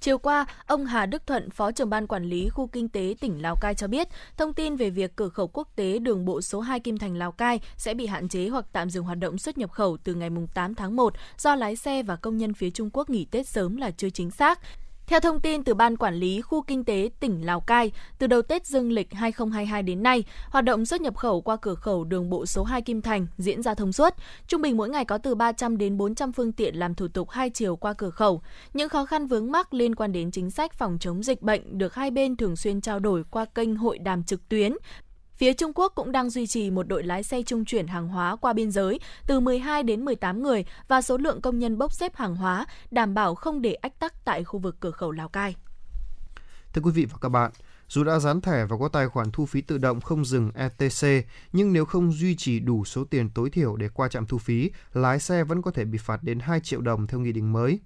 [0.00, 3.42] Chiều qua, ông Hà Đức Thuận, Phó trưởng ban quản lý khu kinh tế tỉnh
[3.42, 6.60] Lào Cai cho biết, thông tin về việc cửa khẩu quốc tế đường bộ số
[6.60, 9.58] 2 Kim Thành Lào Cai sẽ bị hạn chế hoặc tạm dừng hoạt động xuất
[9.58, 12.90] nhập khẩu từ ngày 8 tháng 1 do lái xe và công nhân phía Trung
[12.92, 14.60] Quốc nghỉ Tết sớm là chưa chính xác.
[15.10, 18.42] Theo thông tin từ Ban Quản lý Khu Kinh tế tỉnh Lào Cai, từ đầu
[18.42, 22.30] Tết Dương lịch 2022 đến nay, hoạt động xuất nhập khẩu qua cửa khẩu đường
[22.30, 24.14] bộ số 2 Kim Thành diễn ra thông suốt.
[24.46, 27.50] Trung bình mỗi ngày có từ 300 đến 400 phương tiện làm thủ tục hai
[27.50, 28.42] chiều qua cửa khẩu.
[28.74, 31.94] Những khó khăn vướng mắc liên quan đến chính sách phòng chống dịch bệnh được
[31.94, 34.72] hai bên thường xuyên trao đổi qua kênh hội đàm trực tuyến
[35.40, 38.36] Phía Trung Quốc cũng đang duy trì một đội lái xe trung chuyển hàng hóa
[38.36, 42.16] qua biên giới từ 12 đến 18 người và số lượng công nhân bốc xếp
[42.16, 45.56] hàng hóa đảm bảo không để ách tắc tại khu vực cửa khẩu Lào Cai.
[46.72, 47.50] Thưa quý vị và các bạn,
[47.88, 51.26] dù đã dán thẻ và có tài khoản thu phí tự động không dừng ETC,
[51.52, 54.70] nhưng nếu không duy trì đủ số tiền tối thiểu để qua trạm thu phí,
[54.92, 57.80] lái xe vẫn có thể bị phạt đến 2 triệu đồng theo nghị định mới.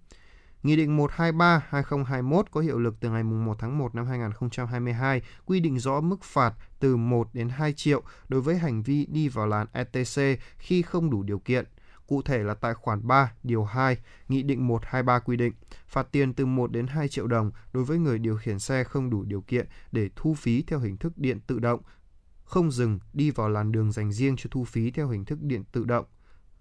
[0.65, 5.79] Nghị định 123/2021 có hiệu lực từ ngày 1 tháng 1 năm 2022 quy định
[5.79, 9.67] rõ mức phạt từ 1 đến 2 triệu đối với hành vi đi vào làn
[9.73, 11.65] ETC khi không đủ điều kiện.
[12.07, 13.97] Cụ thể là tại khoản 3, điều 2,
[14.29, 15.53] Nghị định 123 quy định,
[15.87, 19.11] phạt tiền từ 1 đến 2 triệu đồng đối với người điều khiển xe không
[19.11, 21.81] đủ điều kiện để thu phí theo hình thức điện tự động,
[22.45, 25.65] không dừng đi vào làn đường dành riêng cho thu phí theo hình thức điện
[25.73, 26.05] tự động,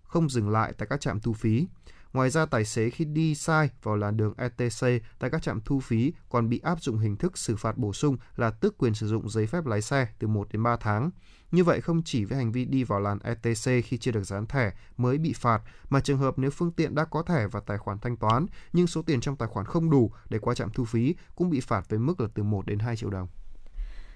[0.04, 1.68] không dừng lại tại các trạm thu phí.
[2.14, 5.80] Ngoài ra, tài xế khi đi sai vào làn đường ETC tại các trạm thu
[5.80, 9.08] phí còn bị áp dụng hình thức xử phạt bổ sung là tước quyền sử
[9.08, 11.12] dụng giấy phép lái xe từ 1 đến 3 tháng.
[11.52, 14.46] Như vậy không chỉ với hành vi đi vào làn ETC khi chưa được dán
[14.46, 17.78] thẻ mới bị phạt, mà trường hợp nếu phương tiện đã có thẻ và tài
[17.78, 20.86] khoản thanh toán nhưng số tiền trong tài khoản không đủ để qua trạm thu
[20.86, 23.28] phí cũng bị phạt với mức là từ 1 đến 2 triệu đồng.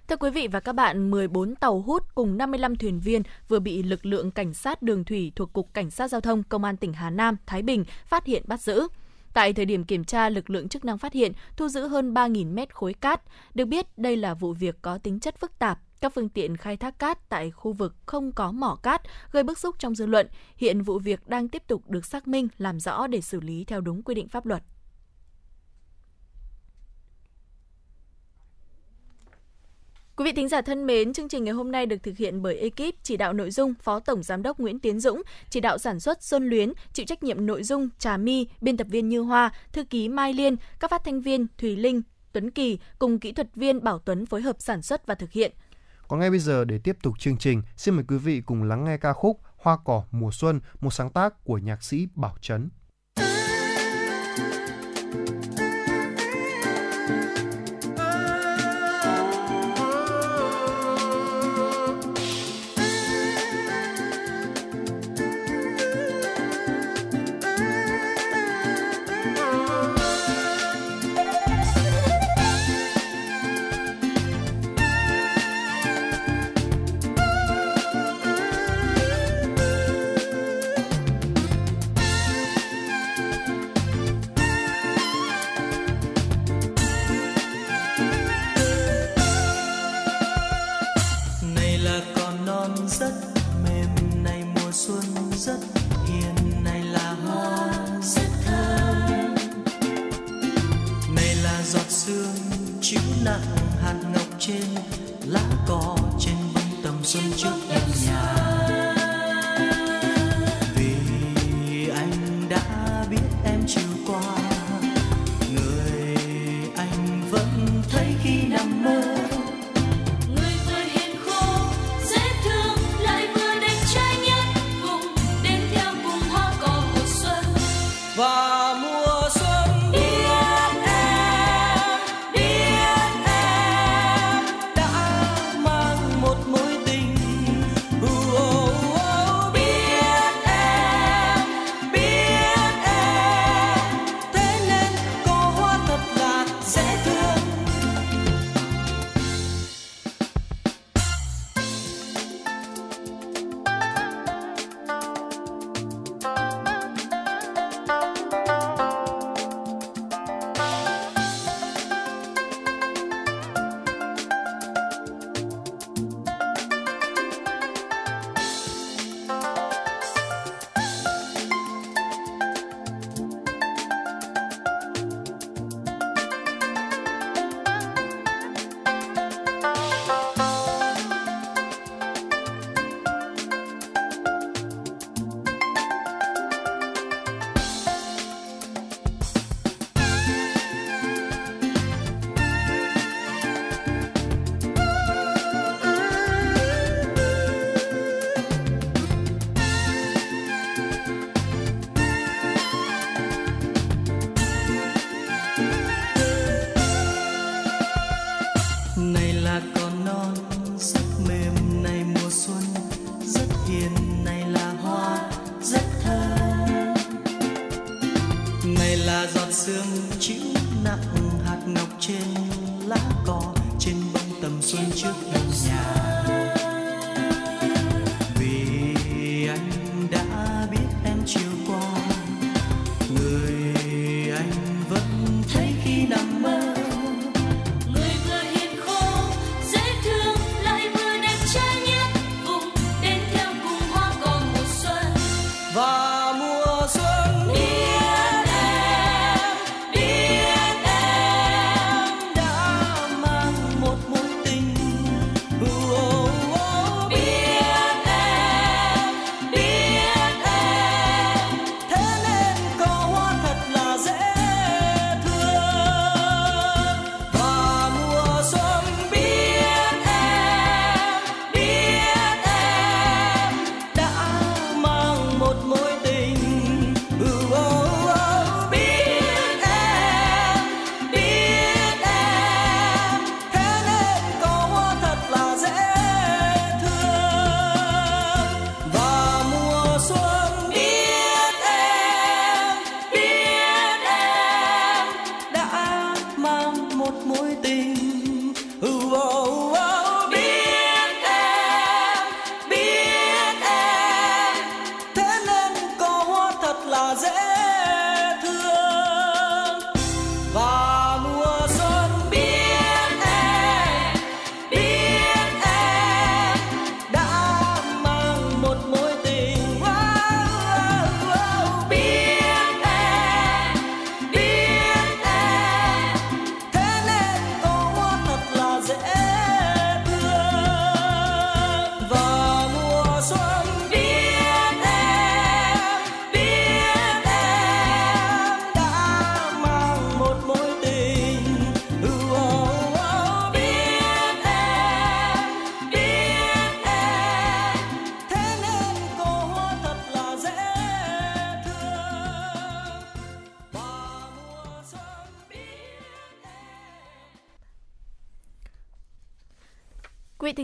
[0.08, 3.84] Thưa quý vị và các bạn, 14 tàu hút cùng 55 thuyền viên vừa bị
[3.84, 6.94] lực lượng cảnh sát đường thủy thuộc Cục Cảnh sát Giao thông Công an tỉnh
[6.94, 8.88] Hà Nam, Thái Bình phát hiện bắt giữ.
[9.34, 12.54] Tại thời điểm kiểm tra, lực lượng chức năng phát hiện thu giữ hơn 3.000
[12.54, 13.22] mét khối cát.
[13.54, 15.80] Được biết, đây là vụ việc có tính chất phức tạp.
[16.02, 19.02] Các phương tiện khai thác cát tại khu vực không có mỏ cát
[19.32, 20.28] gây bức xúc trong dư luận.
[20.58, 23.82] Hiện vụ việc đang tiếp tục được xác minh, làm rõ để xử lý theo
[23.82, 24.64] đúng quy định pháp luật.
[30.18, 32.58] Quý vị thính giả thân mến, chương trình ngày hôm nay được thực hiện bởi
[32.58, 36.00] ekip chỉ đạo nội dung Phó Tổng Giám đốc Nguyễn Tiến Dũng, chỉ đạo sản
[36.00, 39.52] xuất Xuân Luyến, chịu trách nhiệm nội dung Trà My, biên tập viên Như Hoa,
[39.72, 42.02] thư ký Mai Liên, các phát thanh viên Thùy Linh,
[42.34, 45.52] Tuấn Kỳ cùng kỹ thuật viên Bảo Tuấn phối hợp sản xuất và thực hiện.
[46.08, 48.86] Còn ngay bây giờ để tiếp tục chương trình, xin mời quý vị cùng lắng
[48.86, 52.70] nghe ca khúc Hoa cỏ mùa xuân, một sáng tác của nhạc sĩ Bảo Trấn.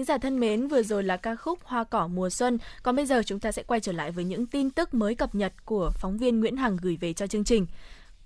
[0.04, 2.58] Thính giả thân mến, vừa rồi là ca khúc Hoa cỏ mùa xuân.
[2.84, 5.36] Còn bây giờ chúng ta sẽ quay trở lại với những tin tức mới cập
[5.36, 7.66] nhật của phóng viên Nguyễn Hằng gửi về cho chương trình.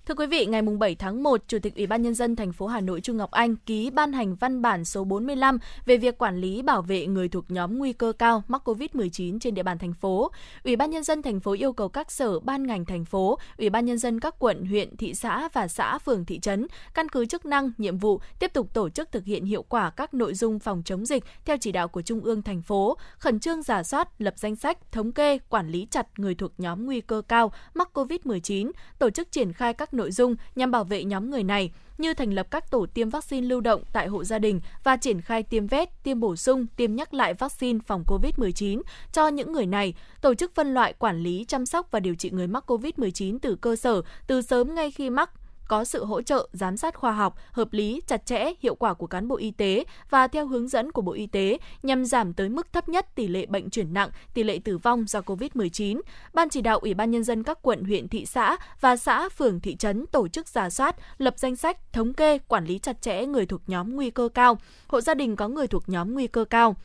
[0.08, 2.68] Thưa quý vị, ngày 7 tháng 1, Chủ tịch Ủy ban Nhân dân thành phố
[2.68, 6.38] Hà Nội Trung Ngọc Anh ký ban hành văn bản số 45 về việc quản
[6.38, 9.94] lý bảo vệ người thuộc nhóm nguy cơ cao mắc COVID-19 trên địa bàn thành
[9.94, 10.32] phố.
[10.64, 13.70] Ủy ban Nhân dân thành phố yêu cầu các sở, ban ngành thành phố, Ủy
[13.70, 17.26] ban Nhân dân các quận, huyện, thị xã và xã, phường, thị trấn, căn cứ
[17.26, 20.60] chức năng, nhiệm vụ, tiếp tục tổ chức thực hiện hiệu quả các nội dung
[20.60, 24.22] phòng chống dịch theo chỉ đạo của Trung ương thành phố, khẩn trương giả soát,
[24.22, 27.90] lập danh sách, thống kê, quản lý chặt người thuộc nhóm nguy cơ cao mắc
[27.94, 32.14] COVID-19, tổ chức triển khai các nội dung nhằm bảo vệ nhóm người này như
[32.14, 35.44] thành lập các tổ tiêm vaccine lưu động tại hộ gia đình và triển khai
[35.44, 39.94] tiêm vét, tiêm bổ sung, tiêm nhắc lại vaccine phòng COVID-19 cho những người này,
[40.22, 43.56] tổ chức phân loại quản lý, chăm sóc và điều trị người mắc COVID-19 từ
[43.56, 45.30] cơ sở từ sớm ngay khi mắc
[45.68, 49.08] có sự hỗ trợ, giám sát khoa học, hợp lý, chặt chẽ, hiệu quả của
[49.08, 52.50] cán bộ y tế và theo hướng dẫn của Bộ Y tế nhằm giảm tới
[52.50, 56.02] mức thấp nhất tỷ lệ bệnh chuyển nặng, tỷ lệ tử vong do COVID-19.
[56.34, 59.60] Ban chỉ đạo Ủy ban Nhân dân các quận, huyện, thị xã và xã, phường,
[59.60, 63.26] thị trấn tổ chức giả soát, lập danh sách, thống kê, quản lý chặt chẽ
[63.26, 64.58] người thuộc nhóm nguy cơ cao,
[64.88, 66.76] hộ gia đình có người thuộc nhóm nguy cơ cao,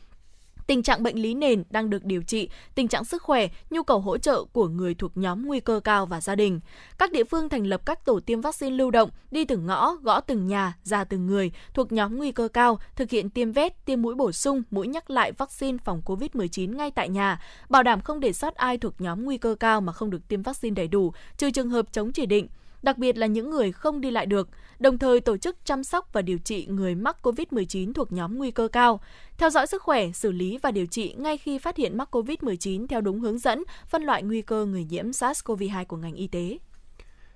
[0.67, 3.99] tình trạng bệnh lý nền đang được điều trị, tình trạng sức khỏe, nhu cầu
[3.99, 6.59] hỗ trợ của người thuộc nhóm nguy cơ cao và gia đình.
[6.97, 10.19] Các địa phương thành lập các tổ tiêm vaccine lưu động, đi từng ngõ, gõ
[10.19, 14.01] từng nhà, ra từng người thuộc nhóm nguy cơ cao, thực hiện tiêm vét, tiêm
[14.01, 18.19] mũi bổ sung, mũi nhắc lại vaccine phòng COVID-19 ngay tại nhà, bảo đảm không
[18.19, 21.13] để sót ai thuộc nhóm nguy cơ cao mà không được tiêm vaccine đầy đủ,
[21.37, 22.47] trừ trường hợp chống chỉ định
[22.83, 24.49] đặc biệt là những người không đi lại được,
[24.79, 28.51] đồng thời tổ chức chăm sóc và điều trị người mắc COVID-19 thuộc nhóm nguy
[28.51, 29.01] cơ cao,
[29.37, 32.87] theo dõi sức khỏe, xử lý và điều trị ngay khi phát hiện mắc COVID-19
[32.87, 36.57] theo đúng hướng dẫn, phân loại nguy cơ người nhiễm SARS-CoV-2 của ngành y tế.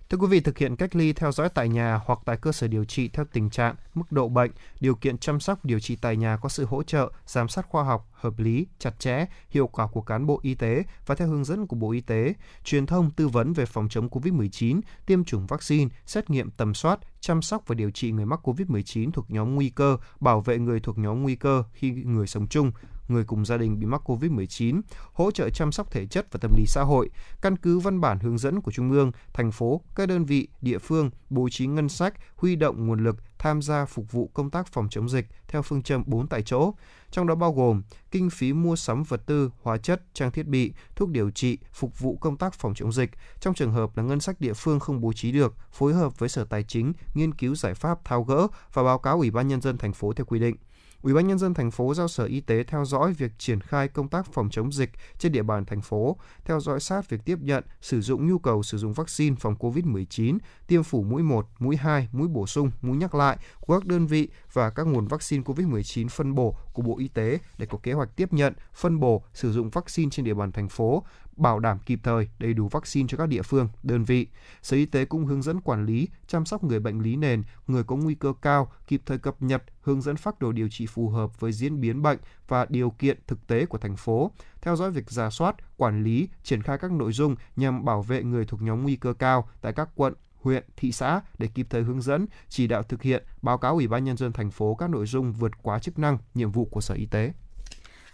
[0.09, 2.67] Thưa quý vị, thực hiện cách ly theo dõi tại nhà hoặc tại cơ sở
[2.67, 6.17] điều trị theo tình trạng, mức độ bệnh, điều kiện chăm sóc điều trị tại
[6.17, 9.87] nhà có sự hỗ trợ, giám sát khoa học, hợp lý, chặt chẽ, hiệu quả
[9.87, 13.11] của cán bộ y tế và theo hướng dẫn của Bộ Y tế, truyền thông
[13.11, 17.63] tư vấn về phòng chống COVID-19, tiêm chủng vaccine, xét nghiệm tầm soát, chăm sóc
[17.67, 21.23] và điều trị người mắc COVID-19 thuộc nhóm nguy cơ, bảo vệ người thuộc nhóm
[21.23, 22.71] nguy cơ khi người sống chung,
[23.07, 24.81] người cùng gia đình bị mắc COVID-19,
[25.13, 27.09] hỗ trợ chăm sóc thể chất và tâm lý xã hội,
[27.41, 30.77] căn cứ văn bản hướng dẫn của Trung ương, thành phố, các đơn vị, địa
[30.77, 34.67] phương bố trí ngân sách, huy động nguồn lực tham gia phục vụ công tác
[34.67, 36.73] phòng chống dịch theo phương châm 4 tại chỗ,
[37.11, 40.73] trong đó bao gồm kinh phí mua sắm vật tư, hóa chất, trang thiết bị,
[40.95, 43.11] thuốc điều trị, phục vụ công tác phòng chống dịch.
[43.39, 46.29] Trong trường hợp là ngân sách địa phương không bố trí được, phối hợp với
[46.29, 49.61] Sở Tài chính nghiên cứu giải pháp tháo gỡ và báo cáo Ủy ban nhân
[49.61, 50.55] dân thành phố theo quy định.
[51.01, 53.87] Ủy ban nhân dân thành phố giao Sở Y tế theo dõi việc triển khai
[53.87, 57.39] công tác phòng chống dịch trên địa bàn thành phố, theo dõi sát việc tiếp
[57.41, 60.37] nhận, sử dụng nhu cầu sử dụng vaccine phòng COVID-19,
[60.67, 64.07] tiêm phủ mũi 1, mũi 2, mũi bổ sung, mũi nhắc lại của các đơn
[64.07, 67.93] vị và các nguồn vaccine COVID-19 phân bổ của Bộ Y tế để có kế
[67.93, 71.03] hoạch tiếp nhận, phân bổ, sử dụng vaccine trên địa bàn thành phố,
[71.37, 74.27] bảo đảm kịp thời đầy đủ vaccine cho các địa phương, đơn vị.
[74.61, 77.83] Sở Y tế cũng hướng dẫn quản lý, chăm sóc người bệnh lý nền, người
[77.83, 81.09] có nguy cơ cao, kịp thời cập nhật, hướng dẫn phác đồ điều trị phù
[81.09, 84.31] hợp với diễn biến bệnh và điều kiện thực tế của thành phố,
[84.61, 88.23] theo dõi việc giả soát, quản lý, triển khai các nội dung nhằm bảo vệ
[88.23, 91.83] người thuộc nhóm nguy cơ cao tại các quận, huyện, thị xã để kịp thời
[91.83, 94.89] hướng dẫn, chỉ đạo thực hiện, báo cáo Ủy ban nhân dân thành phố các
[94.89, 97.33] nội dung vượt quá chức năng, nhiệm vụ của Sở Y tế.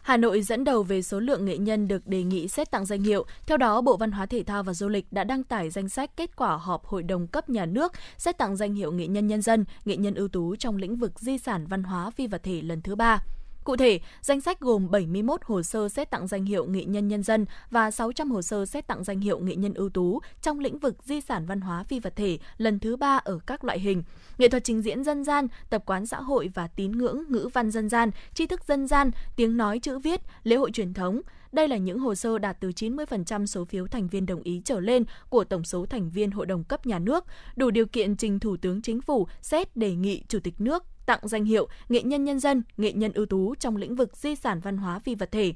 [0.04, 3.04] Hà Nội dẫn đầu về số lượng nghệ nhân được đề nghị xét tặng danh
[3.04, 3.26] hiệu.
[3.46, 6.18] Theo đó, Bộ Văn hóa Thể thao và Du lịch đã đăng tải danh sách
[6.18, 9.42] kết quả họp Hội đồng cấp nhà nước xét tặng danh hiệu nghệ nhân nhân
[9.42, 12.62] dân, nghệ nhân ưu tú trong lĩnh vực di sản văn hóa phi vật thể
[12.62, 13.24] lần thứ ba.
[13.64, 17.24] Cụ thể, danh sách gồm 71 hồ sơ xét tặng danh hiệu nghệ nhân nhân
[17.24, 20.80] dân và 600 hồ sơ xét tặng danh hiệu nghệ nhân ưu tú trong lĩnh
[20.80, 24.04] vực di sản văn hóa phi vật thể lần thứ ba ở các loại hình.
[24.38, 27.72] Nghệ thuật trình diễn dân gian, tập quán xã hội và tín ngưỡng, ngữ văn
[27.72, 31.22] dân gian, tri thức dân gian, tiếng nói chữ viết, lễ hội truyền thống,
[31.52, 34.80] đây là những hồ sơ đạt từ 90% số phiếu thành viên đồng ý trở
[34.80, 37.26] lên của tổng số thành viên Hội đồng cấp nhà nước,
[37.56, 41.20] đủ điều kiện trình Thủ tướng Chính phủ xét đề nghị Chủ tịch nước tặng
[41.24, 44.60] danh hiệu nghệ nhân nhân dân, nghệ nhân ưu tú trong lĩnh vực di sản
[44.60, 45.54] văn hóa phi vật thể.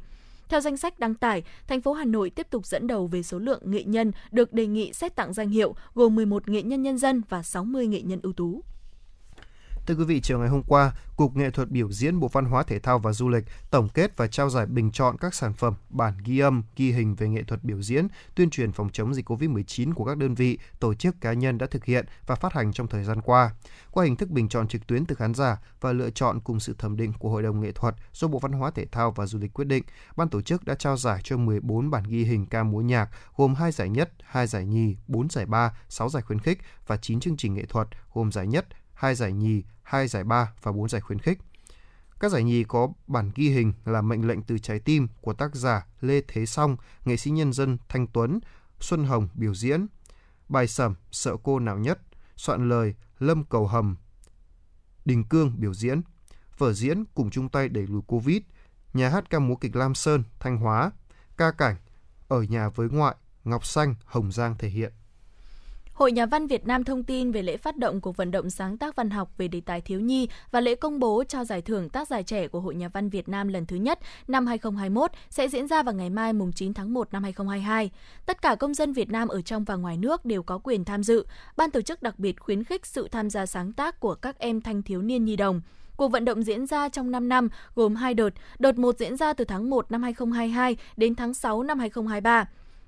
[0.49, 3.39] Theo danh sách đăng tải, thành phố Hà Nội tiếp tục dẫn đầu về số
[3.39, 6.97] lượng nghệ nhân được đề nghị xét tặng danh hiệu, gồm 11 nghệ nhân nhân
[6.97, 8.63] dân và 60 nghệ nhân ưu tú.
[9.87, 12.63] Thưa quý vị, chiều ngày hôm qua, Cục Nghệ thuật biểu diễn Bộ Văn hóa
[12.63, 15.73] Thể thao và Du lịch tổng kết và trao giải bình chọn các sản phẩm,
[15.89, 19.29] bản ghi âm, ghi hình về nghệ thuật biểu diễn, tuyên truyền phòng chống dịch
[19.29, 22.73] COVID-19 của các đơn vị, tổ chức cá nhân đã thực hiện và phát hành
[22.73, 23.51] trong thời gian qua.
[23.91, 26.75] Qua hình thức bình chọn trực tuyến từ khán giả và lựa chọn cùng sự
[26.77, 29.39] thẩm định của Hội đồng Nghệ thuật do Bộ Văn hóa Thể thao và Du
[29.39, 29.83] lịch quyết định,
[30.15, 33.55] ban tổ chức đã trao giải cho 14 bản ghi hình ca múa nhạc, gồm
[33.55, 37.19] 2 giải nhất, 2 giải nhì, 4 giải ba, 6 giải khuyến khích và 9
[37.19, 38.67] chương trình nghệ thuật, gồm giải nhất,
[38.97, 41.39] 2 giải nhì, 2 giải ba và 4 giải khuyến khích.
[42.19, 45.55] Các giải nhì có bản ghi hình là Mệnh lệnh từ trái tim của tác
[45.55, 48.39] giả Lê Thế Song, nghệ sĩ nhân dân Thanh Tuấn,
[48.79, 49.87] Xuân Hồng biểu diễn.
[50.49, 51.99] Bài sẩm Sợ cô nào nhất,
[52.35, 53.95] soạn lời Lâm Cầu Hầm,
[55.05, 56.01] Đình Cương biểu diễn.
[56.57, 58.41] Vở diễn cùng chung tay đẩy lùi Covid,
[58.93, 60.91] nhà hát ca múa kịch Lam Sơn, Thanh Hóa,
[61.37, 61.75] ca cảnh
[62.27, 64.93] Ở nhà với ngoại, Ngọc Xanh, Hồng Giang thể hiện.
[65.97, 68.77] Hội Nhà văn Việt Nam thông tin về lễ phát động cuộc vận động sáng
[68.77, 71.89] tác văn học về đề tài thiếu nhi và lễ công bố trao giải thưởng
[71.89, 75.47] tác giả trẻ của Hội Nhà văn Việt Nam lần thứ nhất năm 2021 sẽ
[75.47, 77.91] diễn ra vào ngày mai mùng 9 tháng 1 năm 2022.
[78.25, 81.03] Tất cả công dân Việt Nam ở trong và ngoài nước đều có quyền tham
[81.03, 81.25] dự.
[81.57, 84.61] Ban tổ chức đặc biệt khuyến khích sự tham gia sáng tác của các em
[84.61, 85.61] thanh thiếu niên nhi đồng.
[85.97, 88.29] Cuộc vận động diễn ra trong 5 năm, gồm 2 đợt.
[88.59, 92.45] Đợt 1 diễn ra từ tháng 1 năm 2022 đến tháng 6 năm 2023.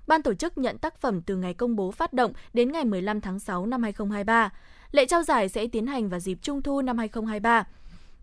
[0.09, 3.21] Ban tổ chức nhận tác phẩm từ ngày công bố phát động đến ngày 15
[3.21, 4.49] tháng 6 năm 2023.
[4.91, 7.67] Lễ trao giải sẽ tiến hành vào dịp Trung thu năm 2023.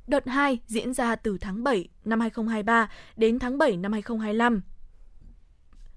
[0.06, 4.62] Đợt 2 diễn ra từ tháng 7 năm 2023 đến tháng 7 năm 2025.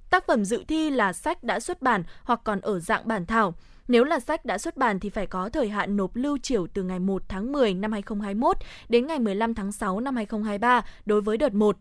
[0.10, 3.54] Tác phẩm dự thi là sách đã xuất bản hoặc còn ở dạng bản thảo.
[3.88, 6.84] Nếu là sách đã xuất bản thì phải có thời hạn nộp lưu triểu từ
[6.84, 8.58] ngày 1 tháng 10 năm 2021
[8.90, 11.78] đến ngày 15 tháng 6 năm 2023 đối với đợt 1.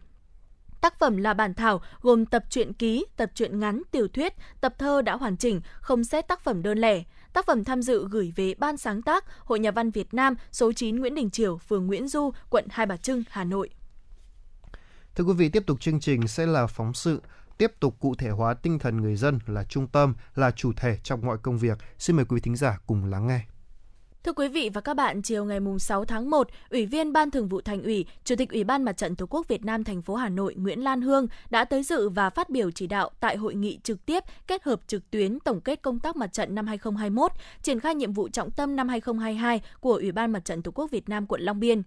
[0.80, 4.74] Tác phẩm là bản thảo gồm tập truyện ký, tập truyện ngắn, tiểu thuyết, tập
[4.78, 7.02] thơ đã hoàn chỉnh, không xét tác phẩm đơn lẻ.
[7.32, 10.72] Tác phẩm tham dự gửi về Ban sáng tác Hội Nhà văn Việt Nam, số
[10.72, 13.70] 9 Nguyễn Đình Chiểu, phường Nguyễn Du, quận Hai Bà Trưng, Hà Nội.
[15.14, 17.20] Thưa quý vị, tiếp tục chương trình sẽ là phóng sự
[17.58, 20.98] tiếp tục cụ thể hóa tinh thần người dân là trung tâm, là chủ thể
[21.02, 21.78] trong mọi công việc.
[21.98, 23.40] Xin mời quý thính giả cùng lắng nghe.
[24.24, 27.48] Thưa quý vị và các bạn, chiều ngày 6 tháng 1, Ủy viên Ban Thường
[27.48, 30.14] vụ Thành ủy, Chủ tịch Ủy ban Mặt trận Tổ quốc Việt Nam thành phố
[30.14, 33.54] Hà Nội Nguyễn Lan Hương đã tới dự và phát biểu chỉ đạo tại hội
[33.54, 37.32] nghị trực tiếp kết hợp trực tuyến tổng kết công tác mặt trận năm 2021,
[37.62, 40.90] triển khai nhiệm vụ trọng tâm năm 2022 của Ủy ban Mặt trận Tổ quốc
[40.90, 41.82] Việt Nam quận Long Biên.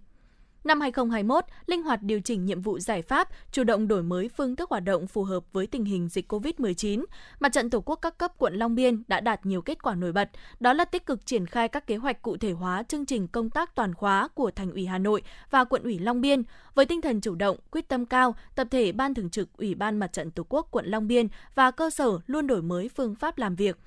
[0.63, 4.55] Năm 2021, linh hoạt điều chỉnh nhiệm vụ giải pháp, chủ động đổi mới phương
[4.55, 7.05] thức hoạt động phù hợp với tình hình dịch COVID-19.
[7.39, 10.11] Mặt trận Tổ quốc các cấp quận Long Biên đã đạt nhiều kết quả nổi
[10.11, 10.29] bật,
[10.59, 13.49] đó là tích cực triển khai các kế hoạch cụ thể hóa chương trình công
[13.49, 15.21] tác toàn khóa của Thành ủy Hà Nội
[15.51, 16.43] và quận ủy Long Biên.
[16.75, 19.97] Với tinh thần chủ động, quyết tâm cao, tập thể Ban Thường trực Ủy ban
[19.97, 23.37] Mặt trận Tổ quốc quận Long Biên và cơ sở luôn đổi mới phương pháp
[23.37, 23.77] làm việc,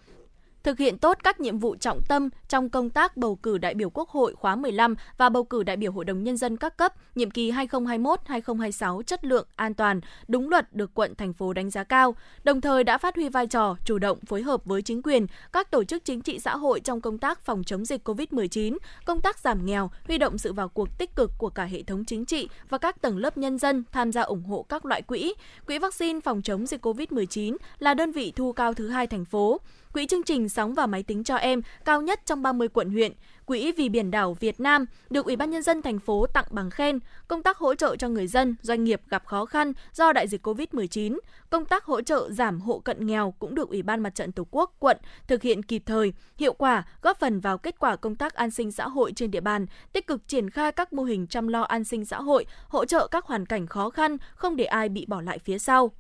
[0.64, 3.90] thực hiện tốt các nhiệm vụ trọng tâm trong công tác bầu cử đại biểu
[3.90, 6.94] Quốc hội khóa 15 và bầu cử đại biểu Hội đồng Nhân dân các cấp
[7.14, 11.84] nhiệm kỳ 2021-2026 chất lượng, an toàn, đúng luật được quận thành phố đánh giá
[11.84, 12.14] cao,
[12.44, 15.70] đồng thời đã phát huy vai trò chủ động phối hợp với chính quyền, các
[15.70, 19.38] tổ chức chính trị xã hội trong công tác phòng chống dịch COVID-19, công tác
[19.38, 22.48] giảm nghèo, huy động sự vào cuộc tích cực của cả hệ thống chính trị
[22.68, 25.34] và các tầng lớp nhân dân tham gia ủng hộ các loại quỹ.
[25.66, 29.60] Quỹ vaccine phòng chống dịch COVID-19 là đơn vị thu cao thứ hai thành phố.
[29.94, 33.12] Quỹ chương trình Sóng và Máy tính cho em cao nhất trong 30 quận huyện.
[33.44, 36.70] Quỹ Vì Biển đảo Việt Nam được Ủy ban Nhân dân thành phố tặng bằng
[36.70, 36.98] khen,
[37.28, 40.46] công tác hỗ trợ cho người dân, doanh nghiệp gặp khó khăn do đại dịch
[40.46, 41.18] COVID-19,
[41.50, 44.46] công tác hỗ trợ giảm hộ cận nghèo cũng được Ủy ban Mặt trận Tổ
[44.50, 44.96] quốc quận
[45.26, 48.72] thực hiện kịp thời, hiệu quả, góp phần vào kết quả công tác an sinh
[48.72, 51.84] xã hội trên địa bàn, tích cực triển khai các mô hình chăm lo an
[51.84, 55.20] sinh xã hội, hỗ trợ các hoàn cảnh khó khăn, không để ai bị bỏ
[55.20, 55.90] lại phía sau.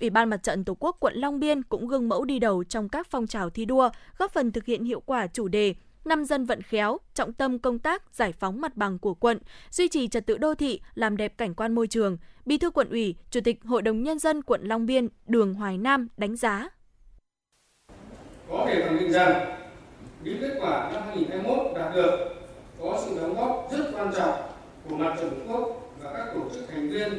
[0.00, 2.88] Ủy ban Mặt trận Tổ quốc quận Long Biên cũng gương mẫu đi đầu trong
[2.88, 5.74] các phong trào thi đua, góp phần thực hiện hiệu quả chủ đề
[6.04, 9.38] năm dân vận khéo, trọng tâm công tác giải phóng mặt bằng của quận,
[9.70, 12.18] duy trì trật tự đô thị, làm đẹp cảnh quan môi trường.
[12.46, 15.78] Bí thư quận ủy, Chủ tịch Hội đồng Nhân dân quận Long Biên Đường Hoài
[15.78, 16.68] Nam đánh giá.
[18.48, 19.58] Có thể khẳng định rằng
[20.24, 22.34] những kết quả năm 2021 đạt được
[22.80, 24.40] có sự đóng góp rất quan trọng
[24.88, 27.12] của mặt trận Tổ quốc và các tổ chức thành viên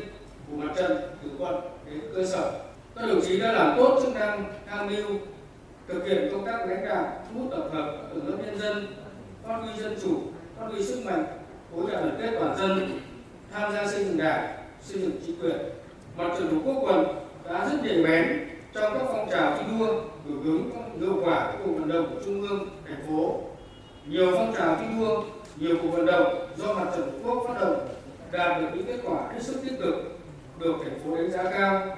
[0.49, 1.55] của mặt trận từ quận
[1.85, 2.66] đến cơ sở
[2.99, 5.05] các đồng chí đã làm tốt chức năng tham mưu,
[5.87, 8.87] thực hiện công tác lãnh đạo, thu hút tập hợp các tầng lớp nhân dân,
[9.47, 10.21] phát huy dân chủ,
[10.59, 11.25] phát huy sức mạnh
[11.71, 12.99] khối đại đoàn kết toàn dân,
[13.53, 15.57] tham gia xây dựng đảng, xây dựng chính quyền.
[16.17, 17.05] Mặt trận tổ quốc quận
[17.49, 19.87] đã rất nhạy bén trong các phong trào thi đua,
[20.25, 23.41] hưởng ứng hiệu quả các cuộc vận động của trung ương, thành phố.
[24.07, 25.23] Nhiều phong trào thi đua,
[25.55, 27.87] nhiều cuộc vận động do mặt trận tổ quốc phát động
[28.31, 29.95] đạt được những kết quả hết sức tích cực,
[30.59, 31.97] được thành phố đánh giá cao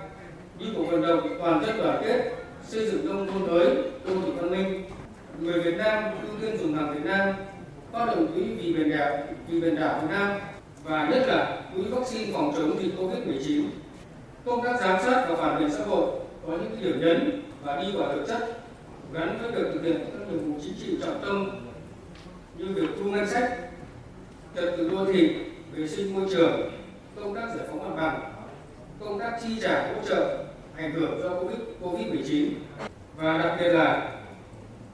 [0.59, 2.31] như cuộc vận động toàn dân đoàn kết,
[2.67, 3.65] xây dựng nông thôn mới,
[4.05, 4.83] đô thị văn minh.
[5.39, 7.33] Người Việt Nam, ưu tiên dùng hàng Việt Nam,
[7.91, 9.17] phát động quỹ vì biển đảo,
[9.47, 10.39] vì biển đảo Việt Nam,
[10.83, 13.63] và nhất là quỹ vaccine phòng chống dịch Covid-19
[14.45, 16.09] công tác giám sát và phản biện xã hội
[16.47, 18.61] có những điểm nhấn và đi vào thực chất,
[19.13, 21.49] gắn với việc thực hiện các nhiệm vụ chính trị trọng tâm
[22.57, 23.59] như việc thu ngân sách,
[24.55, 25.35] trật tự đô thị,
[25.75, 26.71] vệ sinh môi trường,
[27.15, 28.33] công tác giải phóng mặt bằng,
[28.99, 30.48] công tác chi trả hỗ trợ
[30.79, 32.49] ảnh hưởng do Covid Covid-19
[33.17, 34.11] và đặc biệt là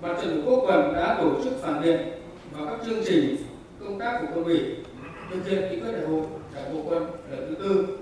[0.01, 1.99] Mặt trận Tổ quốc quận đã tổ chức phản biện
[2.51, 3.37] và các chương trình
[3.79, 4.59] công tác của quân ủy,
[5.31, 6.21] thực hiện nghị quyết đại hội
[6.55, 7.97] đảng bộ quân lần thứ tư.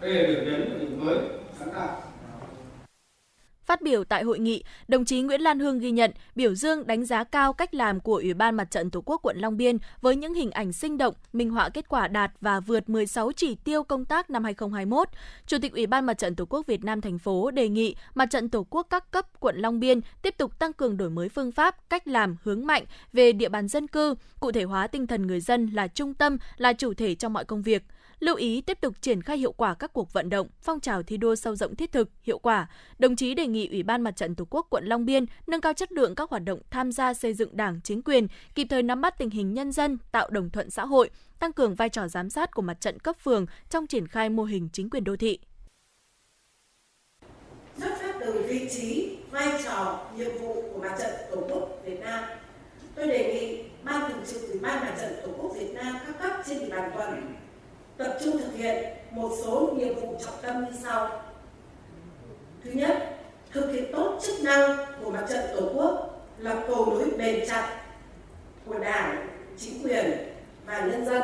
[0.00, 1.18] Đây là điểm nhấn và điểm mới
[1.58, 2.02] sáng tạo.
[3.68, 7.04] Phát biểu tại hội nghị, đồng chí Nguyễn Lan Hương ghi nhận, biểu dương đánh
[7.04, 10.16] giá cao cách làm của Ủy ban Mặt trận Tổ quốc quận Long Biên với
[10.16, 13.82] những hình ảnh sinh động, minh họa kết quả đạt và vượt 16 chỉ tiêu
[13.82, 15.08] công tác năm 2021.
[15.46, 18.26] Chủ tịch Ủy ban Mặt trận Tổ quốc Việt Nam thành phố đề nghị Mặt
[18.30, 21.52] trận Tổ quốc các cấp quận Long Biên tiếp tục tăng cường đổi mới phương
[21.52, 25.26] pháp, cách làm hướng mạnh về địa bàn dân cư, cụ thể hóa tinh thần
[25.26, 27.82] người dân là trung tâm, là chủ thể trong mọi công việc–
[28.20, 31.16] lưu ý tiếp tục triển khai hiệu quả các cuộc vận động, phong trào thi
[31.16, 32.68] đua sâu rộng thiết thực, hiệu quả.
[32.98, 35.72] Đồng chí đề nghị Ủy ban Mặt trận Tổ quốc quận Long Biên nâng cao
[35.72, 39.00] chất lượng các hoạt động tham gia xây dựng Đảng, chính quyền, kịp thời nắm
[39.00, 42.30] bắt tình hình nhân dân, tạo đồng thuận xã hội, tăng cường vai trò giám
[42.30, 45.38] sát của mặt trận cấp phường trong triển khai mô hình chính quyền đô thị.
[47.80, 52.00] Xuất phát từ vị trí, vai trò, nhiệm vụ của mặt trận Tổ quốc Việt
[52.00, 52.24] Nam,
[52.94, 56.18] tôi đề nghị Ban Thường trực Ủy ban Mặt trận Tổ quốc Việt Nam các
[56.22, 57.34] cấp trên địa bàn quận
[57.98, 61.22] tập trung thực hiện một số nhiệm vụ trọng tâm như sau.
[62.64, 63.16] Thứ nhất,
[63.52, 67.80] thực hiện tốt chức năng của mặt trận Tổ quốc là cầu nối bền chặt
[68.66, 70.10] của Đảng, chính quyền
[70.66, 71.22] và nhân dân.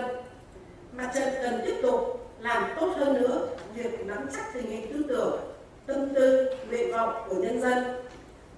[0.93, 5.05] Mặt trận cần tiếp tục làm tốt hơn nữa việc nắm chắc tình hình tư
[5.09, 5.41] tưởng,
[5.87, 7.85] tâm tư, nguyện vọng của nhân dân,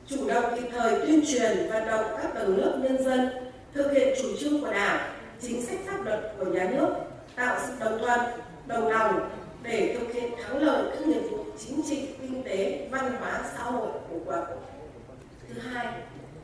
[0.06, 3.30] chủ động kịp thời tuyên truyền vận động các tầng lớp nhân dân
[3.74, 6.88] thực hiện chủ trương của Đảng, chính sách pháp luật của nhà nước
[7.36, 8.20] tạo sự đồng thuận,
[8.66, 9.30] đồng lòng
[9.62, 13.62] để thực hiện thắng lợi các nhiệm vụ chính trị, kinh tế, văn hóa, xã
[13.62, 14.44] hội của quận.
[15.48, 15.86] Thứ hai,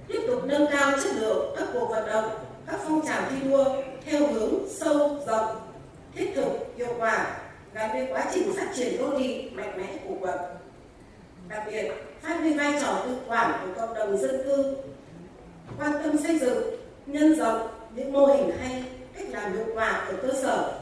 [0.08, 2.30] tiếp tục nâng cao chất lượng các cuộc vận động,
[2.66, 3.64] các phong trào thi đua
[4.04, 5.56] theo hướng sâu rộng,
[6.14, 7.36] thiết thực, hiệu quả
[7.74, 10.38] gắn với quá trình phát triển đô thị mạnh mẽ của quận.
[11.48, 11.92] Đặc biệt,
[12.22, 14.76] phát huy vai trò tự quản của cộng đồng dân cư,
[15.78, 16.62] quan tâm xây dựng,
[17.06, 18.84] nhân rộng những mô hình hay
[19.16, 20.81] cách làm hiệu quả ở cơ sở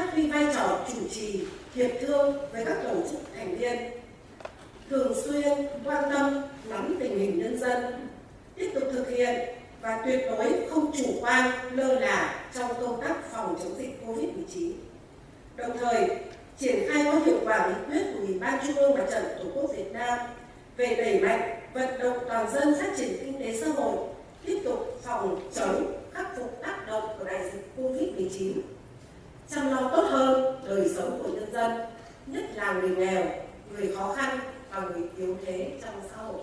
[0.00, 1.40] phát huy vai trò chủ trì
[1.74, 3.78] hiệp thương với các tổ chức thành viên
[4.90, 8.08] thường xuyên quan tâm nắm tình hình nhân dân
[8.54, 9.48] tiếp tục thực hiện
[9.80, 14.72] và tuyệt đối không chủ quan lơ là trong công tác phòng chống dịch Covid-19.
[15.56, 16.08] Đồng thời,
[16.58, 19.44] triển khai có hiệu quả nghị quyết của Ủy ban Trung ương Mặt trận Tổ
[19.54, 20.18] quốc Việt Nam
[20.76, 23.96] về đẩy mạnh vận động toàn dân phát triển kinh tế xã hội,
[24.46, 28.79] tiếp tục phòng chống khắc phục tác động của đại dịch Covid-19
[29.54, 31.70] chăm lo tốt hơn đời sống của nhân dân,
[32.26, 33.24] nhất là người nghèo,
[33.72, 34.38] người khó khăn
[34.70, 36.42] và người yếu thế trong xã hội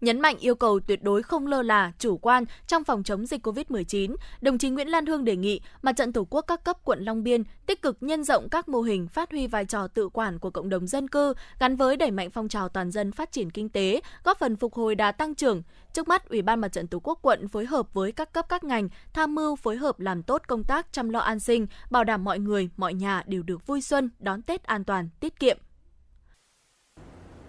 [0.00, 3.46] nhấn mạnh yêu cầu tuyệt đối không lơ là, chủ quan trong phòng chống dịch
[3.46, 7.04] COVID-19, đồng chí Nguyễn Lan Hương đề nghị Mặt trận Tổ quốc các cấp quận
[7.04, 10.38] Long Biên tích cực nhân rộng các mô hình phát huy vai trò tự quản
[10.38, 13.50] của cộng đồng dân cư gắn với đẩy mạnh phong trào toàn dân phát triển
[13.50, 15.62] kinh tế, góp phần phục hồi đà tăng trưởng.
[15.92, 18.64] Trước mắt, Ủy ban Mặt trận Tổ quốc quận phối hợp với các cấp các
[18.64, 22.24] ngành tham mưu phối hợp làm tốt công tác chăm lo an sinh, bảo đảm
[22.24, 25.58] mọi người, mọi nhà đều được vui xuân, đón Tết an toàn, tiết kiệm.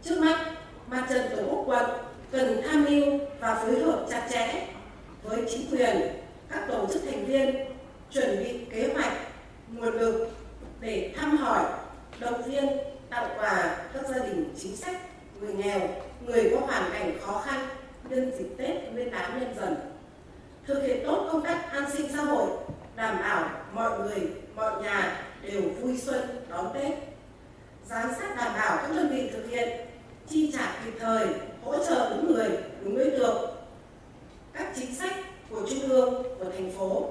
[0.03, 0.53] Trước mắt,
[0.89, 1.85] Mặt trận Tổ quốc quận
[2.31, 4.67] cần tham mưu và phối hợp chặt chẽ
[5.23, 6.01] với chính quyền,
[6.49, 7.55] các tổ chức thành viên
[8.11, 9.13] chuẩn bị kế hoạch,
[9.71, 10.29] nguồn lực
[10.79, 11.65] để thăm hỏi,
[12.19, 12.67] động viên,
[13.09, 14.95] tặng quà các gia đình chính sách,
[15.39, 15.79] người nghèo,
[16.25, 17.59] người có hoàn cảnh khó khăn
[18.09, 19.75] nhân dịp Tết Nguyên đán nhân dần.
[20.67, 22.49] Thực hiện tốt công tác an sinh xã hội,
[22.95, 26.93] đảm bảo mọi người, mọi nhà đều vui xuân đón Tết.
[27.85, 29.69] Giám sát đảm bảo các đơn vị thực hiện
[30.29, 31.27] chi trả kịp thời
[31.67, 32.49] hỗ trợ đúng người
[32.83, 33.49] đúng đối tượng
[34.53, 35.15] các chính sách
[35.49, 37.09] của trung ương của thành phố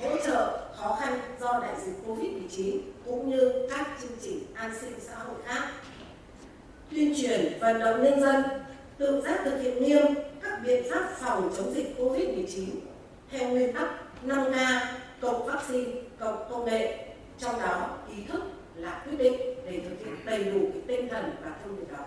[0.00, 4.92] hỗ trợ khó khăn do đại dịch Covid-19 cũng như các chương trình an sinh
[5.00, 5.68] xã hội khác.
[6.90, 8.42] Tuyên truyền vận động nhân dân
[8.98, 10.06] tự giác thực hiện nghiêm
[10.42, 12.66] các biện pháp phòng chống dịch Covid-19
[13.30, 13.88] theo nguyên tắc
[14.26, 14.80] 5K
[15.20, 16.98] cộng vaccine cộng công nghệ,
[17.38, 18.42] trong đó ý thức
[18.74, 22.04] là quyết định để thực hiện đầy đủ cái tinh thần và thông điệp đó.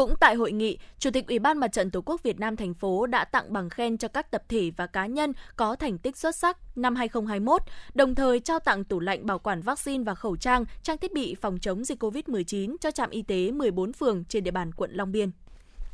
[0.00, 2.74] Cũng tại hội nghị, Chủ tịch Ủy ban Mặt trận Tổ quốc Việt Nam thành
[2.74, 6.16] phố đã tặng bằng khen cho các tập thể và cá nhân có thành tích
[6.16, 7.62] xuất sắc năm 2021,
[7.94, 11.34] đồng thời trao tặng tủ lạnh bảo quản vaccine và khẩu trang, trang thiết bị
[11.34, 15.12] phòng chống dịch COVID-19 cho trạm y tế 14 phường trên địa bàn quận Long
[15.12, 15.30] Biên.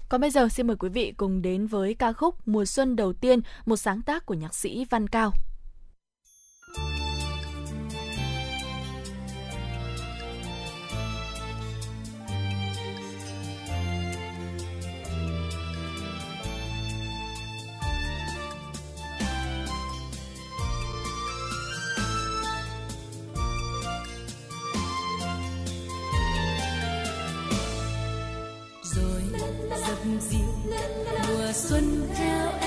[0.09, 3.13] Còn bây giờ xin mời quý vị cùng đến với ca khúc Mùa xuân đầu
[3.13, 5.33] tiên, một sáng tác của nhạc sĩ Văn Cao.
[30.31, 30.49] Dịu
[31.29, 32.66] mùa xuân theo em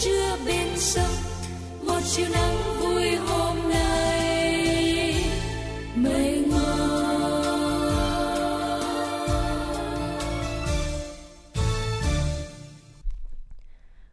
[0.00, 1.14] chưa bên sông
[1.86, 5.24] một chiều nắng vui hôm nay
[5.96, 6.60] mông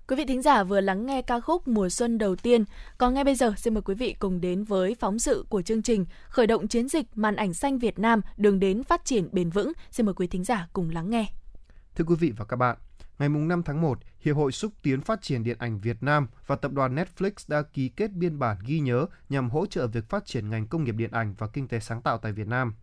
[0.08, 2.66] Quý vị thính giả vừa lắng nghe ca khúc Mùa xuân đầu tiên.
[2.98, 5.82] Còn ngay bây giờ xin mời quý vị cùng đến với phóng sự của chương
[5.82, 9.50] trình Khởi động chiến dịch màn ảnh xanh Việt Nam đường đến phát triển bền
[9.50, 9.72] vững.
[9.92, 11.26] Xin mời quý thính giả cùng lắng nghe.
[11.96, 12.78] Thưa quý vị và các bạn,
[13.20, 16.56] ngày 5 tháng 1, Hiệp hội Xúc tiến Phát triển Điện ảnh Việt Nam và
[16.56, 20.26] tập đoàn Netflix đã ký kết biên bản ghi nhớ nhằm hỗ trợ việc phát
[20.26, 22.74] triển ngành công nghiệp điện ảnh và kinh tế sáng tạo tại Việt Nam.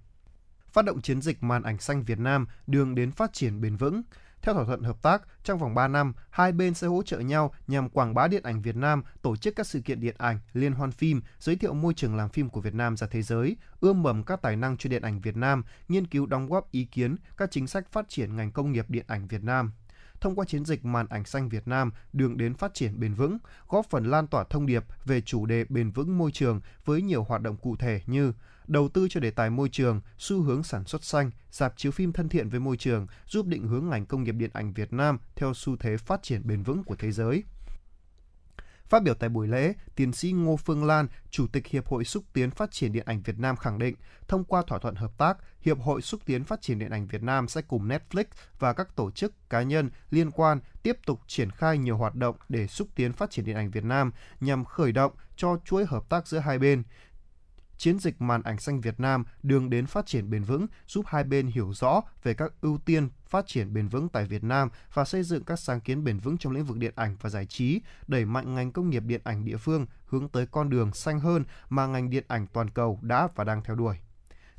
[0.73, 4.03] Phát động chiến dịch màn ảnh xanh Việt Nam đường đến phát triển bền vững.
[4.43, 7.55] Theo thỏa thuận hợp tác, trong vòng 3 năm, hai bên sẽ hỗ trợ nhau
[7.67, 10.73] nhằm quảng bá điện ảnh Việt Nam, tổ chức các sự kiện điện ảnh, liên
[10.73, 14.03] hoan phim, giới thiệu môi trường làm phim của Việt Nam ra thế giới, ươm
[14.03, 17.17] mầm các tài năng cho điện ảnh Việt Nam, nghiên cứu đóng góp ý kiến
[17.37, 19.73] các chính sách phát triển ngành công nghiệp điện ảnh Việt Nam
[20.25, 23.39] thông qua chiến dịch màn ảnh xanh Việt Nam đường đến phát triển bền vững,
[23.69, 27.25] góp phần lan tỏa thông điệp về chủ đề bền vững môi trường với nhiều
[27.25, 28.33] hoạt động cụ thể như
[28.67, 32.13] đầu tư cho đề tài môi trường, xu hướng sản xuất xanh, dạp chiếu phim
[32.13, 35.19] thân thiện với môi trường, giúp định hướng ngành công nghiệp điện ảnh Việt Nam
[35.37, 37.43] theo xu thế phát triển bền vững của thế giới.
[38.89, 42.25] Phát biểu tại buổi lễ, tiến sĩ Ngô Phương Lan, Chủ tịch Hiệp hội Xúc
[42.33, 43.95] tiến Phát triển Điện ảnh Việt Nam khẳng định,
[44.29, 47.23] thông qua thỏa thuận hợp tác, Hiệp hội Xúc tiến Phát triển Điện ảnh Việt
[47.23, 48.25] Nam sẽ cùng Netflix
[48.59, 52.37] và các tổ chức cá nhân liên quan tiếp tục triển khai nhiều hoạt động
[52.49, 56.09] để xúc tiến phát triển điện ảnh Việt Nam nhằm khởi động cho chuỗi hợp
[56.09, 56.83] tác giữa hai bên
[57.85, 61.25] chiến dịch màn ảnh xanh Việt Nam đường đến phát triển bền vững giúp hai
[61.25, 65.05] bên hiểu rõ về các ưu tiên phát triển bền vững tại Việt Nam và
[65.05, 67.81] xây dựng các sáng kiến bền vững trong lĩnh vực điện ảnh và giải trí,
[68.07, 71.45] đẩy mạnh ngành công nghiệp điện ảnh địa phương hướng tới con đường xanh hơn
[71.69, 73.97] mà ngành điện ảnh toàn cầu đã và đang theo đuổi.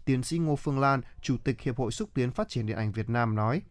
[0.06, 2.92] Tiến sĩ Ngô Phương Lan, Chủ tịch Hiệp hội Xúc tiến Phát triển Điện ảnh
[2.92, 3.62] Việt Nam nói.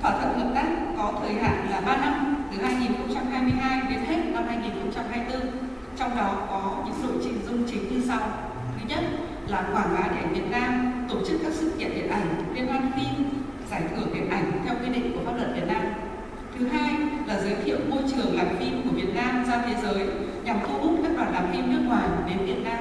[0.00, 4.44] Thỏa thuận hợp tác có thời hạn là 3 năm, từ 2022 đến hết năm
[4.46, 5.70] 2024.
[5.98, 8.20] Trong đó có những nội dung chính như sau.
[8.76, 9.04] Thứ nhất
[9.48, 12.66] là quảng bá điện ảnh Việt Nam, tổ chức các sự kiện điện ảnh, liên
[12.66, 15.82] hoan phim, giải thưởng điện ảnh theo quy định của pháp luật Việt Nam.
[16.58, 16.94] Thứ hai
[17.26, 20.06] là giới thiệu môi trường làm phim của Việt Nam ra thế giới
[20.44, 22.78] nhằm thu hút các đoàn làm phim nước ngoài đến Việt Nam.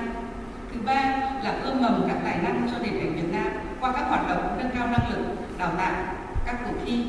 [0.73, 1.01] Thứ ba
[1.43, 3.47] là ươm mầm các tài năng cho điện ảnh Việt Nam
[3.79, 5.25] qua các hoạt động nâng cao năng lực,
[5.57, 5.93] đào tạo
[6.45, 7.05] các cuộc thi.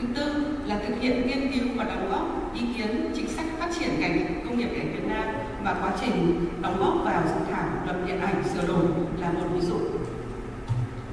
[0.00, 3.68] Thứ tư là thực hiện nghiên cứu và đóng góp ý kiến chính sách phát
[3.78, 5.24] triển ngành công nghiệp điện ảnh Việt Nam
[5.64, 8.84] và quá trình đóng góp vào dự thảo luật điện ảnh sửa đổi
[9.20, 9.78] là một ví dụ.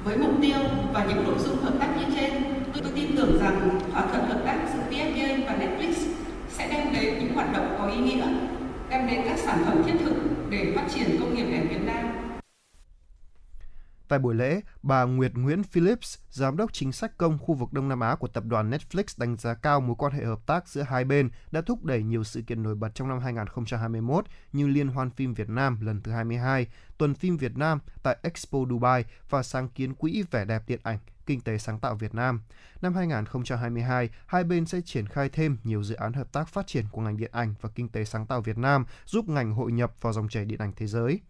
[0.04, 0.58] Với mục tiêu
[0.92, 2.32] và những nội dung hợp tác như trên,
[2.72, 6.15] tôi, tin tưởng rằng thỏa thuận hợp tác giữa VFA và Netflix
[6.58, 8.26] sẽ đem đến những hoạt động có ý nghĩa,
[8.90, 10.14] đem đến các sản phẩm thiết thực
[10.50, 12.12] để phát triển công nghiệp điện Việt Nam.
[14.08, 17.88] Tại buổi lễ, bà Nguyệt Nguyễn Phillips, giám đốc chính sách công khu vực Đông
[17.88, 20.82] Nam Á của tập đoàn Netflix đánh giá cao mối quan hệ hợp tác giữa
[20.82, 24.88] hai bên đã thúc đẩy nhiều sự kiện nổi bật trong năm 2021 như Liên
[24.88, 26.66] hoan phim Việt Nam lần thứ 22,
[26.98, 30.98] Tuần phim Việt Nam tại Expo Dubai và sáng kiến Quỹ vẻ đẹp điện ảnh.
[31.26, 32.40] Kinh tế sáng tạo Việt Nam.
[32.82, 36.84] Năm 2022, hai bên sẽ triển khai thêm nhiều dự án hợp tác phát triển
[36.92, 39.92] của ngành điện ảnh và kinh tế sáng tạo Việt Nam, giúp ngành hội nhập
[40.00, 41.20] vào dòng chảy điện ảnh thế giới.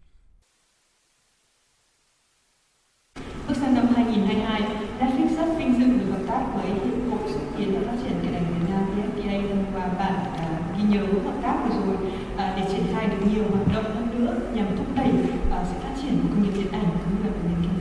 [3.47, 4.61] Bước sang năm 2022,
[4.99, 8.21] Netflix rất vinh dự được hợp tác với Hiệp hội xúc tiến và phát triển
[8.21, 12.11] điện ảnh Việt Nam VFTA thông qua bản à, ghi nhớ hợp tác vừa rồi
[12.37, 15.11] à, để triển khai được nhiều hoạt động hơn nữa nhằm thúc đẩy
[15.51, 17.76] à, sự phát triển của công nghiệp điện ảnh cũng như là của nền kinh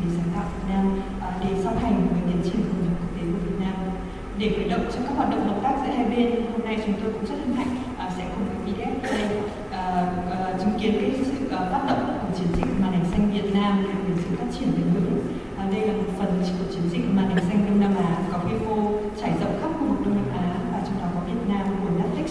[4.39, 6.95] Để khởi động cho các hoạt động hợp tác giữa hai bên, hôm nay chúng
[7.03, 9.41] tôi cũng rất hân hạnh à, sẽ cùng với VFDA đây
[9.71, 9.83] à,
[10.31, 13.85] à, chứng kiến cái sự phát động của chiến dịch màn ảnh xanh Việt Nam
[13.85, 15.37] về sự phát triển bền vững
[15.73, 18.67] đây là một phần của chiến dịch màn ảnh xanh Đông Nam Á có quy
[18.67, 21.67] mô trải rộng khắp khu vực Đông Nam Á và trong đó có Việt Nam
[21.83, 22.29] của Netflix.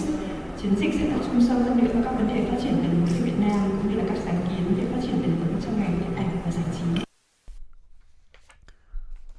[0.62, 2.92] Chiến dịch sẽ tập trung sâu hơn nữa vào các vấn đề phát triển bền
[2.92, 5.62] vững của Việt Nam cũng như là các sáng kiến về phát triển bền vững
[5.64, 7.02] trong ngành điện ảnh và giải trí.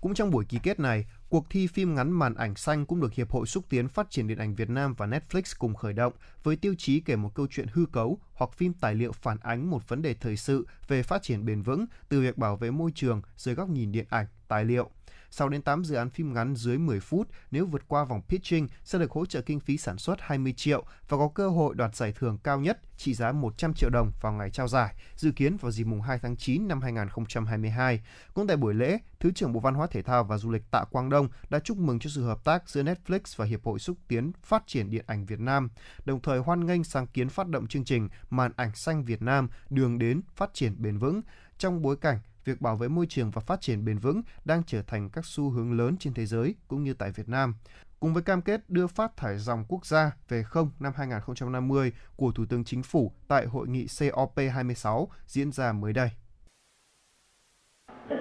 [0.01, 3.12] Cũng trong buổi ký kết này, Cuộc thi phim ngắn màn ảnh xanh cũng được
[3.12, 6.12] Hiệp hội xúc tiến phát triển điện ảnh Việt Nam và Netflix cùng khởi động
[6.43, 9.70] với tiêu chí kể một câu chuyện hư cấu hoặc phim tài liệu phản ánh
[9.70, 12.90] một vấn đề thời sự về phát triển bền vững từ việc bảo vệ môi
[12.94, 14.90] trường dưới góc nhìn điện ảnh, tài liệu.
[15.37, 18.69] 6 đến 8 dự án phim ngắn dưới 10 phút nếu vượt qua vòng pitching
[18.85, 21.97] sẽ được hỗ trợ kinh phí sản xuất 20 triệu và có cơ hội đoạt
[21.97, 25.57] giải thưởng cao nhất trị giá 100 triệu đồng vào ngày trao giải, dự kiến
[25.57, 28.01] vào dịp mùng 2 tháng 9 năm 2022.
[28.35, 30.85] Cũng tại buổi lễ, Thứ trưởng Bộ Văn hóa Thể thao và Du lịch Tạ
[30.91, 33.97] Quang Đông đã chúc mừng cho sự hợp tác giữa Netflix và Hiệp hội xúc
[34.09, 35.69] tiến phát triển điện ảnh Việt Nam,
[36.05, 39.49] đồng thời hoan nghênh sáng kiến phát động chương trình Màn ảnh xanh Việt Nam
[39.71, 41.23] đường đến phát triển bền vững
[41.59, 44.82] trong bối cảnh việc bảo vệ môi trường và phát triển bền vững đang trở
[44.82, 47.55] thành các xu hướng lớn trên thế giới cũng như tại Việt Nam.
[48.01, 52.32] Cùng với cam kết đưa phát thải dòng quốc gia về không năm 2050 của
[52.32, 56.10] Thủ tướng Chính phủ tại hội nghị COP26 diễn ra mới đây.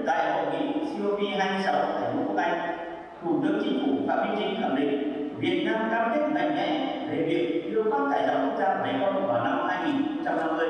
[0.06, 2.77] Tại hội nghị COP26 tại Vương quốc Anh,
[3.23, 6.97] Thủ tướng Chính phủ Phạm Minh Chính khẳng định Việt Nam cam kết mạnh mẽ
[7.11, 10.68] về việc đưa phát thải dòng quốc gia về không vào năm 2050.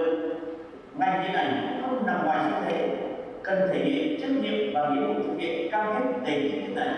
[0.98, 3.15] Ngành điện ảnh không nằm ngoài xu thế
[3.46, 6.74] cần thể hiện trách nhiệm và nghĩa vụ thực hiện cam kết đầy như thế
[6.76, 6.94] này.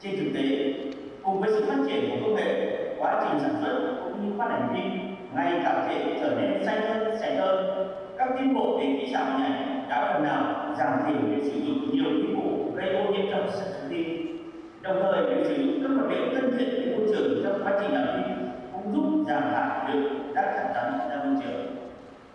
[0.00, 0.74] Trên thực tế,
[1.22, 4.50] cùng với sự phát triển của công nghệ, quá trình sản xuất cũng như phát
[4.50, 7.86] hành phim ngày càng thể trở nên xanh hơn, sạch hơn.
[8.18, 9.52] Các tiến bộ về kỹ xảo này
[9.88, 13.48] đã phần nào giảm thiểu việc sử dụng nhiều khí cụ gây ô nhiễm trong
[13.50, 14.38] sản xuất phim.
[14.82, 17.72] Đồng thời, việc sử dụng các vật liệu thân thiện với môi trường trong quá
[17.80, 18.36] trình làm phim
[18.72, 21.76] cũng giúp giảm thiểu được rác thải rắn ra môi trường.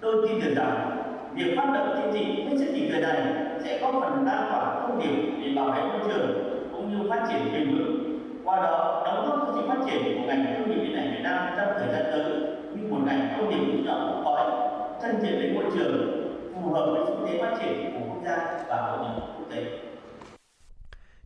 [0.01, 0.97] Tôi tin tưởng rằng
[1.33, 3.23] việc phát động chương trình hết sức kịp thời này
[3.63, 6.27] sẽ có phần lan tỏa thông điệp để bảo vệ môi trường
[6.71, 10.27] cũng như phát triển bền vững qua đó đóng góp cho sự phát triển của
[10.27, 12.31] ngành công nghiệp điện ảnh Việt Nam trong thời gian tới
[12.75, 14.69] như một ngành công nghiệp mũi nhọn cốt lõi
[15.01, 16.19] thân thiện với môi trường
[16.55, 19.63] phù hợp với xu thế phát triển của quốc gia và hội nhập quốc tế.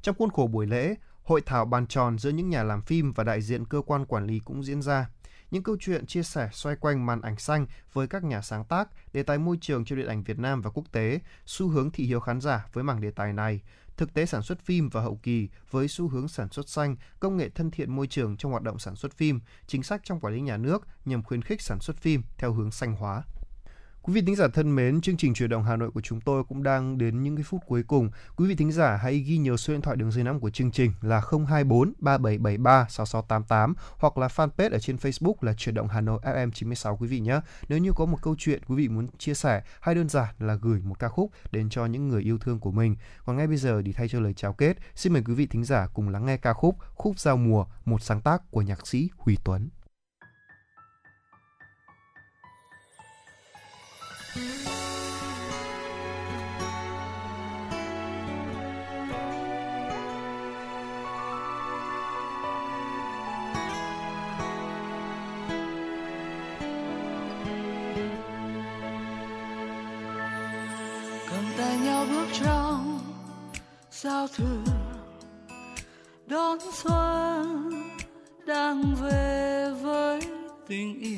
[0.01, 3.23] Trong khuôn khổ buổi lễ, hội thảo bàn tròn giữa những nhà làm phim và
[3.23, 5.05] đại diện cơ quan quản lý cũng diễn ra
[5.53, 8.89] những câu chuyện chia sẻ xoay quanh màn ảnh xanh với các nhà sáng tác,
[9.13, 12.03] đề tài môi trường trong điện ảnh Việt Nam và quốc tế, xu hướng thị
[12.05, 13.61] hiếu khán giả với mảng đề tài này,
[13.97, 17.37] thực tế sản xuất phim và hậu kỳ với xu hướng sản xuất xanh, công
[17.37, 20.33] nghệ thân thiện môi trường trong hoạt động sản xuất phim, chính sách trong quản
[20.33, 23.23] lý nhà nước nhằm khuyến khích sản xuất phim theo hướng xanh hóa.
[24.05, 26.43] Quý vị thính giả thân mến, chương trình chuyển động Hà Nội của chúng tôi
[26.43, 28.09] cũng đang đến những cái phút cuối cùng.
[28.35, 30.71] Quý vị thính giả hãy ghi nhớ số điện thoại đường dây nóng của chương
[30.71, 36.01] trình là 024 3773 6688 hoặc là fanpage ở trên Facebook là chuyển động Hà
[36.01, 37.39] Nội FM 96 quý vị nhé.
[37.69, 40.55] Nếu như có một câu chuyện quý vị muốn chia sẻ hay đơn giản là
[40.55, 42.95] gửi một ca khúc đến cho những người yêu thương của mình.
[43.25, 45.63] Còn ngay bây giờ thì thay cho lời chào kết, xin mời quý vị thính
[45.63, 49.09] giả cùng lắng nghe ca khúc Khúc Giao Mùa, một sáng tác của nhạc sĩ
[49.17, 49.69] Huy Tuấn.
[71.57, 72.99] Tại nhau bước trong
[73.91, 74.63] giao thừa
[76.27, 77.71] đón xuân
[78.45, 80.21] đang về với
[80.67, 81.17] tình yêu.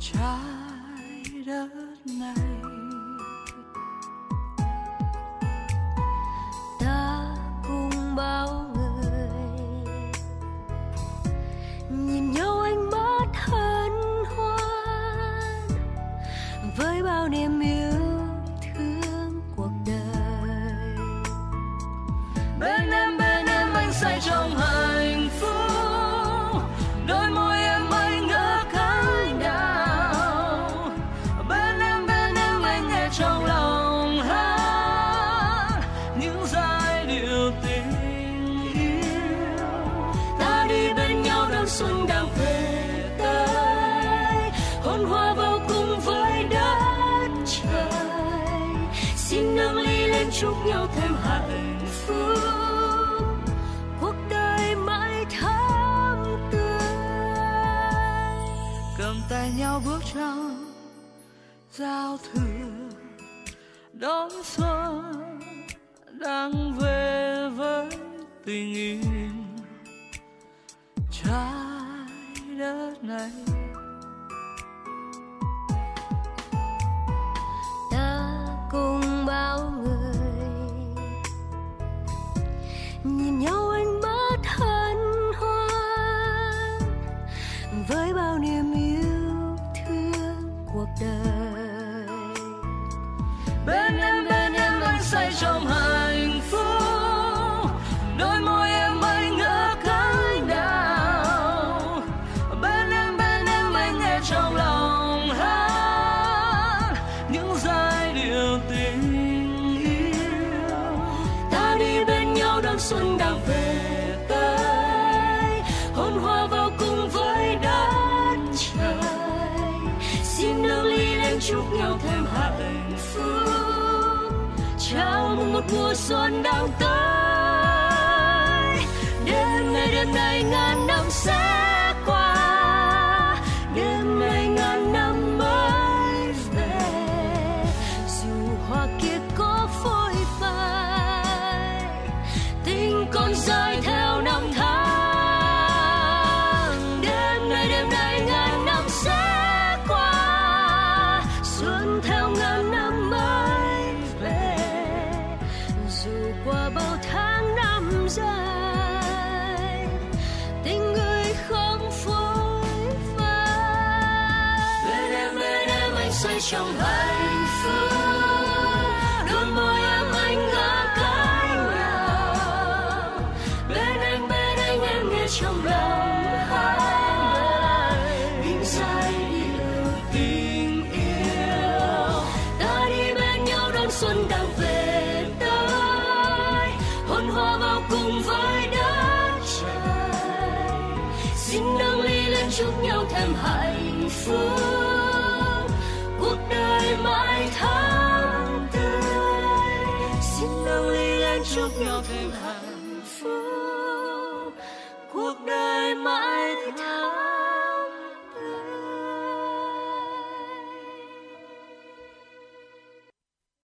[0.00, 1.81] Trái đất